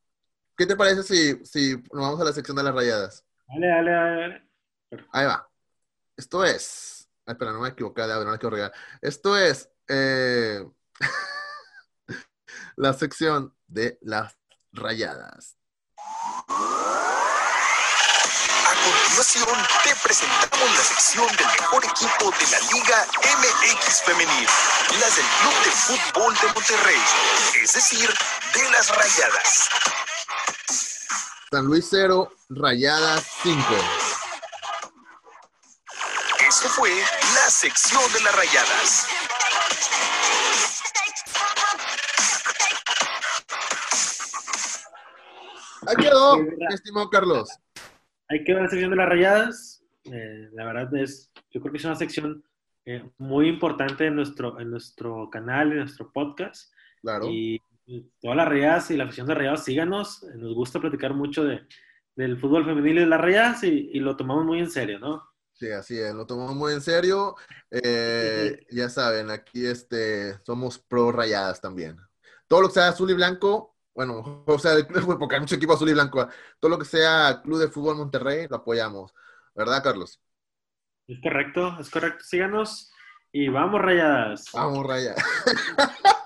¿Qué 0.57 0.65
te 0.65 0.75
parece 0.75 1.03
si, 1.03 1.45
si 1.45 1.75
nos 1.93 2.01
vamos 2.01 2.19
a 2.19 2.23
la 2.23 2.33
sección 2.33 2.57
de 2.57 2.63
las 2.63 2.73
rayadas? 2.73 3.23
Dale, 3.47 3.67
dale, 3.67 3.91
dale. 3.91 4.49
Ahí 5.11 5.27
va. 5.27 5.47
Esto 6.17 6.43
es. 6.43 7.07
Ay, 7.27 7.33
espera, 7.33 7.51
no 7.51 7.59
me 7.59 7.69
equivoqué 7.69 8.01
de 8.01 8.25
no 8.25 8.31
me 8.31 8.39
quiero 8.39 8.55
regar. 8.55 8.73
Esto 8.99 9.37
es 9.37 9.69
eh, 9.87 10.65
la 12.75 12.93
sección 12.93 13.55
de 13.67 13.99
las 14.01 14.35
rayadas. 14.71 15.59
A 18.65 18.73
continuación, 18.83 19.57
te 19.83 19.93
presentamos 20.03 20.69
la 20.75 20.83
sección 20.83 21.27
del 21.37 21.47
mejor 21.59 21.85
equipo 21.85 22.31
de 22.31 22.47
la 22.49 22.59
Liga 22.73 23.05
MX 23.21 24.01
Femenil, 24.01 24.47
las 24.99 25.15
del 25.15 25.25
Club 25.41 25.53
de 25.65 25.71
Fútbol 25.71 26.33
de 26.33 26.47
Monterrey, 26.47 27.01
es 27.61 27.73
decir, 27.73 28.09
de 28.55 28.71
las 28.71 28.89
rayadas. 28.89 29.69
San 31.49 31.65
Luis 31.65 31.87
0, 31.89 32.29
Rayadas 32.49 33.25
5. 33.41 33.57
Esto 36.45 36.67
fue 36.67 36.89
la 36.89 37.49
sección 37.49 38.01
de 38.11 38.21
las 38.21 38.35
rayadas. 38.35 39.07
Ahí 45.87 45.95
quedó, 45.95 46.37
estimado 46.69 47.09
Carlos. 47.09 47.49
Ahí 48.27 48.43
quedó 48.43 48.59
la 48.59 48.69
sección 48.69 48.89
de 48.89 48.97
las 48.97 49.07
rayadas. 49.07 49.83
Eh, 50.03 50.49
la 50.51 50.65
verdad 50.65 50.93
es, 50.97 51.31
yo 51.51 51.61
creo 51.61 51.71
que 51.71 51.77
es 51.77 51.85
una 51.85 51.95
sección 51.95 52.43
eh, 52.85 53.09
muy 53.17 53.47
importante 53.47 54.07
en 54.07 54.17
nuestro, 54.17 54.59
en 54.59 54.69
nuestro 54.69 55.29
canal, 55.29 55.71
en 55.71 55.77
nuestro 55.79 56.11
podcast. 56.11 56.73
Claro. 57.01 57.27
Y 57.29 57.61
todas 58.19 58.37
las 58.37 58.47
rayadas 58.47 58.91
y 58.91 58.97
la 58.97 59.05
afición 59.05 59.27
de 59.27 59.35
rayadas, 59.35 59.63
síganos. 59.63 60.23
Nos 60.35 60.53
gusta 60.53 60.79
platicar 60.79 61.13
mucho 61.13 61.43
de, 61.43 61.67
del 62.15 62.39
fútbol 62.39 62.65
femenil 62.65 62.97
y 62.97 63.01
de 63.01 63.05
las 63.07 63.21
rayadas 63.21 63.63
y, 63.63 63.89
y, 63.93 63.99
lo 63.99 64.15
tomamos 64.15 64.45
muy 64.45 64.59
en 64.59 64.69
serio, 64.69 64.99
¿no? 64.99 65.23
Sí, 65.53 65.71
así 65.71 65.97
es, 65.97 66.13
lo 66.13 66.27
tomamos 66.27 66.55
muy 66.55 66.73
en 66.73 66.81
serio. 66.81 67.35
Eh, 67.71 68.59
ya 68.71 68.89
saben, 68.89 69.31
aquí 69.31 69.65
este, 69.65 70.37
somos 70.43 70.77
pro 70.77 71.11
rayadas 71.11 71.61
también. 71.61 71.97
Todo 72.47 72.61
lo 72.61 72.67
que 72.67 72.75
sea 72.75 72.89
azul 72.89 73.09
y 73.09 73.13
blanco, 73.13 73.75
bueno, 73.93 74.43
o 74.45 74.59
sea, 74.59 74.73
porque 75.19 75.35
hay 75.35 75.41
mucho 75.41 75.55
equipo 75.55 75.73
azul 75.73 75.89
y 75.89 75.93
blanco, 75.93 76.27
todo 76.59 76.69
lo 76.69 76.77
que 76.77 76.85
sea 76.85 77.41
Club 77.43 77.59
de 77.59 77.69
Fútbol 77.69 77.97
Monterrey, 77.97 78.47
lo 78.47 78.57
apoyamos. 78.57 79.11
¿Verdad, 79.55 79.81
Carlos? 79.83 80.21
Es 81.07 81.19
correcto, 81.21 81.75
es 81.79 81.89
correcto. 81.89 82.23
Síganos 82.23 82.91
y 83.31 83.47
vamos 83.49 83.81
rayadas. 83.81 84.45
Vamos 84.53 84.85
rayadas. 84.85 85.23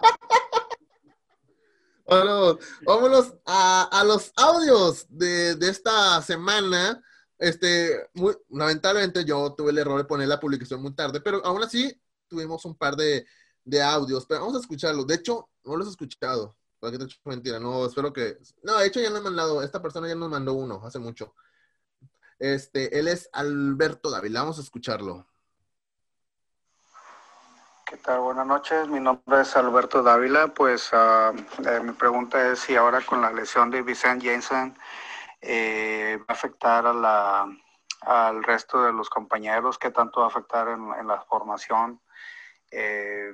Vámonos, 2.12 3.36
a, 3.46 4.04
los 4.06 4.34
audios 4.36 5.06
de, 5.10 5.56
de, 5.56 5.70
esta 5.70 6.22
semana. 6.22 7.02
Este, 7.38 8.10
muy, 8.14 8.36
lamentablemente 8.50 9.24
yo 9.24 9.54
tuve 9.56 9.72
el 9.72 9.78
error 9.78 9.98
de 9.98 10.04
poner 10.04 10.28
la 10.28 10.40
publicación 10.40 10.82
muy 10.82 10.94
tarde, 10.94 11.22
pero 11.22 11.44
aún 11.46 11.64
así 11.64 12.00
tuvimos 12.28 12.66
un 12.66 12.76
par 12.76 12.98
de, 12.98 13.26
de 13.64 13.82
audios. 13.82 14.26
Pero 14.26 14.42
vamos 14.42 14.58
a 14.58 14.60
escucharlos. 14.60 15.08
De 15.08 15.16
hecho, 15.16 15.50
no 15.64 15.78
los 15.78 15.88
he 15.88 15.92
escuchado. 15.92 16.58
¿Para 16.80 16.92
qué 16.92 16.98
te 16.98 17.04
he 17.06 17.08
hecho 17.08 17.20
mentira? 17.24 17.60
No, 17.62 17.86
espero 17.86 18.12
que. 18.12 18.38
No, 18.62 18.78
de 18.80 18.88
hecho 18.88 19.00
ya 19.00 19.10
nos 19.10 19.20
he 19.20 19.24
mandado. 19.24 19.64
Esta 19.64 19.82
persona 19.82 20.10
ya 20.10 20.16
nos 20.16 20.30
mandó 20.30 20.54
uno 20.54 20.82
hace 20.86 21.00
mucho. 21.00 21.34
Este, 22.40 23.00
él 23.00 23.08
es 23.08 23.30
Alberto 23.32 24.10
Dávila. 24.10 24.42
Vamos 24.42 24.58
a 24.58 24.64
escucharlo. 24.64 25.31
¿Qué 27.92 27.98
tal? 27.98 28.22
Buenas 28.22 28.48
noches. 28.48 28.88
Mi 28.88 29.02
nombre 29.02 29.42
es 29.42 29.54
Alberto 29.58 30.02
Dávila. 30.02 30.48
Pues 30.48 30.94
uh, 30.94 31.36
eh, 31.68 31.82
mi 31.84 31.92
pregunta 31.92 32.48
es 32.48 32.60
si 32.60 32.78
ahora 32.78 33.02
con 33.02 33.22
la 33.22 33.34
lesión 33.34 33.70
de 33.70 33.82
Vicente 33.82 34.28
Jensen 34.28 34.78
eh, 35.42 36.18
va 36.22 36.26
a 36.30 36.32
afectar 36.32 36.88
a 36.88 36.94
la, 36.94 37.46
al 38.00 38.44
resto 38.46 38.82
de 38.82 38.94
los 38.94 39.10
compañeros, 39.10 39.78
qué 39.78 39.92
tanto 39.92 40.22
va 40.22 40.28
a 40.28 40.30
afectar 40.30 40.70
en, 40.70 41.06
la 41.06 41.20
formación. 41.24 42.00
Eh, 42.72 43.34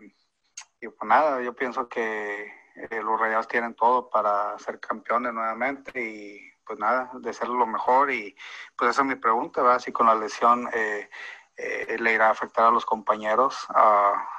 y 0.82 0.88
pues 0.88 1.08
nada, 1.08 1.40
yo 1.44 1.54
pienso 1.54 1.88
que 1.88 2.52
eh, 2.76 3.02
los 3.04 3.20
Rayados 3.20 3.48
tienen 3.48 3.76
todo 3.76 4.10
para 4.10 4.58
ser 4.58 4.80
campeones 4.80 5.34
nuevamente 5.34 6.02
y 6.04 6.52
pues 6.66 6.80
nada, 6.80 7.12
de 7.14 7.32
ser 7.32 7.50
lo 7.50 7.68
mejor. 7.68 8.10
Y 8.10 8.36
pues 8.76 8.90
esa 8.90 9.04
es 9.04 9.08
mi 9.08 9.16
pregunta, 9.18 9.62
¿verdad? 9.62 9.78
Si 9.78 9.92
con 9.92 10.08
la 10.08 10.16
lesión 10.16 10.68
le 10.74 12.12
irá 12.12 12.30
a 12.30 12.32
afectar 12.32 12.66
a 12.66 12.72
los 12.72 12.88
compañeros. 12.88 13.68
Uh, 13.70 14.37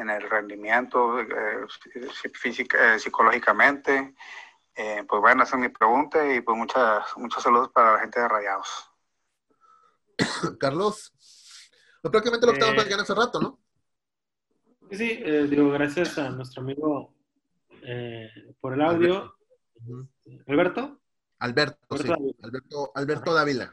en 0.00 0.10
el 0.10 0.28
rendimiento 0.28 1.20
eh, 1.20 1.66
física, 2.34 2.94
eh, 2.94 2.98
psicológicamente. 2.98 4.14
Eh, 4.74 5.04
pues 5.08 5.20
bueno, 5.20 5.42
esa 5.42 5.56
es 5.56 5.60
mi 5.60 5.68
pregunta 5.68 6.32
y 6.32 6.40
pues 6.40 6.56
muchas, 6.56 7.04
muchos 7.16 7.42
saludos 7.42 7.70
para 7.70 7.94
la 7.94 7.98
gente 8.00 8.20
de 8.20 8.28
Rayados. 8.28 8.90
Carlos, 10.58 11.12
pues 12.02 12.10
prácticamente 12.10 12.46
lo 12.46 12.52
que 12.52 12.58
estamos 12.58 12.74
platicando 12.74 13.02
hace 13.02 13.14
rato, 13.14 13.40
¿no? 13.40 13.58
Sí, 14.90 14.96
sí, 14.96 15.22
digo, 15.48 15.70
gracias 15.70 16.18
a 16.18 16.30
nuestro 16.30 16.62
amigo 16.62 17.14
por 18.60 18.74
el 18.74 18.82
audio. 18.82 19.36
Alberto. 20.46 21.00
Alberto, 21.38 21.78
Alberto, 21.88 22.16
sí. 22.16 22.36
Alberto, 22.42 22.92
Alberto 22.94 23.34
Dávila. 23.34 23.72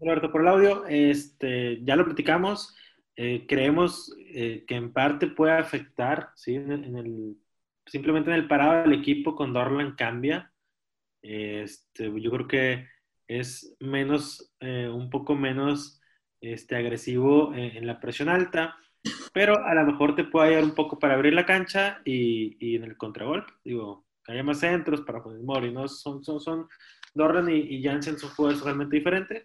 Alberto, 0.00 0.30
por 0.30 0.42
el 0.42 0.48
audio, 0.48 0.84
este, 0.86 1.82
ya 1.82 1.96
lo 1.96 2.04
platicamos. 2.04 2.74
Eh, 3.16 3.46
creemos 3.48 4.14
eh, 4.18 4.64
que 4.66 4.74
en 4.74 4.92
parte 4.92 5.26
puede 5.26 5.52
afectar, 5.52 6.30
¿sí? 6.34 6.54
En, 6.54 6.96
el, 6.96 7.36
simplemente 7.86 8.30
en 8.30 8.36
el 8.36 8.46
parado 8.46 8.82
del 8.82 8.98
equipo 8.98 9.34
cuando 9.34 9.58
Dorlan 9.58 9.96
cambia. 9.96 10.52
Este, 11.22 12.12
yo 12.20 12.30
creo 12.30 12.46
que 12.46 12.86
es 13.26 13.74
menos, 13.80 14.54
eh, 14.60 14.88
un 14.88 15.10
poco 15.10 15.34
menos 15.34 16.00
este, 16.40 16.76
agresivo 16.76 17.52
en, 17.54 17.86
la 17.86 17.98
presión 17.98 18.28
alta, 18.28 18.76
pero 19.32 19.64
a 19.64 19.74
lo 19.74 19.86
mejor 19.86 20.14
te 20.14 20.24
puede 20.24 20.48
ayudar 20.48 20.64
un 20.64 20.74
poco 20.74 20.98
para 20.98 21.14
abrir 21.14 21.32
la 21.32 21.46
cancha 21.46 22.00
y, 22.04 22.56
y 22.60 22.76
en 22.76 22.84
el 22.84 22.96
contragolpe. 22.96 23.52
Digo, 23.64 24.06
que 24.22 24.32
haya 24.32 24.42
más 24.42 24.60
centros 24.60 25.00
para 25.02 25.22
poner 25.22 25.42
Mori, 25.42 25.72
¿no? 25.72 25.88
Son, 25.88 26.22
son, 26.22 26.40
son 26.40 26.68
Dorlan 27.14 27.48
y, 27.48 27.60
y 27.60 27.82
Jansen 27.82 28.18
son 28.18 28.30
jugadores 28.30 28.60
totalmente 28.60 28.96
diferentes. 28.96 29.44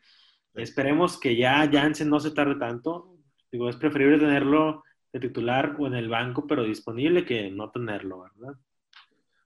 Esperemos 0.56 1.18
que 1.20 1.36
ya 1.36 1.70
Jansen 1.72 2.10
no 2.10 2.20
se 2.20 2.32
tarde 2.32 2.56
tanto. 2.56 3.18
Digo, 3.52 3.70
es 3.70 3.76
preferible 3.76 4.18
tenerlo 4.18 4.84
de 5.12 5.20
titular 5.20 5.76
o 5.78 5.88
en 5.88 5.96
el 5.96 6.10
banco, 6.10 6.48
pero 6.48 6.64
disponible 6.64 7.26
que 7.26 7.52
no 7.52 7.70
tenerlo, 7.70 8.22
¿verdad? 8.22 8.56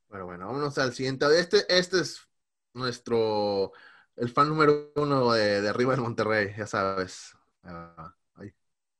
Bueno, 0.07 0.25
bueno, 0.25 0.47
vámonos 0.47 0.77
al 0.77 0.93
siguiente. 0.93 1.25
Este, 1.39 1.65
este 1.67 2.01
es 2.01 2.27
nuestro, 2.73 3.71
el 4.15 4.29
fan 4.29 4.49
número 4.49 4.91
uno 4.95 5.33
de, 5.33 5.67
arriba 5.67 5.95
de 5.95 6.01
Monterrey, 6.01 6.53
ya 6.55 6.67
sabes. 6.67 7.35
Uh, 7.63 8.09
ahí, 8.35 8.53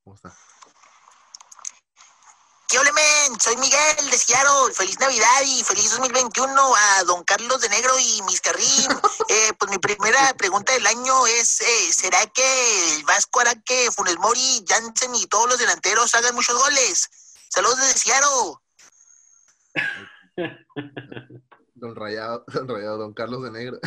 ¿cómo 0.04 0.16
está? 0.16 0.34
Soy 3.40 3.58
Miguel 3.58 4.12
de 4.12 4.18
Seattle. 4.18 4.72
Feliz 4.74 5.00
Navidad 5.00 5.42
y 5.48 5.64
feliz 5.64 5.90
2021 5.92 6.54
a 6.54 7.04
don 7.06 7.24
Carlos 7.24 7.60
de 7.60 7.70
Negro 7.70 7.92
y 8.00 8.22
Mis 8.24 8.40
Carrín. 8.40 8.62
eh, 9.30 9.52
pues 9.58 9.72
mi 9.72 9.80
primera 9.80 10.32
pregunta 10.38 10.74
del 10.74 10.86
año 10.86 11.26
es, 11.26 11.60
eh, 11.62 11.92
¿será 11.92 12.20
que 12.28 12.44
el 12.98 13.04
Vasco 13.04 13.40
hará 13.40 13.56
que 13.66 13.90
Funes 13.92 14.20
Mori, 14.20 14.64
Jansen 14.68 15.16
y 15.16 15.26
todos 15.26 15.50
los 15.50 15.58
delanteros 15.58 16.14
hagan 16.14 16.36
muchos 16.36 16.56
goles? 16.56 17.10
Saludos 17.50 17.78
desde 17.78 18.00
Seattle. 18.00 18.60
Don 21.74 21.96
Rayado, 21.96 22.46
don 22.48 22.70
Rayado, 22.70 22.98
don 23.00 23.14
Carlos 23.14 23.44
de 23.44 23.52
Negro. 23.52 23.80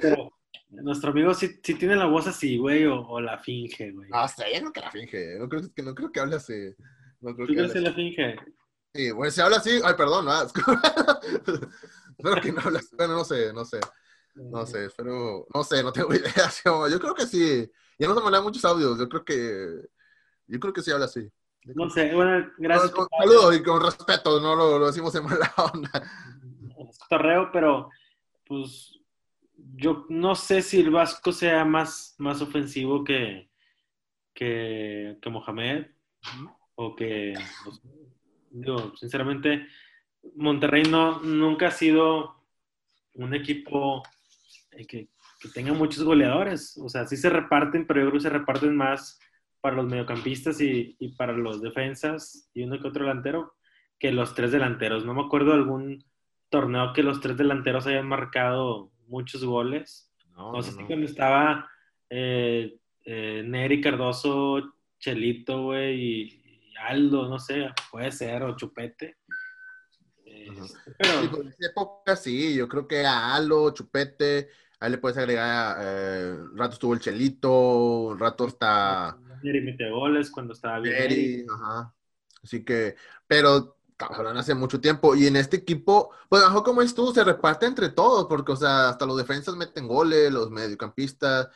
pero 0.00 0.32
nuestro 0.70 1.10
amigo 1.10 1.34
sí, 1.34 1.60
sí, 1.62 1.74
tiene 1.74 1.96
la 1.96 2.06
voz 2.06 2.26
así, 2.26 2.56
güey, 2.56 2.86
o, 2.86 3.06
o, 3.06 3.20
la 3.20 3.38
finge, 3.38 3.90
güey. 3.90 4.08
Ah, 4.10 4.24
hasta 4.24 4.46
ella 4.46 4.62
no 4.62 4.72
que 4.72 4.80
la 4.80 4.90
finge. 4.90 5.38
No 5.38 5.48
creo 5.48 5.62
que, 5.74 5.82
no 5.82 5.94
creo 5.94 6.10
que 6.10 6.20
hable 6.20 6.36
así. 6.36 6.74
No 7.20 7.34
creo 7.34 7.46
¿Tú 7.46 7.54
que 7.54 7.68
crees 7.68 7.74
la 7.76 7.92
finge? 7.92 8.36
Sí, 8.94 9.10
bueno, 9.10 9.30
si 9.30 9.40
habla 9.40 9.58
así, 9.58 9.78
ay, 9.84 9.94
perdón, 9.94 10.24
¿no? 10.24 10.32
Espero 12.18 12.40
que 12.40 12.52
no 12.52 12.60
habla. 12.60 12.80
Bueno, 12.92 13.14
no 13.14 13.24
sé, 13.24 13.52
no 13.52 13.64
sé, 13.64 13.80
no 14.34 14.64
sé, 14.64 14.86
espero, 14.86 15.46
no 15.54 15.62
sé, 15.64 15.82
no 15.82 15.92
tengo 15.92 16.08
idea. 16.14 16.50
Yo 16.64 16.98
creo 16.98 17.14
que 17.14 17.26
sí. 17.26 17.70
Ya 17.98 18.08
nos 18.08 18.22
mandan 18.22 18.42
muchos 18.42 18.64
audios, 18.64 18.98
yo 18.98 19.08
creo 19.08 19.24
que, 19.24 19.88
yo 20.46 20.60
creo 20.60 20.72
que 20.72 20.82
sí 20.82 20.90
habla 20.90 21.06
así. 21.06 21.30
No 21.74 21.90
sé, 21.90 22.14
bueno, 22.14 22.50
gracias 22.58 22.92
Con, 22.92 23.06
por 23.08 23.18
saludo 23.18 23.52
y 23.52 23.62
con 23.62 23.82
respeto, 23.82 24.40
no 24.40 24.54
lo, 24.54 24.78
lo 24.78 24.86
decimos 24.86 25.14
en 25.14 25.24
mala 25.24 25.52
onda. 25.72 25.90
el 26.78 26.88
torreo, 27.08 27.50
pero 27.52 27.90
pues 28.46 29.00
yo 29.74 30.06
no 30.08 30.34
sé 30.34 30.62
si 30.62 30.80
el 30.80 30.90
Vasco 30.90 31.32
sea 31.32 31.64
más, 31.64 32.14
más 32.18 32.40
ofensivo 32.40 33.02
que, 33.02 33.50
que, 34.32 35.18
que 35.20 35.30
Mohamed 35.30 35.86
o 36.76 36.94
que, 36.94 37.34
pues, 37.64 37.82
digo, 38.50 38.96
sinceramente, 38.96 39.66
Monterrey 40.36 40.84
no, 40.84 41.20
nunca 41.20 41.68
ha 41.68 41.70
sido 41.70 42.36
un 43.14 43.34
equipo 43.34 44.02
eh, 44.72 44.86
que, 44.86 45.08
que 45.40 45.48
tenga 45.48 45.72
muchos 45.72 46.04
goleadores. 46.04 46.78
O 46.82 46.88
sea, 46.88 47.06
sí 47.06 47.16
se 47.16 47.30
reparten, 47.30 47.86
pero 47.86 48.00
yo 48.00 48.06
creo 48.06 48.18
que 48.18 48.28
se 48.28 48.30
reparten 48.30 48.76
más 48.76 49.18
para 49.60 49.76
los 49.76 49.86
mediocampistas 49.86 50.60
y, 50.60 50.96
y 50.98 51.08
para 51.16 51.32
los 51.32 51.60
defensas 51.60 52.50
y 52.54 52.62
uno 52.62 52.78
que 52.80 52.88
otro 52.88 53.04
delantero 53.04 53.54
que 53.98 54.12
los 54.12 54.34
tres 54.34 54.52
delanteros. 54.52 55.04
No 55.04 55.14
me 55.14 55.22
acuerdo 55.22 55.52
de 55.52 55.56
algún 55.56 56.04
torneo 56.50 56.92
que 56.92 57.02
los 57.02 57.20
tres 57.20 57.36
delanteros 57.36 57.86
hayan 57.86 58.06
marcado 58.06 58.92
muchos 59.06 59.44
goles. 59.44 60.12
No, 60.36 60.52
No 60.52 60.62
sé 60.62 60.72
no, 60.72 60.76
si 60.76 60.82
no. 60.82 60.86
cuando 60.86 61.06
estaba 61.06 61.68
eh, 62.10 62.78
eh, 63.04 63.42
Neri 63.46 63.80
Cardoso, 63.80 64.74
Chelito, 64.98 65.62
güey, 65.64 66.00
y 66.00 66.42
Aldo, 66.76 67.28
no 67.28 67.38
sé, 67.38 67.68
puede 67.90 68.12
ser, 68.12 68.42
o 68.42 68.56
Chupete. 68.56 69.18
Eh, 70.24 70.48
pero, 70.98 71.42
Sí, 71.42 71.48
esa 71.48 71.70
época 71.70 72.16
sí, 72.16 72.54
yo 72.54 72.68
creo 72.68 72.86
que 72.86 73.04
a 73.04 73.34
Alo, 73.34 73.70
Chupete, 73.70 74.50
ahí 74.80 74.90
le 74.90 74.98
puedes 74.98 75.18
agregar, 75.18 75.78
eh, 75.80 76.36
un 76.52 76.56
rato 76.56 76.74
estuvo 76.74 76.94
el 76.94 77.00
Chelito, 77.00 78.08
un 78.08 78.18
rato 78.18 78.46
está 78.46 79.18
Neri 79.42 79.60
mete 79.60 79.90
goles 79.90 80.30
cuando 80.30 80.52
estaba 80.54 80.80
bien. 80.80 80.96
Eri, 80.96 81.46
ajá. 81.52 81.94
Así 82.42 82.64
que, 82.64 82.96
pero 83.26 83.76
hablando 83.98 84.40
hace 84.40 84.54
mucho 84.54 84.80
tiempo, 84.80 85.14
y 85.14 85.26
en 85.26 85.36
este 85.36 85.56
equipo, 85.56 86.10
pues 86.28 86.42
bajo 86.42 86.62
como 86.62 86.82
es 86.82 86.94
tú, 86.94 87.12
se 87.12 87.24
reparte 87.24 87.66
entre 87.66 87.88
todos, 87.88 88.26
porque, 88.26 88.52
o 88.52 88.56
sea, 88.56 88.90
hasta 88.90 89.06
los 89.06 89.16
defensas 89.16 89.56
meten 89.56 89.88
goles, 89.88 90.32
los 90.32 90.50
mediocampistas, 90.50 91.48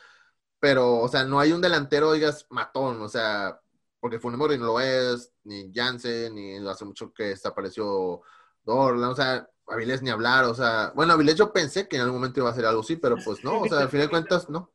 pero, 0.59 0.99
o 0.99 1.07
sea, 1.07 1.23
no 1.23 1.39
hay 1.39 1.53
un 1.53 1.61
delantero, 1.61 2.13
digas, 2.13 2.47
matón, 2.49 3.01
o 3.01 3.09
sea, 3.09 3.59
porque 4.01 4.19
Funemori 4.19 4.57
no 4.57 4.65
lo 4.65 4.79
es, 4.81 5.31
ni 5.45 5.71
Jansen, 5.73 6.35
ni 6.35 6.57
hace 6.67 6.83
mucho 6.83 7.13
que 7.13 7.23
desapareció 7.25 8.21
Dorlan, 8.63 9.11
o 9.11 9.15
sea, 9.15 9.47
Avilés 9.67 10.01
ni 10.01 10.09
hablar, 10.09 10.43
o 10.45 10.53
sea, 10.53 10.91
bueno, 10.95 11.13
Avilés 11.13 11.35
yo 11.37 11.53
pensé 11.53 11.87
que 11.87 11.95
en 11.95 12.01
algún 12.01 12.17
momento 12.17 12.41
iba 12.41 12.49
a 12.49 12.51
hacer 12.51 12.65
algo 12.65 12.81
así, 12.81 12.97
pero 12.97 13.15
pues 13.23 13.43
no, 13.43 13.61
o 13.61 13.67
sea, 13.69 13.79
al 13.79 13.89
final 13.89 14.07
de 14.07 14.11
cuentas, 14.11 14.49
no. 14.49 14.71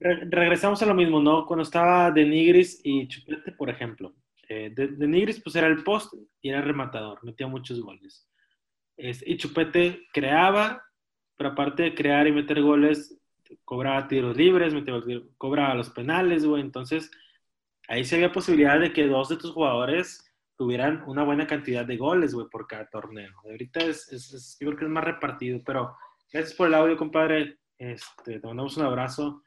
Re- 0.00 0.26
regresamos 0.30 0.80
a 0.80 0.86
lo 0.86 0.94
mismo, 0.94 1.20
¿no? 1.20 1.44
Cuando 1.44 1.64
estaba 1.64 2.10
De 2.12 2.24
Nigris 2.24 2.80
y 2.84 3.08
Chupete, 3.08 3.52
por 3.52 3.68
ejemplo. 3.68 4.14
Eh, 4.48 4.72
de, 4.74 4.88
de 4.88 5.06
Nigris, 5.06 5.42
pues 5.42 5.56
era 5.56 5.66
el 5.66 5.82
post 5.84 6.14
y 6.40 6.48
era 6.48 6.62
rematador, 6.62 7.22
metía 7.24 7.46
muchos 7.48 7.80
goles. 7.82 8.26
Es- 8.96 9.22
y 9.26 9.36
Chupete 9.36 10.06
creaba, 10.12 10.82
pero 11.36 11.50
aparte 11.50 11.82
de 11.82 11.94
crear 11.94 12.26
y 12.26 12.32
meter 12.32 12.62
goles, 12.62 13.18
cobraba 13.64 14.08
tiros 14.08 14.36
libres, 14.36 14.72
metía 14.72 14.94
cobraba 15.36 15.74
los 15.74 15.90
penales, 15.90 16.46
güey. 16.46 16.62
Entonces, 16.62 17.10
ahí 17.88 18.04
sí 18.04 18.14
había 18.14 18.32
posibilidad 18.32 18.78
de 18.78 18.92
que 18.92 19.06
dos 19.06 19.28
de 19.28 19.36
tus 19.36 19.52
jugadores 19.52 20.24
tuvieran 20.56 21.02
una 21.06 21.24
buena 21.24 21.46
cantidad 21.46 21.84
de 21.84 21.96
goles, 21.96 22.34
güey, 22.34 22.48
por 22.48 22.66
cada 22.66 22.88
torneo. 22.88 23.30
Ahorita 23.44 23.80
es, 23.80 24.12
es- 24.12 24.32
es- 24.32 24.56
yo 24.60 24.68
creo 24.68 24.78
que 24.78 24.84
es 24.86 24.90
más 24.90 25.04
repartido, 25.04 25.60
pero 25.64 25.96
gracias 26.32 26.54
por 26.54 26.66
el 26.68 26.74
audio, 26.74 26.96
compadre. 26.96 27.58
Este, 27.78 28.40
te 28.40 28.46
mandamos 28.46 28.76
un 28.76 28.84
abrazo. 28.86 29.42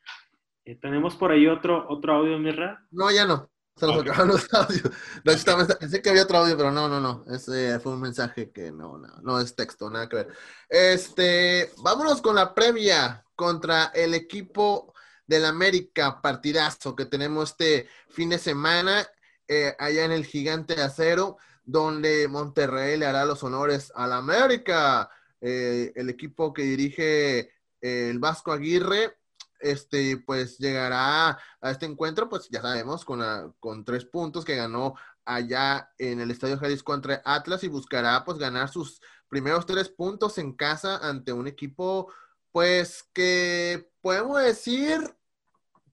Eh, 0.63 0.75
tenemos 0.75 1.15
por 1.15 1.31
ahí 1.31 1.47
otro, 1.47 1.85
otro 1.89 2.13
audio, 2.13 2.37
Mirra. 2.39 2.85
No, 2.91 3.11
ya 3.11 3.25
no. 3.25 3.49
Se 3.75 3.87
nos 3.87 4.01
acabaron 4.01 4.27
los 4.29 4.53
audios. 4.53 4.83
De 4.83 5.31
hecho, 5.31 5.39
estaba- 5.39 5.65
pensé 5.65 6.01
que 6.01 6.09
había 6.09 6.23
otro 6.23 6.37
audio, 6.37 6.55
pero 6.55 6.71
no, 6.71 6.87
no, 6.87 6.99
no. 7.01 7.25
Ese 7.33 7.79
fue 7.79 7.93
un 7.93 8.01
mensaje 8.01 8.51
que 8.51 8.71
no, 8.71 8.97
no, 8.97 9.07
no 9.21 9.39
es 9.39 9.55
texto, 9.55 9.89
nada 9.89 10.07
que 10.07 10.15
ver. 10.17 10.27
Este, 10.69 11.71
vámonos 11.83 12.21
con 12.21 12.35
la 12.35 12.53
previa 12.53 13.23
contra 13.35 13.85
el 13.93 14.13
equipo 14.13 14.93
del 15.31 15.45
América, 15.45 16.21
partidazo 16.21 16.93
que 16.93 17.05
tenemos 17.05 17.51
este 17.51 17.87
fin 18.09 18.27
de 18.27 18.37
semana 18.37 19.07
eh, 19.47 19.73
allá 19.79 20.03
en 20.03 20.11
el 20.11 20.25
Gigante 20.25 20.75
de 20.75 20.83
Acero, 20.83 21.37
donde 21.63 22.27
Monterrey 22.27 22.97
le 22.97 23.05
hará 23.05 23.23
los 23.23 23.41
honores 23.41 23.93
al 23.95 24.11
América. 24.11 25.09
Eh, 25.39 25.93
el 25.95 26.09
equipo 26.09 26.51
que 26.51 26.63
dirige 26.63 27.39
eh, 27.39 28.09
el 28.09 28.19
Vasco 28.19 28.51
Aguirre, 28.51 29.19
este, 29.61 30.17
pues 30.17 30.57
llegará 30.57 31.39
a 31.61 31.71
este 31.71 31.85
encuentro, 31.85 32.27
pues 32.27 32.49
ya 32.49 32.61
sabemos, 32.61 33.05
con, 33.05 33.21
con 33.61 33.85
tres 33.85 34.03
puntos 34.03 34.43
que 34.43 34.57
ganó 34.57 34.95
allá 35.23 35.93
en 35.97 36.19
el 36.19 36.29
Estadio 36.31 36.59
Jalisco 36.59 36.91
contra 36.91 37.21
Atlas 37.23 37.63
y 37.63 37.69
buscará 37.69 38.25
pues 38.25 38.37
ganar 38.37 38.67
sus 38.67 38.99
primeros 39.29 39.65
tres 39.65 39.87
puntos 39.87 40.37
en 40.39 40.51
casa 40.51 40.97
ante 40.97 41.31
un 41.31 41.47
equipo 41.47 42.11
pues 42.51 43.03
que 43.13 43.89
podemos 44.01 44.41
decir 44.41 44.99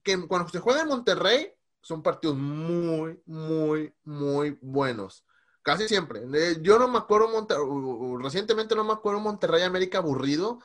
que 0.03 0.27
cuando 0.27 0.49
se 0.49 0.59
juega 0.59 0.81
en 0.81 0.87
Monterrey 0.87 1.51
son 1.81 2.01
partidos 2.03 2.35
muy, 2.37 3.21
muy, 3.25 3.93
muy 4.03 4.57
buenos. 4.61 5.25
Casi 5.61 5.87
siempre. 5.87 6.21
Eh, 6.33 6.57
Yo 6.61 6.79
no 6.79 6.87
me 6.87 6.97
acuerdo, 6.97 7.29
Monte- 7.29 7.53
o- 7.55 7.63
o 7.65 8.17
recientemente 8.17 8.75
no 8.75 8.83
me 8.83 8.93
acuerdo 8.93 9.19
Monterrey 9.19 9.63
América 9.63 9.99
aburrido 9.99 10.59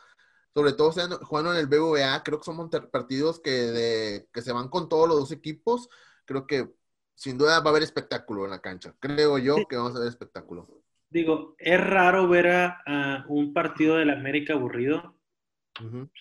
sobre 0.55 0.73
todo 0.73 0.93
jugando 1.23 1.53
en 1.53 1.59
el 1.59 1.67
BBVA, 1.67 2.23
creo 2.23 2.39
que 2.39 2.45
son 2.45 2.57
monter- 2.57 2.89
partidos 2.89 3.41
que, 3.41 3.51
de- 3.51 4.29
que 4.33 4.41
se 4.41 4.53
van 4.53 4.69
con 4.69 4.89
todos 4.89 5.09
los 5.09 5.19
dos 5.19 5.33
equipos. 5.33 5.89
Creo 6.25 6.47
que 6.47 6.73
sin 7.17 7.37
duda 7.37 7.59
va 7.59 7.67
a 7.67 7.71
haber 7.71 7.83
espectáculo 7.83 8.45
en 8.45 8.53
la 8.53 8.61
cancha. 8.61 8.95
Creo 9.01 9.37
yo 9.39 9.57
que 9.69 9.77
vamos 9.77 9.97
a 9.97 9.99
ver 9.99 10.09
espectáculo. 10.09 10.69
Digo, 11.11 11.57
es 11.59 11.81
raro 11.85 12.29
ver 12.29 12.49
a, 12.49 12.83
a 12.87 13.25
un 13.29 13.53
partido 13.53 13.97
del 13.97 14.11
América 14.11 14.53
aburrido. 14.53 15.14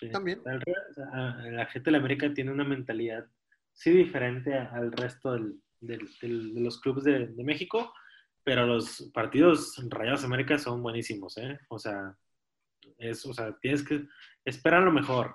Sí. 0.00 0.10
También. 0.10 0.40
Al 0.46 0.60
re- 0.60 0.74
a- 1.12 1.36
La 1.50 1.66
gente 1.66 1.90
del 1.90 2.00
América 2.00 2.32
tiene 2.34 2.50
una 2.50 2.64
mentalidad 2.64 3.26
sí 3.72 3.90
diferente 3.90 4.54
al 4.54 4.92
resto 4.92 5.32
del- 5.32 5.60
del- 5.80 6.08
del- 6.20 6.54
de 6.54 6.60
los 6.60 6.80
clubes 6.80 7.04
de, 7.04 7.26
de 7.28 7.44
México, 7.44 7.92
pero 8.42 8.66
los 8.66 9.10
partidos 9.14 9.76
Rayados 9.88 10.24
América 10.24 10.58
son 10.58 10.82
buenísimos, 10.82 11.36
¿eh? 11.38 11.58
O 11.68 11.78
sea, 11.78 12.16
es, 12.98 13.24
o 13.26 13.32
sea, 13.34 13.56
tienes 13.58 13.82
que 13.82 14.06
esperar 14.44 14.82
lo 14.82 14.92
mejor. 14.92 15.34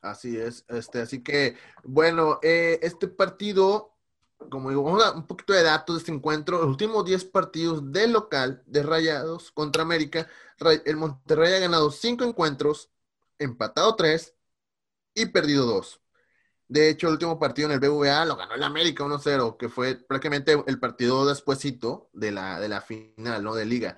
Así 0.00 0.36
es, 0.36 0.64
este, 0.68 1.00
así 1.00 1.22
que, 1.22 1.56
bueno, 1.82 2.38
eh, 2.42 2.78
este 2.82 3.08
partido, 3.08 3.93
como 4.50 4.70
digo, 4.70 4.82
un 4.82 5.26
poquito 5.26 5.52
de 5.52 5.62
datos 5.62 5.96
de 5.96 6.00
este 6.00 6.12
encuentro. 6.12 6.58
Los 6.58 6.68
últimos 6.68 7.04
10 7.04 7.24
partidos 7.26 7.92
del 7.92 8.12
local 8.12 8.62
de 8.66 8.82
Rayados 8.82 9.50
contra 9.52 9.82
América, 9.82 10.28
el 10.84 10.96
Monterrey 10.96 11.54
ha 11.54 11.60
ganado 11.60 11.90
5 11.90 12.24
encuentros, 12.24 12.90
empatado 13.38 13.96
3 13.96 14.34
y 15.14 15.26
perdido 15.26 15.66
2. 15.66 16.00
De 16.68 16.88
hecho, 16.88 17.08
el 17.08 17.14
último 17.14 17.38
partido 17.38 17.68
en 17.68 17.74
el 17.74 17.80
BVA 17.80 18.24
lo 18.24 18.36
ganó 18.36 18.54
el 18.54 18.62
América 18.62 19.04
1-0, 19.04 19.56
que 19.58 19.68
fue 19.68 19.96
prácticamente 19.96 20.62
el 20.66 20.80
partido 20.80 21.26
despuesito 21.26 22.08
de 22.12 22.32
la, 22.32 22.58
de 22.58 22.68
la 22.68 22.80
final, 22.80 23.44
¿no? 23.44 23.54
De 23.54 23.66
liga. 23.66 23.96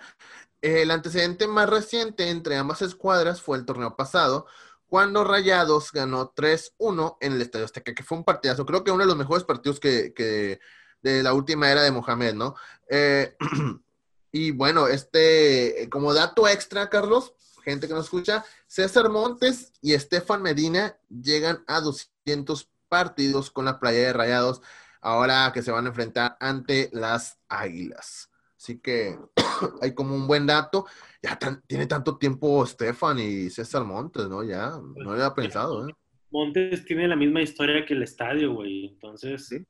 El 0.63 0.91
antecedente 0.91 1.47
más 1.47 1.69
reciente 1.71 2.31
entre 2.31 2.57
ambas 2.57 2.83
escuadras 2.83 3.41
fue 3.41 3.57
el 3.59 3.65
torneo 3.67 3.97
pasado, 3.97 4.47
cuando 4.89 5.25
Rayados 5.25 5.91
ganó 5.93 6.33
3-1 6.35 7.17
en 7.21 7.33
el 7.33 7.43
Estadio 7.43 7.65
Azteca, 7.65 7.95
que 7.95 8.03
fue 8.03 8.19
un 8.19 8.25
partidazo. 8.25 8.65
Creo 8.65 8.85
que 8.85 8.91
uno 8.91 9.03
de 9.03 9.09
los 9.09 9.17
mejores 9.17 9.45
partidos 9.45 9.81
que, 9.81 10.61
de 11.03 11.23
la 11.23 11.35
última 11.35 11.71
era 11.71 11.83
de 11.83 11.91
Mohamed, 11.91 12.35
¿no? 12.35 12.55
Eh, 12.89 13.37
y 14.33 14.51
bueno, 14.53 14.87
este, 14.89 15.89
como 15.91 16.15
dato 16.15 16.49
extra, 16.49 16.89
Carlos, 16.89 17.35
gente 17.65 17.89
que 17.89 17.95
nos 17.95 18.05
escucha, 18.05 18.45
César 18.67 19.11
Montes 19.11 19.73
y 19.81 19.95
Estefan 19.95 20.43
Medina 20.43 20.97
llegan 21.09 21.65
a 21.67 21.81
200 21.81 22.71
partidos 22.89 23.51
con 23.51 23.65
la 23.65 23.81
playa 23.81 23.99
de 23.99 24.13
Rayados, 24.13 24.63
ahora 25.01 25.51
que 25.53 25.63
se 25.63 25.73
van 25.73 25.87
a 25.87 25.89
enfrentar 25.89 26.37
ante 26.41 26.91
las 26.93 27.39
Águilas. 27.49 28.31
Así 28.57 28.79
que 28.79 29.19
hay 29.83 29.95
como 29.95 30.15
un 30.15 30.27
buen 30.27 30.47
dato. 30.47 30.87
Ya 31.23 31.39
tan- 31.39 31.63
tiene 31.67 31.87
tanto 31.87 32.19
tiempo 32.19 32.65
Estefan 32.65 33.19
y 33.19 33.51
César 33.51 33.85
Montes, 33.85 34.29
¿no? 34.29 34.43
Ya, 34.45 34.73
no 34.97 35.11
había 35.13 35.35
pensado, 35.35 35.89
¿eh? 35.89 35.93
Montes 36.31 36.85
tiene 36.85 37.07
la 37.09 37.17
misma 37.17 37.41
historia 37.43 37.85
que 37.87 37.95
el 37.95 38.03
estadio, 38.03 38.53
güey. 38.55 38.87
Entonces, 38.87 39.47
Sí. 39.47 39.65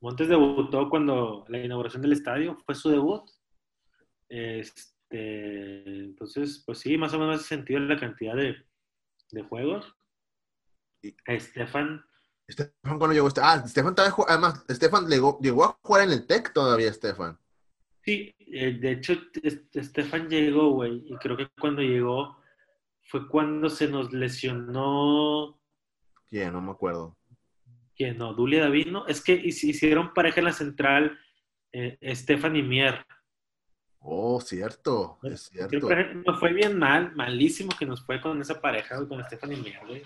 Montes 0.00 0.28
debutó 0.28 0.88
cuando 0.90 1.44
la 1.48 1.58
inauguración 1.58 2.02
del 2.02 2.12
estadio 2.12 2.58
fue 2.66 2.74
su 2.74 2.88
debut. 2.90 3.22
Este, 4.28 5.84
entonces, 6.00 6.62
pues 6.66 6.78
sí, 6.80 6.96
más 6.96 7.12
o 7.14 7.18
menos 7.18 7.36
hace 7.36 7.48
sentido 7.48 7.80
la 7.80 7.98
cantidad 7.98 8.34
de, 8.34 8.56
de 9.30 9.42
juegos. 9.42 9.94
Y- 11.02 11.14
Estefan, 11.26 12.04
Estefan 12.46 12.98
cuando 12.98 13.12
llegó, 13.12 13.28
ah, 13.40 13.62
Estefan 13.64 13.94
también, 13.94 14.14
además, 14.28 14.64
Estefan 14.68 15.06
llegó, 15.08 15.38
llegó 15.40 15.64
a 15.64 15.78
jugar 15.82 16.04
en 16.04 16.12
el 16.12 16.26
TEC 16.26 16.52
todavía, 16.52 16.88
Estefan. 16.88 17.38
Sí, 18.04 18.34
eh, 18.38 18.72
de 18.72 18.92
hecho, 18.92 19.14
Estefan 19.72 20.28
llegó, 20.28 20.70
güey, 20.70 21.04
y 21.06 21.14
creo 21.16 21.36
que 21.36 21.48
cuando 21.60 21.82
llegó 21.82 22.36
fue 23.04 23.28
cuando 23.28 23.70
se 23.70 23.88
nos 23.88 24.12
lesionó. 24.12 25.60
¿Quién? 26.28 26.52
No 26.52 26.60
me 26.60 26.72
acuerdo. 26.72 27.16
¿Quién? 27.94 28.18
No, 28.18 28.34
Dulia 28.34 28.62
David, 28.62 28.88
¿no? 28.88 29.06
Es 29.06 29.22
que 29.22 29.34
hicieron 29.34 30.12
pareja 30.14 30.40
en 30.40 30.46
la 30.46 30.52
central 30.52 31.18
eh, 31.72 31.96
Estefan 32.00 32.56
y 32.56 32.62
Mier. 32.62 33.06
Oh, 34.00 34.40
cierto, 34.40 35.20
es 35.22 35.42
cierto. 35.42 35.88
nos 36.26 36.40
fue 36.40 36.52
bien 36.52 36.76
mal, 36.76 37.14
malísimo 37.14 37.70
que 37.78 37.86
nos 37.86 38.04
fue 38.04 38.20
con 38.20 38.40
esa 38.40 38.60
pareja, 38.60 39.06
con 39.06 39.20
Estefan 39.20 39.52
y 39.52 39.56
Mier, 39.56 39.86
güey. 39.86 40.02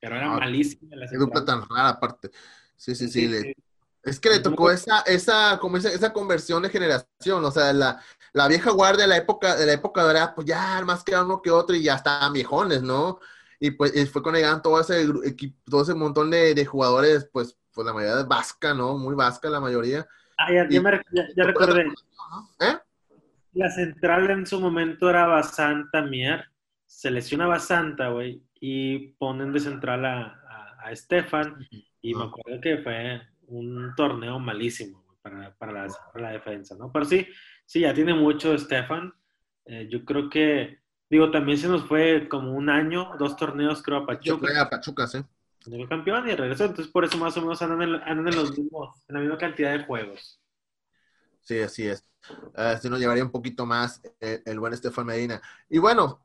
Pero 0.00 0.16
era 0.16 0.34
ah, 0.34 0.38
malísimo. 0.40 0.90
Qué 1.08 1.16
dupla 1.16 1.44
tan 1.44 1.62
rara, 1.68 1.90
aparte. 1.90 2.30
Sí, 2.74 2.96
sí, 2.96 3.08
sí. 3.08 3.54
Es 4.02 4.20
que 4.20 4.30
le 4.30 4.40
tocó 4.40 4.70
esa, 4.70 5.00
esa, 5.00 5.58
como 5.60 5.76
esa, 5.76 5.90
esa, 5.90 6.12
conversión 6.12 6.62
de 6.62 6.70
generación, 6.70 7.44
o 7.44 7.50
sea, 7.50 7.72
la, 7.72 8.00
la 8.32 8.48
vieja 8.48 8.70
guardia 8.70 9.02
de 9.02 9.08
la 9.08 9.16
época, 9.16 9.56
de 9.56 9.66
la 9.66 9.72
época 9.72 10.02
dorada, 10.02 10.34
pues 10.34 10.46
ya 10.46 10.82
más 10.84 11.02
que 11.02 11.16
uno 11.16 11.42
que 11.42 11.50
otro 11.50 11.74
y 11.74 11.82
ya 11.82 11.96
estaban 11.96 12.32
viejones, 12.32 12.82
¿no? 12.82 13.18
Y 13.60 13.72
pues 13.72 13.92
fue 14.10 14.22
cuando 14.22 14.38
llegaban 14.38 14.62
todo 14.62 14.80
ese 14.80 15.06
equipo, 15.24 15.56
todo 15.68 15.82
ese 15.82 15.94
montón 15.94 16.30
de, 16.30 16.54
de, 16.54 16.64
jugadores, 16.64 17.28
pues, 17.32 17.58
pues 17.72 17.86
la 17.86 17.92
mayoría 17.92 18.16
de 18.16 18.24
vasca, 18.24 18.72
¿no? 18.72 18.96
Muy 18.96 19.14
vasca 19.14 19.50
la 19.50 19.60
mayoría. 19.60 20.06
Ah, 20.38 20.52
ya, 20.52 20.68
ya, 20.68 20.80
me, 20.80 21.02
ya, 21.34 21.44
recordé. 21.44 21.86
¿Eh? 22.60 22.78
La 23.54 23.70
central 23.70 24.30
en 24.30 24.46
su 24.46 24.60
momento 24.60 25.10
era 25.10 25.26
Basanta 25.26 26.02
Mier, 26.02 26.44
se 26.86 27.10
lesiona 27.10 27.48
Basanta, 27.48 28.10
güey, 28.10 28.40
y 28.60 29.08
ponen 29.14 29.52
de 29.52 29.58
central 29.58 30.04
a, 30.04 30.40
a, 30.48 30.86
a 30.86 30.92
Estefan, 30.92 31.66
y 32.00 32.14
me 32.14 32.24
acuerdo 32.24 32.60
que 32.60 32.78
fue 32.78 33.20
un 33.48 33.94
torneo 33.96 34.38
malísimo 34.38 35.04
para, 35.22 35.54
para, 35.56 35.88
la, 36.14 36.30
defensa, 36.30 36.74
¿no? 36.76 36.90
Pero 36.92 37.04
sí, 37.04 37.26
sí, 37.66 37.80
ya 37.80 37.94
tiene 37.94 38.14
mucho 38.14 38.56
Stefan. 38.56 39.12
Eh, 39.64 39.88
yo 39.90 40.04
creo 40.04 40.30
que, 40.30 40.80
digo, 41.10 41.30
también 41.30 41.58
se 41.58 41.68
nos 41.68 41.84
fue 41.84 42.28
como 42.28 42.52
un 42.52 42.70
año, 42.70 43.10
dos 43.18 43.36
torneos, 43.36 43.82
creo, 43.82 43.98
a 43.98 44.06
Pachuca. 44.06 44.60
a 44.60 44.70
Pachuca, 44.70 45.06
sí. 45.06 45.18
El 45.66 45.88
campeón 45.88 46.28
y 46.28 46.34
regresó, 46.34 46.64
entonces 46.64 46.90
por 46.90 47.04
eso 47.04 47.18
más 47.18 47.36
o 47.36 47.42
menos 47.42 47.60
andan 47.60 47.82
en, 47.82 47.94
andan 47.96 48.28
en 48.28 48.36
los 48.36 48.56
mismos, 48.56 49.02
en 49.08 49.14
la 49.16 49.20
misma 49.20 49.38
cantidad 49.38 49.72
de 49.76 49.84
juegos. 49.84 50.40
Sí, 51.42 51.58
así 51.60 51.86
es. 51.86 52.04
Así 52.54 52.88
nos 52.88 53.00
llevaría 53.00 53.24
un 53.24 53.30
poquito 53.30 53.66
más 53.66 54.00
eh, 54.20 54.42
el, 54.44 54.60
buen 54.60 54.72
Estefan 54.72 55.06
Medina. 55.06 55.40
Y 55.68 55.78
bueno, 55.78 56.20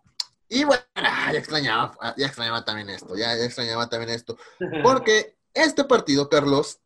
y 0.48 0.64
bueno, 0.64 0.84
ya 0.96 1.38
extrañaba, 1.38 2.16
ya 2.18 2.28
extrañaba 2.28 2.64
también 2.64 2.90
esto, 2.90 3.16
ya, 3.16 3.36
ya 3.36 3.46
extrañaba 3.46 3.90
también 3.90 4.12
esto. 4.12 4.38
Porque 4.84 5.38
este 5.54 5.84
partido, 5.84 6.30
Carlos, 6.30 6.80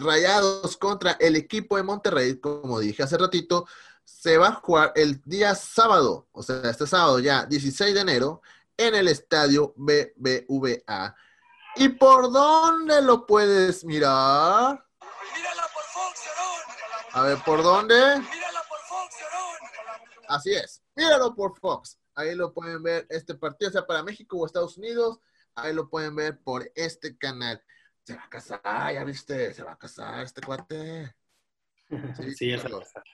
Rayados 0.00 0.76
contra 0.76 1.12
el 1.20 1.36
equipo 1.36 1.76
de 1.76 1.82
Monterrey, 1.82 2.40
como 2.40 2.80
dije 2.80 3.02
hace 3.02 3.18
ratito, 3.18 3.66
se 4.04 4.38
va 4.38 4.48
a 4.48 4.54
jugar 4.54 4.92
el 4.96 5.20
día 5.24 5.54
sábado, 5.54 6.26
o 6.32 6.42
sea, 6.42 6.62
este 6.64 6.86
sábado 6.86 7.18
ya, 7.18 7.44
16 7.44 7.94
de 7.94 8.00
enero, 8.00 8.42
en 8.76 8.94
el 8.94 9.08
estadio 9.08 9.74
BBVA. 9.76 11.14
¿Y 11.76 11.90
por 11.90 12.32
dónde 12.32 13.02
lo 13.02 13.26
puedes 13.26 13.84
mirar? 13.84 14.84
Mírala 15.36 15.62
por 15.72 15.84
Fox, 15.84 16.20
A 17.12 17.22
ver, 17.22 17.38
¿por 17.44 17.62
dónde? 17.62 17.94
Mírala 17.94 18.62
por 18.68 18.78
Fox, 18.80 19.14
Así 20.28 20.52
es, 20.54 20.82
míralo 20.94 21.34
por 21.34 21.58
Fox. 21.58 21.98
Ahí 22.14 22.34
lo 22.34 22.52
pueden 22.52 22.82
ver 22.82 23.06
este 23.10 23.34
partido, 23.34 23.70
sea 23.70 23.86
para 23.86 24.02
México 24.02 24.38
o 24.38 24.46
Estados 24.46 24.76
Unidos. 24.76 25.20
Ahí 25.54 25.72
lo 25.72 25.88
pueden 25.88 26.14
ver 26.16 26.38
por 26.42 26.70
este 26.74 27.16
canal 27.16 27.62
se 28.10 28.16
va 28.16 28.24
a 28.24 28.28
casar, 28.28 28.94
ya 28.94 29.04
viste, 29.04 29.54
se 29.54 29.62
va 29.62 29.72
a 29.72 29.78
casar 29.78 30.24
este 30.24 30.40
cuate. 30.40 31.14
Sí, 31.88 32.34
sí 32.34 32.58
se 32.58 32.68
va 32.68 32.78
a 32.78 32.80
casar. 32.80 33.04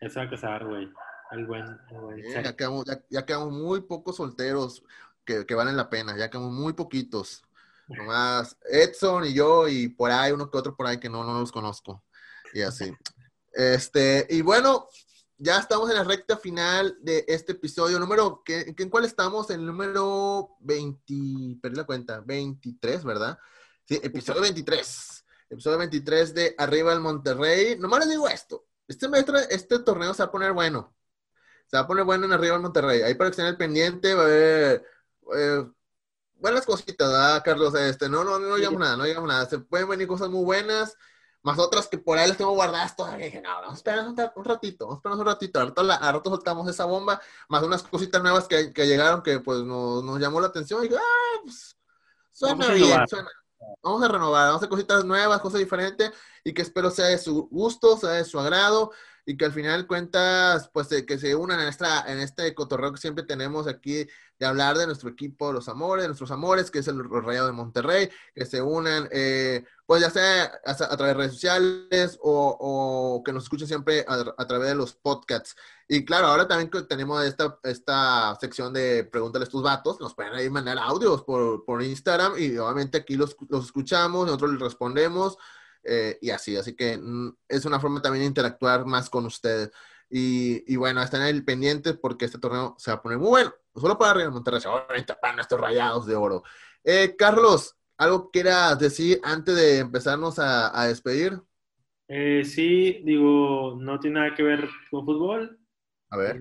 se 0.00 0.20
va 0.20 0.22
a 0.22 0.30
casar, 0.30 0.66
güey. 0.66 0.90
El 1.30 1.46
buen, 1.46 1.78
ya, 2.32 2.54
quedamos, 2.54 2.84
ya, 3.08 3.24
quedamos, 3.24 3.52
muy 3.52 3.80
pocos 3.80 4.16
solteros 4.16 4.84
que, 5.24 5.46
que, 5.46 5.54
valen 5.54 5.76
la 5.76 5.88
pena, 5.88 6.16
ya 6.16 6.30
quedamos 6.30 6.52
muy 6.52 6.74
poquitos. 6.74 7.42
Nomás 7.88 8.56
Edson 8.70 9.24
y 9.24 9.34
yo 9.34 9.68
y 9.68 9.88
por 9.88 10.10
ahí 10.10 10.32
uno 10.32 10.50
que 10.50 10.58
otro 10.58 10.76
por 10.76 10.86
ahí 10.86 10.98
que 10.98 11.08
no, 11.08 11.24
no 11.24 11.40
los 11.40 11.52
conozco. 11.52 12.04
Y 12.52 12.62
así. 12.62 12.92
Este, 13.52 14.26
y 14.30 14.42
bueno, 14.42 14.88
ya 15.38 15.58
estamos 15.58 15.90
en 15.90 15.96
la 15.96 16.04
recta 16.04 16.36
final 16.36 16.96
de 17.00 17.24
este 17.26 17.52
episodio. 17.52 17.98
Número, 17.98 18.42
¿qué, 18.44 18.74
¿en 18.76 18.90
cuál 18.90 19.04
estamos? 19.04 19.50
El 19.50 19.66
número 19.66 20.56
20, 20.60 21.58
perdí 21.60 21.76
la 21.76 21.84
cuenta, 21.84 22.20
23, 22.20 23.04
¿verdad? 23.04 23.38
Sí, 23.86 24.00
episodio 24.02 24.40
23. 24.40 25.24
Episodio 25.50 25.78
23 25.78 26.34
de 26.34 26.54
Arriba 26.56 26.92
el 26.94 27.00
Monterrey. 27.00 27.76
Nomás 27.78 28.00
les 28.00 28.10
digo 28.10 28.26
esto. 28.28 28.64
Este 28.88 29.06
este 29.50 29.78
torneo 29.80 30.14
se 30.14 30.22
va 30.22 30.28
a 30.28 30.32
poner 30.32 30.52
bueno. 30.52 30.94
Se 31.66 31.76
va 31.76 31.82
a 31.82 31.86
poner 31.86 32.04
bueno 32.04 32.24
en 32.24 32.32
Arriba 32.32 32.56
el 32.56 32.62
Monterrey. 32.62 33.02
Ahí 33.02 33.14
para 33.14 33.28
que 33.28 33.32
estén 33.32 33.46
al 33.46 33.58
pendiente 33.58 34.14
va 34.14 34.22
a 34.22 34.24
haber 34.24 34.86
eh, 35.36 35.66
buenas 36.36 36.64
cositas, 36.64 37.10
¿verdad, 37.10 37.42
Carlos? 37.44 37.74
Este, 37.74 38.08
no, 38.08 38.24
no, 38.24 38.38
no 38.38 38.56
digamos 38.56 38.80
nada, 38.80 38.96
no 38.96 39.04
digamos 39.04 39.28
nada. 39.28 39.44
Se 39.44 39.58
pueden 39.58 39.86
venir 39.86 40.08
cosas 40.08 40.30
muy 40.30 40.44
buenas, 40.44 40.96
más 41.42 41.58
otras 41.58 41.86
que 41.86 41.98
por 41.98 42.16
ahí 42.16 42.26
las 42.26 42.38
tengo 42.38 42.52
guardadas 42.52 42.96
todavía. 42.96 43.26
Dije, 43.26 43.42
no, 43.42 43.50
vamos 43.50 43.74
a 43.74 43.76
esperar 43.76 44.06
un, 44.06 44.44
ratito, 44.46 44.86
vamos 44.86 44.96
a 44.96 44.98
esperar 45.00 45.18
un 45.18 45.26
ratito. 45.26 45.60
A 45.60 46.12
rato, 46.12 46.30
soltamos 46.30 46.70
esa 46.70 46.86
bomba, 46.86 47.20
más 47.50 47.62
unas 47.62 47.82
cositas 47.82 48.22
nuevas 48.22 48.48
que, 48.48 48.72
que 48.72 48.86
llegaron 48.86 49.22
que 49.22 49.40
pues 49.40 49.58
nos, 49.58 50.02
nos 50.02 50.18
llamó 50.18 50.40
la 50.40 50.46
atención. 50.46 50.82
Y 50.82 50.88
dije, 50.88 50.98
ah, 50.98 51.40
pues 51.42 51.76
suena 52.32 52.68
bien, 52.70 53.06
suena 53.08 53.28
Vamos 53.82 54.02
a 54.02 54.08
renovar, 54.08 54.46
vamos 54.46 54.54
a 54.54 54.56
hacer 54.56 54.68
cositas 54.68 55.04
nuevas, 55.04 55.40
cosas 55.40 55.60
diferentes 55.60 56.10
y 56.42 56.52
que 56.54 56.62
espero 56.62 56.90
sea 56.90 57.06
de 57.06 57.18
su 57.18 57.48
gusto, 57.48 57.96
sea 57.96 58.10
de 58.10 58.24
su 58.24 58.38
agrado 58.38 58.92
y 59.26 59.36
que 59.36 59.44
al 59.44 59.52
final 59.52 59.86
cuentas, 59.86 60.68
pues 60.72 60.88
que 60.88 61.18
se 61.18 61.34
unan 61.34 61.60
en, 61.60 61.68
esta, 61.68 62.10
en 62.10 62.20
este 62.20 62.54
cotorreo 62.54 62.92
que 62.92 63.00
siempre 63.00 63.24
tenemos 63.24 63.66
aquí 63.66 64.06
de 64.38 64.46
hablar 64.46 64.76
de 64.76 64.86
nuestro 64.86 65.08
equipo, 65.08 65.52
los 65.52 65.68
amores, 65.68 66.02
de 66.02 66.08
nuestros 66.08 66.30
amores, 66.30 66.70
que 66.70 66.80
es 66.80 66.88
el 66.88 67.02
Rayado 67.08 67.46
de 67.46 67.52
Monterrey, 67.52 68.10
que 68.34 68.44
se 68.46 68.60
unan, 68.60 69.08
eh, 69.12 69.64
pues 69.86 70.02
ya 70.02 70.10
sea 70.10 70.60
a, 70.64 70.74
través 70.74 70.98
de 70.98 71.14
redes 71.14 71.32
sociales 71.32 72.18
o, 72.22 73.22
que 73.24 73.32
nos 73.32 73.44
escuchen 73.44 73.68
siempre 73.68 74.04
a, 74.08 74.46
través 74.46 74.68
de 74.68 74.74
los 74.74 74.94
podcasts. 74.94 75.56
Y 75.88 76.04
claro, 76.04 76.26
ahora 76.28 76.48
también 76.48 76.70
tenemos 76.88 77.24
esta, 77.24 77.58
esta 77.62 78.36
sección 78.40 78.72
de 78.72 79.04
Pregúntales 79.04 79.48
tus 79.48 79.62
vatos, 79.62 80.00
nos 80.00 80.14
pueden 80.14 80.34
ahí 80.34 80.50
mandar 80.50 80.78
audios 80.78 81.22
por, 81.22 81.64
por 81.64 81.82
Instagram 81.82 82.34
y 82.38 82.56
obviamente 82.56 82.98
aquí 82.98 83.16
los, 83.16 83.36
los 83.48 83.66
escuchamos, 83.66 84.26
nosotros 84.26 84.52
les 84.52 84.60
respondemos. 84.60 85.38
Eh, 85.84 86.18
y 86.22 86.30
así. 86.30 86.56
Así 86.56 86.74
que 86.74 86.96
mm, 86.96 87.36
es 87.48 87.64
una 87.64 87.78
forma 87.78 88.00
también 88.00 88.22
de 88.22 88.28
interactuar 88.28 88.86
más 88.86 89.10
con 89.10 89.26
ustedes. 89.26 89.70
Y, 90.10 90.72
y 90.72 90.76
bueno, 90.76 91.02
están 91.02 91.22
ahí 91.22 91.40
pendientes 91.40 91.96
porque 91.96 92.24
este 92.26 92.38
torneo 92.38 92.74
se 92.78 92.90
va 92.90 92.98
a 92.98 93.02
poner 93.02 93.18
muy 93.18 93.28
bueno. 93.28 93.52
solo 93.74 93.98
para 93.98 94.14
Real 94.14 94.32
Monterrey, 94.32 94.60
ahorita 94.64 95.18
para 95.20 95.34
nuestros 95.34 95.60
rayados 95.60 96.06
de 96.06 96.14
oro. 96.14 96.42
Eh, 96.84 97.14
Carlos, 97.16 97.76
¿algo 97.96 98.30
quieras 98.30 98.78
decir 98.78 99.20
antes 99.24 99.56
de 99.56 99.78
empezarnos 99.78 100.38
a, 100.38 100.78
a 100.78 100.86
despedir? 100.86 101.40
Eh, 102.08 102.44
sí, 102.44 103.00
digo, 103.04 103.76
no 103.80 103.98
tiene 103.98 104.20
nada 104.20 104.34
que 104.34 104.42
ver 104.42 104.68
con 104.90 105.04
fútbol. 105.06 105.58
A 106.10 106.16
ver. 106.16 106.40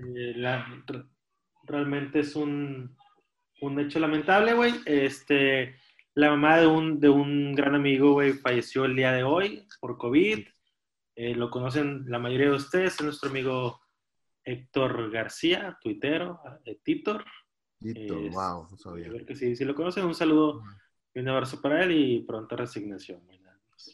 realmente 1.63 2.19
es 2.19 2.35
un, 2.35 2.95
un 3.61 3.79
hecho 3.79 3.99
lamentable, 3.99 4.53
güey. 4.53 4.73
Este, 4.85 5.75
la 6.13 6.29
mamá 6.31 6.57
de 6.59 6.67
un, 6.67 6.99
de 6.99 7.09
un 7.09 7.55
gran 7.55 7.73
amigo, 7.75 8.13
güey, 8.13 8.33
falleció 8.33 8.85
el 8.85 8.95
día 8.95 9.13
de 9.13 9.23
hoy 9.23 9.65
por 9.79 9.97
COVID. 9.97 10.47
Eh, 11.15 11.35
lo 11.35 11.49
conocen 11.49 12.05
la 12.07 12.19
mayoría 12.19 12.49
de 12.49 12.55
ustedes, 12.55 12.95
es 12.95 13.01
nuestro 13.01 13.29
amigo 13.29 13.79
Héctor 14.43 15.11
García, 15.11 15.77
tuitero, 15.81 16.39
eh, 16.65 16.79
Titor. 16.83 17.23
Titor, 17.79 18.31
wow, 18.31 18.67
no 18.69 18.77
sabía. 18.77 19.07
A 19.07 19.11
ver 19.11 19.25
que 19.25 19.35
sí, 19.35 19.55
si 19.55 19.65
lo 19.65 19.75
conocen, 19.75 20.05
un 20.05 20.15
saludo 20.15 20.61
y 21.13 21.19
un 21.19 21.29
abrazo 21.29 21.61
para 21.61 21.83
él 21.83 21.91
y 21.91 22.21
pronta 22.23 22.55
resignación. 22.55 23.21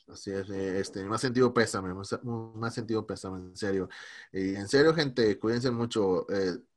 Así 0.08 0.32
es, 0.32 0.50
eh, 0.50 0.80
este, 0.80 1.04
más 1.06 1.22
sentido 1.22 1.54
pésame, 1.54 1.94
más, 1.94 2.74
sentido 2.74 3.08
pésame, 3.08 3.40
en 3.40 3.58
serio. 3.58 3.90
Y 4.32 4.56
en 4.56 4.68
serio, 4.68 4.94
gente, 4.94 5.40
cuídense 5.40 5.72
mucho. 5.72 6.28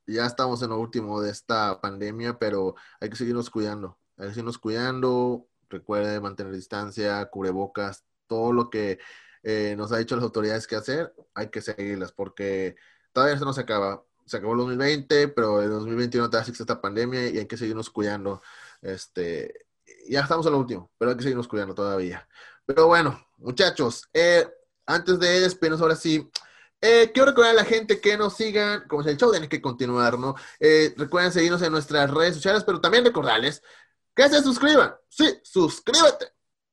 ya 0.07 0.27
estamos 0.27 0.63
en 0.63 0.71
lo 0.71 0.81
último 0.81 1.21
de 1.21 1.31
esta 1.31 1.81
pandemia, 1.81 2.39
pero 2.39 2.75
hay 3.01 3.11
que 3.11 3.17
seguirnos 3.17 3.51
cuidando 3.51 3.99
hay 4.17 4.29
que 4.29 4.35
seguirnos 4.35 4.59
cuidando, 4.59 5.49
recuerde 5.69 6.21
mantener 6.21 6.53
distancia, 6.53 7.25
cubrebocas, 7.27 8.05
todo 8.27 8.53
lo 8.53 8.71
que 8.71 8.99
eh, 9.43 9.75
nos 9.77 9.93
ha 9.93 9.99
dicho 9.99 10.15
las 10.15 10.23
autoridades 10.25 10.67
que 10.67 10.77
hacer, 10.77 11.13
hay 11.35 11.51
que 11.51 11.61
seguirlas 11.61 12.13
porque 12.13 12.77
todavía 13.13 13.35
esto 13.35 13.47
no 13.47 13.53
se 13.53 13.63
acaba. 13.63 14.05
Se 14.25 14.37
acabó 14.37 14.53
el 14.53 14.61
2020, 14.61 15.29
pero 15.29 15.61
el 15.61 15.71
2021 15.71 16.29
todavía 16.29 16.43
existe 16.43 16.63
esta 16.63 16.81
pandemia 16.81 17.29
y 17.29 17.39
hay 17.39 17.47
que 17.47 17.57
seguirnos 17.57 17.91
cuidando. 17.91 18.41
Este, 18.81 19.67
ya 20.09 20.21
estamos 20.21 20.47
en 20.47 20.53
lo 20.53 20.59
último, 20.59 20.93
pero 20.97 21.11
hay 21.11 21.17
que 21.17 21.25
seguirnos 21.25 21.49
cuidando 21.49 21.75
todavía. 21.75 22.27
Pero 22.65 22.87
bueno, 22.87 23.27
muchachos, 23.39 24.09
eh, 24.15 24.49
antes 24.87 25.19
de 25.19 25.41
despedirnos 25.41 25.81
ahora 25.81 25.97
sí, 25.97 26.31
eh, 26.81 27.11
quiero 27.13 27.31
recordar 27.31 27.53
a 27.53 27.55
la 27.55 27.65
gente 27.65 28.01
que 28.01 28.17
nos 28.17 28.37
sigan, 28.37 28.87
como 28.89 29.03
es 29.03 29.09
el 29.09 29.17
show, 29.17 29.31
tienen 29.33 29.49
que 29.49 29.61
continuar, 29.61 30.19
¿no? 30.19 30.35
recuerden 30.97 31.33
seguirnos 31.33 31.63
en 31.63 31.73
nuestras 31.73 32.11
redes 32.11 32.37
sociales, 32.37 32.65
pero 32.65 32.81
también 32.81 33.05
recordarles 33.05 33.63
que 34.15 34.29
se 34.29 34.43
suscriban. 34.43 34.95
Sí, 35.09 35.41
suscríbete. 35.43 36.33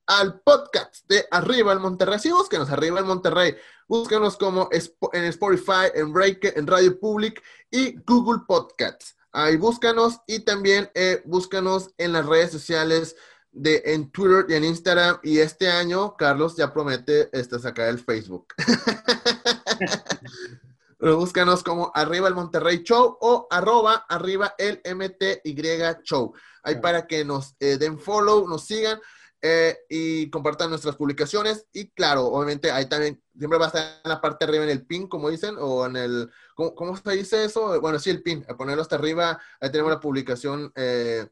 Al 0.10 0.42
podcast 0.42 1.08
de 1.08 1.26
Arriba 1.30 1.72
el 1.72 1.80
Monterrey. 1.80 2.18
Sí, 2.18 2.32
búsquenos 2.32 2.72
Arriba 2.72 3.00
el 3.00 3.06
Monterrey. 3.06 3.56
Búsquenos 3.88 4.38
como 4.38 4.68
en 4.72 5.24
Spotify, 5.26 5.92
en 5.94 6.12
Break, 6.12 6.58
en 6.58 6.66
Radio 6.66 7.00
Public 7.00 7.44
y 7.70 7.96
Google 8.06 8.42
Podcasts. 8.48 9.16
Ahí 9.32 9.56
búscanos 9.56 10.20
y 10.26 10.40
también 10.40 10.90
eh, 10.96 11.22
búscanos 11.26 11.92
en 12.00 12.14
las 12.14 12.26
redes 12.26 12.52
sociales 12.52 13.16
de 13.52 13.84
en 13.86 14.10
Twitter 14.10 14.48
y 14.50 14.56
en 14.56 14.64
Instagram. 14.64 15.20
Y 15.22 15.40
este 15.40 15.70
año, 15.70 16.18
Carlos 16.18 16.58
ya 16.58 16.74
promete 16.74 17.30
este, 17.32 17.60
sacar 17.60 17.90
el 17.90 18.00
Facebook. 18.00 18.48
búscanos 21.00 21.64
como 21.64 21.92
arriba 21.94 22.28
el 22.28 22.36
Monterrey 22.36 22.82
Show 22.84 23.18
o 23.22 23.48
arroba 23.52 24.08
arriba 24.10 24.56
el 24.58 24.82
MTY 24.84 25.56
Show. 26.02 26.34
Ahí 26.64 26.82
para 26.82 27.06
que 27.06 27.24
nos 27.24 27.56
eh, 27.60 27.78
den 27.78 28.00
follow, 28.00 28.48
nos 28.48 28.66
sigan. 28.66 29.00
Eh, 29.42 29.78
y 29.90 30.30
compartan 30.30 30.70
nuestras 30.70 30.96
publicaciones. 30.98 31.66
Y 31.72 31.90
claro, 31.92 32.26
obviamente 32.26 32.72
ahí 32.72 32.88
también 32.88 33.22
siempre 33.38 33.58
va 33.58 33.66
a 33.66 33.68
estar 33.68 34.02
en 34.04 34.10
la 34.10 34.20
parte 34.20 34.46
arriba 34.46 34.66
en 34.66 34.70
el 34.70 34.86
pin, 34.86 35.08
como 35.08 35.30
dicen, 35.30 35.56
o 35.58 35.86
en 35.86 35.96
el, 35.96 36.32
¿cómo, 36.56 36.98
se 36.98 37.12
dice 37.12 37.46
eso? 37.46 37.80
Bueno, 37.80 38.00
sí, 38.00 38.10
el 38.10 38.22
pin, 38.22 38.46
a 38.50 38.58
ponerlo 38.58 38.82
hasta 38.82 38.98
arriba, 38.98 39.40
ahí 39.62 39.72
tenemos 39.72 39.92
la 39.92 40.00
publicación 40.00 40.72
eh, 40.76 41.26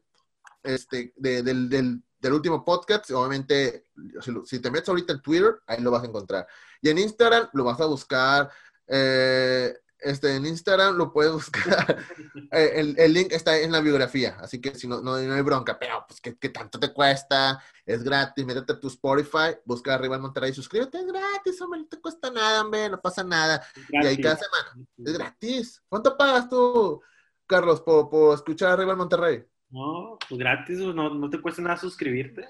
este, 0.62 1.12
del, 1.16 1.68
del, 1.68 2.32
último 2.32 2.64
podcast. 2.64 3.10
Obviamente, 3.10 3.84
si, 4.22 4.32
si, 4.46 4.58
te 4.60 4.70
metes 4.70 4.88
ahorita 4.88 5.12
en 5.12 5.22
Twitter, 5.22 5.60
ahí 5.66 5.82
lo 5.82 5.90
vas 5.90 6.02
a 6.02 6.06
encontrar. 6.06 6.46
Y 6.80 6.88
en 6.88 6.98
Instagram 6.98 7.50
lo 7.52 7.64
vas 7.64 7.80
a 7.80 7.86
buscar. 7.86 8.50
Eh, 8.86 9.74
este, 10.00 10.36
en 10.36 10.46
Instagram 10.46 10.96
lo 10.96 11.12
puedes 11.12 11.32
buscar. 11.32 11.98
Eh, 12.50 12.80
el, 12.80 12.98
el, 12.98 13.12
link 13.12 13.32
está 13.32 13.58
en 13.58 13.70
la 13.70 13.80
biografía, 13.80 14.38
así 14.40 14.58
que 14.58 14.74
si 14.74 14.88
no, 14.88 15.02
no, 15.02 15.16
hay 15.16 15.42
bronca, 15.42 15.78
pero 15.78 16.06
pues 16.08 16.18
¿qué, 16.18 16.48
tanto 16.48 16.80
te 16.80 16.94
cuesta, 16.94 17.62
es 17.84 18.02
gratis, 18.02 18.46
métete 18.46 18.72
a 18.72 18.80
tu 18.80 18.88
Spotify, 18.88 19.54
busca 19.66 19.92
arriba 19.92 20.16
en 20.16 20.22
Monterrey, 20.22 20.54
suscríbete, 20.54 20.98
es 20.98 21.06
gratis, 21.06 21.60
hombre, 21.60 21.80
no 21.80 21.86
te 21.88 22.00
cuesta 22.00 22.30
nada, 22.30 22.62
hombre, 22.62 22.88
no 22.88 22.98
pasa 22.98 23.22
nada. 23.22 23.62
Y 23.90 24.06
ahí 24.06 24.18
cada 24.18 24.36
semana, 24.36 24.86
es 24.96 25.12
gratis. 25.12 25.82
¿Cuánto 25.90 26.16
pagas 26.16 26.48
tú, 26.48 27.02
Carlos, 27.46 27.82
por, 27.82 28.08
por 28.08 28.34
escuchar 28.34 28.70
arriba 28.70 28.92
en 28.92 28.98
Monterrey? 28.98 29.44
No, 29.68 30.16
pues 30.26 30.38
gratis, 30.38 30.78
no, 30.78 31.12
no 31.12 31.28
te 31.28 31.42
cuesta 31.42 31.60
nada 31.60 31.76
suscribirte 31.76 32.48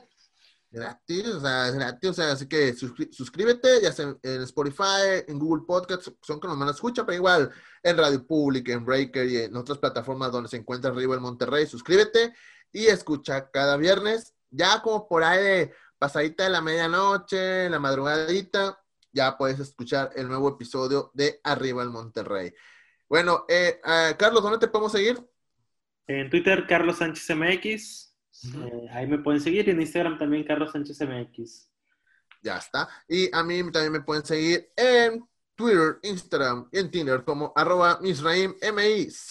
gratis, 0.70 1.26
o 1.26 1.40
sea, 1.40 1.68
es 1.68 1.74
gratis, 1.74 2.10
o 2.10 2.12
sea, 2.12 2.32
así 2.32 2.46
que 2.46 2.74
suscríbete, 2.74 3.80
ya 3.82 3.92
sea 3.92 4.14
en, 4.22 4.42
Spotify, 4.42 5.24
en 5.26 5.38
Google 5.38 5.64
Podcasts, 5.66 6.12
son 6.22 6.40
que 6.40 6.48
nos 6.48 6.58
van 6.58 6.68
a 6.68 6.72
escuchar, 6.72 7.06
pero 7.06 7.16
igual 7.16 7.50
en 7.82 7.96
Radio 7.96 8.26
Pública, 8.26 8.72
en 8.72 8.84
Breaker 8.84 9.28
y 9.28 9.36
en 9.38 9.56
otras 9.56 9.78
plataformas 9.78 10.32
donde 10.32 10.48
se 10.48 10.56
encuentra 10.56 10.90
arriba 10.90 11.14
el 11.14 11.20
Monterrey, 11.20 11.66
suscríbete 11.66 12.34
y 12.72 12.86
escucha 12.86 13.50
cada 13.50 13.76
viernes, 13.76 14.34
ya 14.50 14.82
como 14.82 15.08
por 15.08 15.24
ahí 15.24 15.70
pasadita 15.98 16.44
de 16.44 16.50
la 16.50 16.60
medianoche, 16.60 17.68
la 17.70 17.78
madrugadita, 17.78 18.78
ya 19.12 19.36
puedes 19.36 19.58
escuchar 19.60 20.10
el 20.16 20.28
nuevo 20.28 20.48
episodio 20.50 21.10
de 21.14 21.40
Arriba 21.42 21.82
el 21.82 21.90
Monterrey. 21.90 22.52
Bueno, 23.08 23.46
eh, 23.48 23.80
eh, 23.84 24.14
Carlos, 24.18 24.42
¿dónde 24.42 24.58
te 24.58 24.68
podemos 24.68 24.92
seguir? 24.92 25.18
En 26.06 26.30
Twitter, 26.30 26.66
Carlos 26.66 26.98
Sánchez 26.98 27.36
MX. 27.36 28.07
Eh, 28.44 28.88
ahí 28.92 29.06
me 29.06 29.18
pueden 29.18 29.40
seguir 29.40 29.68
en 29.68 29.80
Instagram 29.80 30.18
también 30.18 30.44
Carlos 30.44 30.72
Sánchez 30.72 31.00
MX. 31.00 31.68
Ya 32.42 32.58
está. 32.58 32.88
Y 33.08 33.34
a 33.34 33.42
mí 33.42 33.70
también 33.72 33.92
me 33.92 34.02
pueden 34.02 34.24
seguir 34.24 34.70
en 34.76 35.26
Twitter, 35.56 35.98
Instagram 36.02 36.68
y 36.70 36.78
en 36.78 36.90
Tinder 36.90 37.24
como 37.24 37.52
arroba 37.56 37.98
misraim, 38.00 38.54
M-I-Z-Z-R-R-A-I-M. 38.60 39.22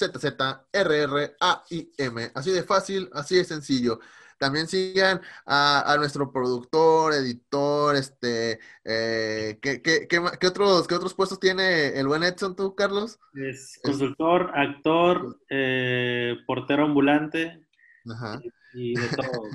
Así 2.35 2.51
de 2.51 2.63
fácil, 2.63 3.09
así 3.13 3.35
de 3.37 3.45
sencillo. 3.45 3.99
También 4.37 4.67
sigan 4.67 5.21
a, 5.47 5.95
nuestro 5.97 6.31
productor, 6.31 7.13
editor, 7.13 7.95
este, 7.95 8.59
eh, 8.83 9.57
¿qué, 9.59 9.81
qué, 9.81 10.07
qué, 10.07 10.19
otros, 10.47 10.87
¿qué 10.87 10.93
otros 10.93 11.15
puestos 11.15 11.39
tiene 11.39 11.97
el 11.97 12.07
buen 12.07 12.21
Edson 12.21 12.55
tú, 12.55 12.75
Carlos? 12.75 13.19
Es 13.33 13.79
consultor, 13.81 14.51
actor, 14.53 15.39
eh, 15.49 16.35
portero 16.45 16.83
ambulante. 16.83 17.65
Ajá 18.05 18.39
y 18.77 18.95
de 18.95 19.07
todo. 19.09 19.49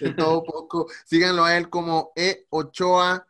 de 0.00 0.14
todo 0.14 0.44
poco. 0.44 0.86
Síganlo 1.04 1.44
a 1.44 1.56
él 1.56 1.68
como 1.68 2.12
E 2.16 2.46
Ochoa 2.50 3.26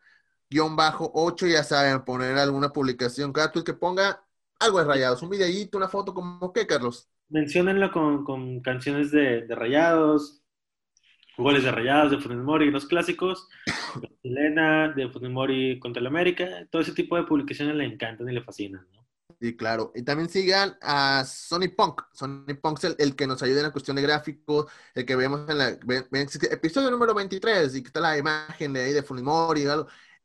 bajo 0.74 1.11
8, 1.14 1.47
ya 1.47 1.62
saben, 1.62 2.05
poner 2.05 2.37
alguna 2.37 2.72
publicación 2.72 3.33
cada 3.33 3.51
tweet 3.51 3.64
que 3.64 3.74
ponga 3.74 4.22
algo 4.61 4.78
de 4.78 4.85
rayados, 4.85 5.22
un 5.22 5.30
videíto, 5.30 5.78
una 5.78 5.89
foto, 5.89 6.14
como 6.14 6.53
qué, 6.53 6.66
Carlos. 6.66 7.09
Menciónenlo 7.28 7.91
con, 7.91 8.24
con 8.24 8.61
canciones 8.61 9.11
de, 9.11 9.43
de, 9.43 9.55
rayados, 9.55 10.43
goles 11.37 11.64
de 11.64 11.72
rayados, 11.72 12.11
de 12.11 12.18
Funimori, 12.18 12.70
los 12.70 12.87
clásicos, 12.87 13.49
de 14.01 14.11
Chilena, 14.22 14.89
de 14.91 15.09
Funimori 15.09 15.78
contra 15.80 16.01
el 16.01 16.07
América, 16.07 16.66
todo 16.70 16.83
ese 16.83 16.93
tipo 16.93 17.16
de 17.16 17.24
publicaciones 17.24 17.74
le 17.74 17.85
encantan 17.85 18.28
y 18.28 18.35
le 18.35 18.43
fascinan, 18.43 18.87
¿no? 18.93 19.01
Sí, 19.41 19.57
claro. 19.57 19.93
Y 19.95 20.03
también 20.03 20.28
sigan 20.28 20.76
a 20.80 21.24
Sony 21.24 21.68
Punk. 21.76 22.03
Sony 22.12 22.55
Punk 22.61 22.83
es 22.83 22.97
el, 22.99 23.16
que 23.16 23.26
nos 23.26 23.43
ayuda 23.43 23.59
en 23.59 23.66
la 23.66 23.72
cuestión 23.72 23.97
de 23.97 24.03
gráficos, 24.03 24.70
el 24.95 25.05
que 25.05 25.16
vemos 25.16 25.49
en 25.49 25.59
la 25.59 25.68
episodio 25.68 26.91
número 26.91 27.14
23 27.14 27.74
y 27.74 27.83
que 27.83 27.89
está 27.89 28.01
la 28.01 28.18
imagen 28.18 28.72
de 28.72 28.85
ahí 28.85 28.93
de 28.93 29.03
Funimori 29.03 29.62
y. 29.62 29.66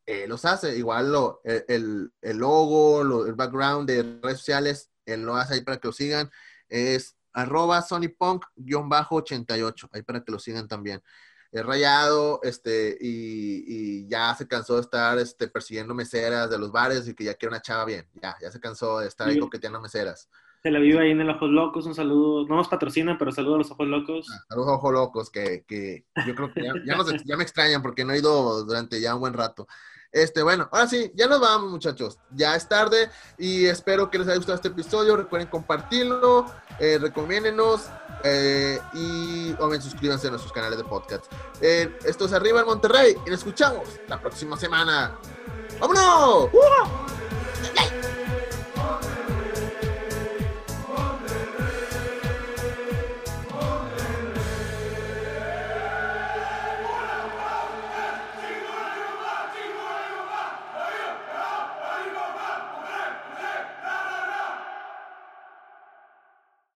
Eh, 0.10 0.26
los 0.26 0.46
hace, 0.46 0.78
igual 0.78 1.12
lo, 1.12 1.42
el, 1.44 2.14
el, 2.22 2.38
logo, 2.38 3.26
el 3.26 3.34
background 3.34 3.90
de 3.90 4.04
redes 4.24 4.38
sociales, 4.38 4.90
él 5.06 5.24
lo 5.24 5.36
hace 5.36 5.56
ahí 5.56 5.62
para 5.62 5.78
que 5.78 5.90
lo 5.90 5.92
sigan. 5.92 6.32
Es 6.70 7.18
arroba 7.34 7.82
sonypunk-88, 7.82 9.90
ahí 9.92 10.04
para 10.04 10.24
que 10.24 10.32
lo 10.32 10.40
sigan 10.40 10.70
también 10.70 11.04
es 11.52 11.66
rayado, 11.66 12.40
este, 12.44 12.98
y, 13.00 14.08
ya 14.08 14.34
se 14.36 14.48
cansó 14.48 14.76
de 14.76 14.82
estar 14.82 15.18
este, 15.18 15.48
persiguiendo 15.48 15.94
meseras 15.94 16.50
de 16.50 16.58
los 16.58 16.72
bares 16.72 17.08
y 17.08 17.14
que 17.14 17.26
ya 17.26 17.34
quiere 17.34 17.54
una 17.54 17.62
chava 17.62 17.86
bien. 17.86 18.06
Ya, 18.22 18.36
ya 18.42 18.52
se 18.52 18.60
cansó 18.60 19.00
de 19.00 19.08
estar 19.08 19.28
ahí 19.28 19.40
coqueteando 19.40 19.82
meseras. 19.82 20.30
Se 20.64 20.72
la 20.72 20.80
vive 20.80 21.00
ahí 21.00 21.12
en 21.12 21.22
el 21.22 21.30
Ojos 21.30 21.50
Locos, 21.50 21.86
un 21.86 21.96
saludo, 21.96 22.48
no 22.48 22.56
nos 22.56 22.68
patrocinan, 22.68 23.18
pero 23.18 23.32
saludo 23.32 23.56
a 23.56 23.58
los 23.60 23.72
Ojos 23.72 23.88
Locos. 23.88 24.28
Ah, 24.32 24.46
a 24.50 24.56
los 24.56 24.68
Ojos 24.68 24.92
Locos, 24.92 25.30
que, 25.30 25.64
que 25.68 26.06
yo 26.26 26.36
creo 26.36 26.54
que 26.54 26.64
ya, 26.64 26.74
ya, 27.26 27.38
me 27.38 27.44
extrañan 27.44 27.82
porque 27.82 28.04
no 28.04 28.14
he 28.14 28.20
ido 28.20 28.64
durante 28.64 29.00
ya 29.00 29.14
un 29.14 29.22
buen 29.22 29.34
rato. 29.34 29.68
Este, 30.12 30.42
bueno, 30.42 30.70
ahora 30.72 30.88
sí, 30.88 31.12
ya 31.16 31.28
nos 31.28 31.40
vamos, 31.40 31.72
muchachos. 31.72 32.18
Ya 32.32 32.56
es 32.56 32.68
tarde 32.68 33.10
y 33.38 33.66
espero 33.66 34.10
que 34.10 34.20
les 34.20 34.28
haya 34.28 34.38
gustado 34.38 34.56
este 34.56 34.70
episodio. 34.70 35.16
Recuerden 35.16 35.50
compartirlo, 35.50 36.46
eh, 36.80 36.98
recomiéndenos 37.00 37.88
eh, 38.24 38.80
y 38.94 39.54
obviamente 39.54 39.86
suscríbanse 39.86 40.28
a 40.28 40.32
nuestros 40.32 40.54
canales 40.54 40.78
de 40.78 40.84
podcast. 40.84 41.26
Eh, 41.62 41.98
esto 42.06 42.26
es 42.26 42.34
Arriba 42.34 42.62
en 42.62 42.66
Monterrey 42.66 43.16
y 43.26 43.30
nos 43.30 43.40
escuchamos 43.40 43.88
la 44.08 44.20
próxima 44.20 44.58
semana. 44.58 45.18
¡Vámonos! 45.80 46.50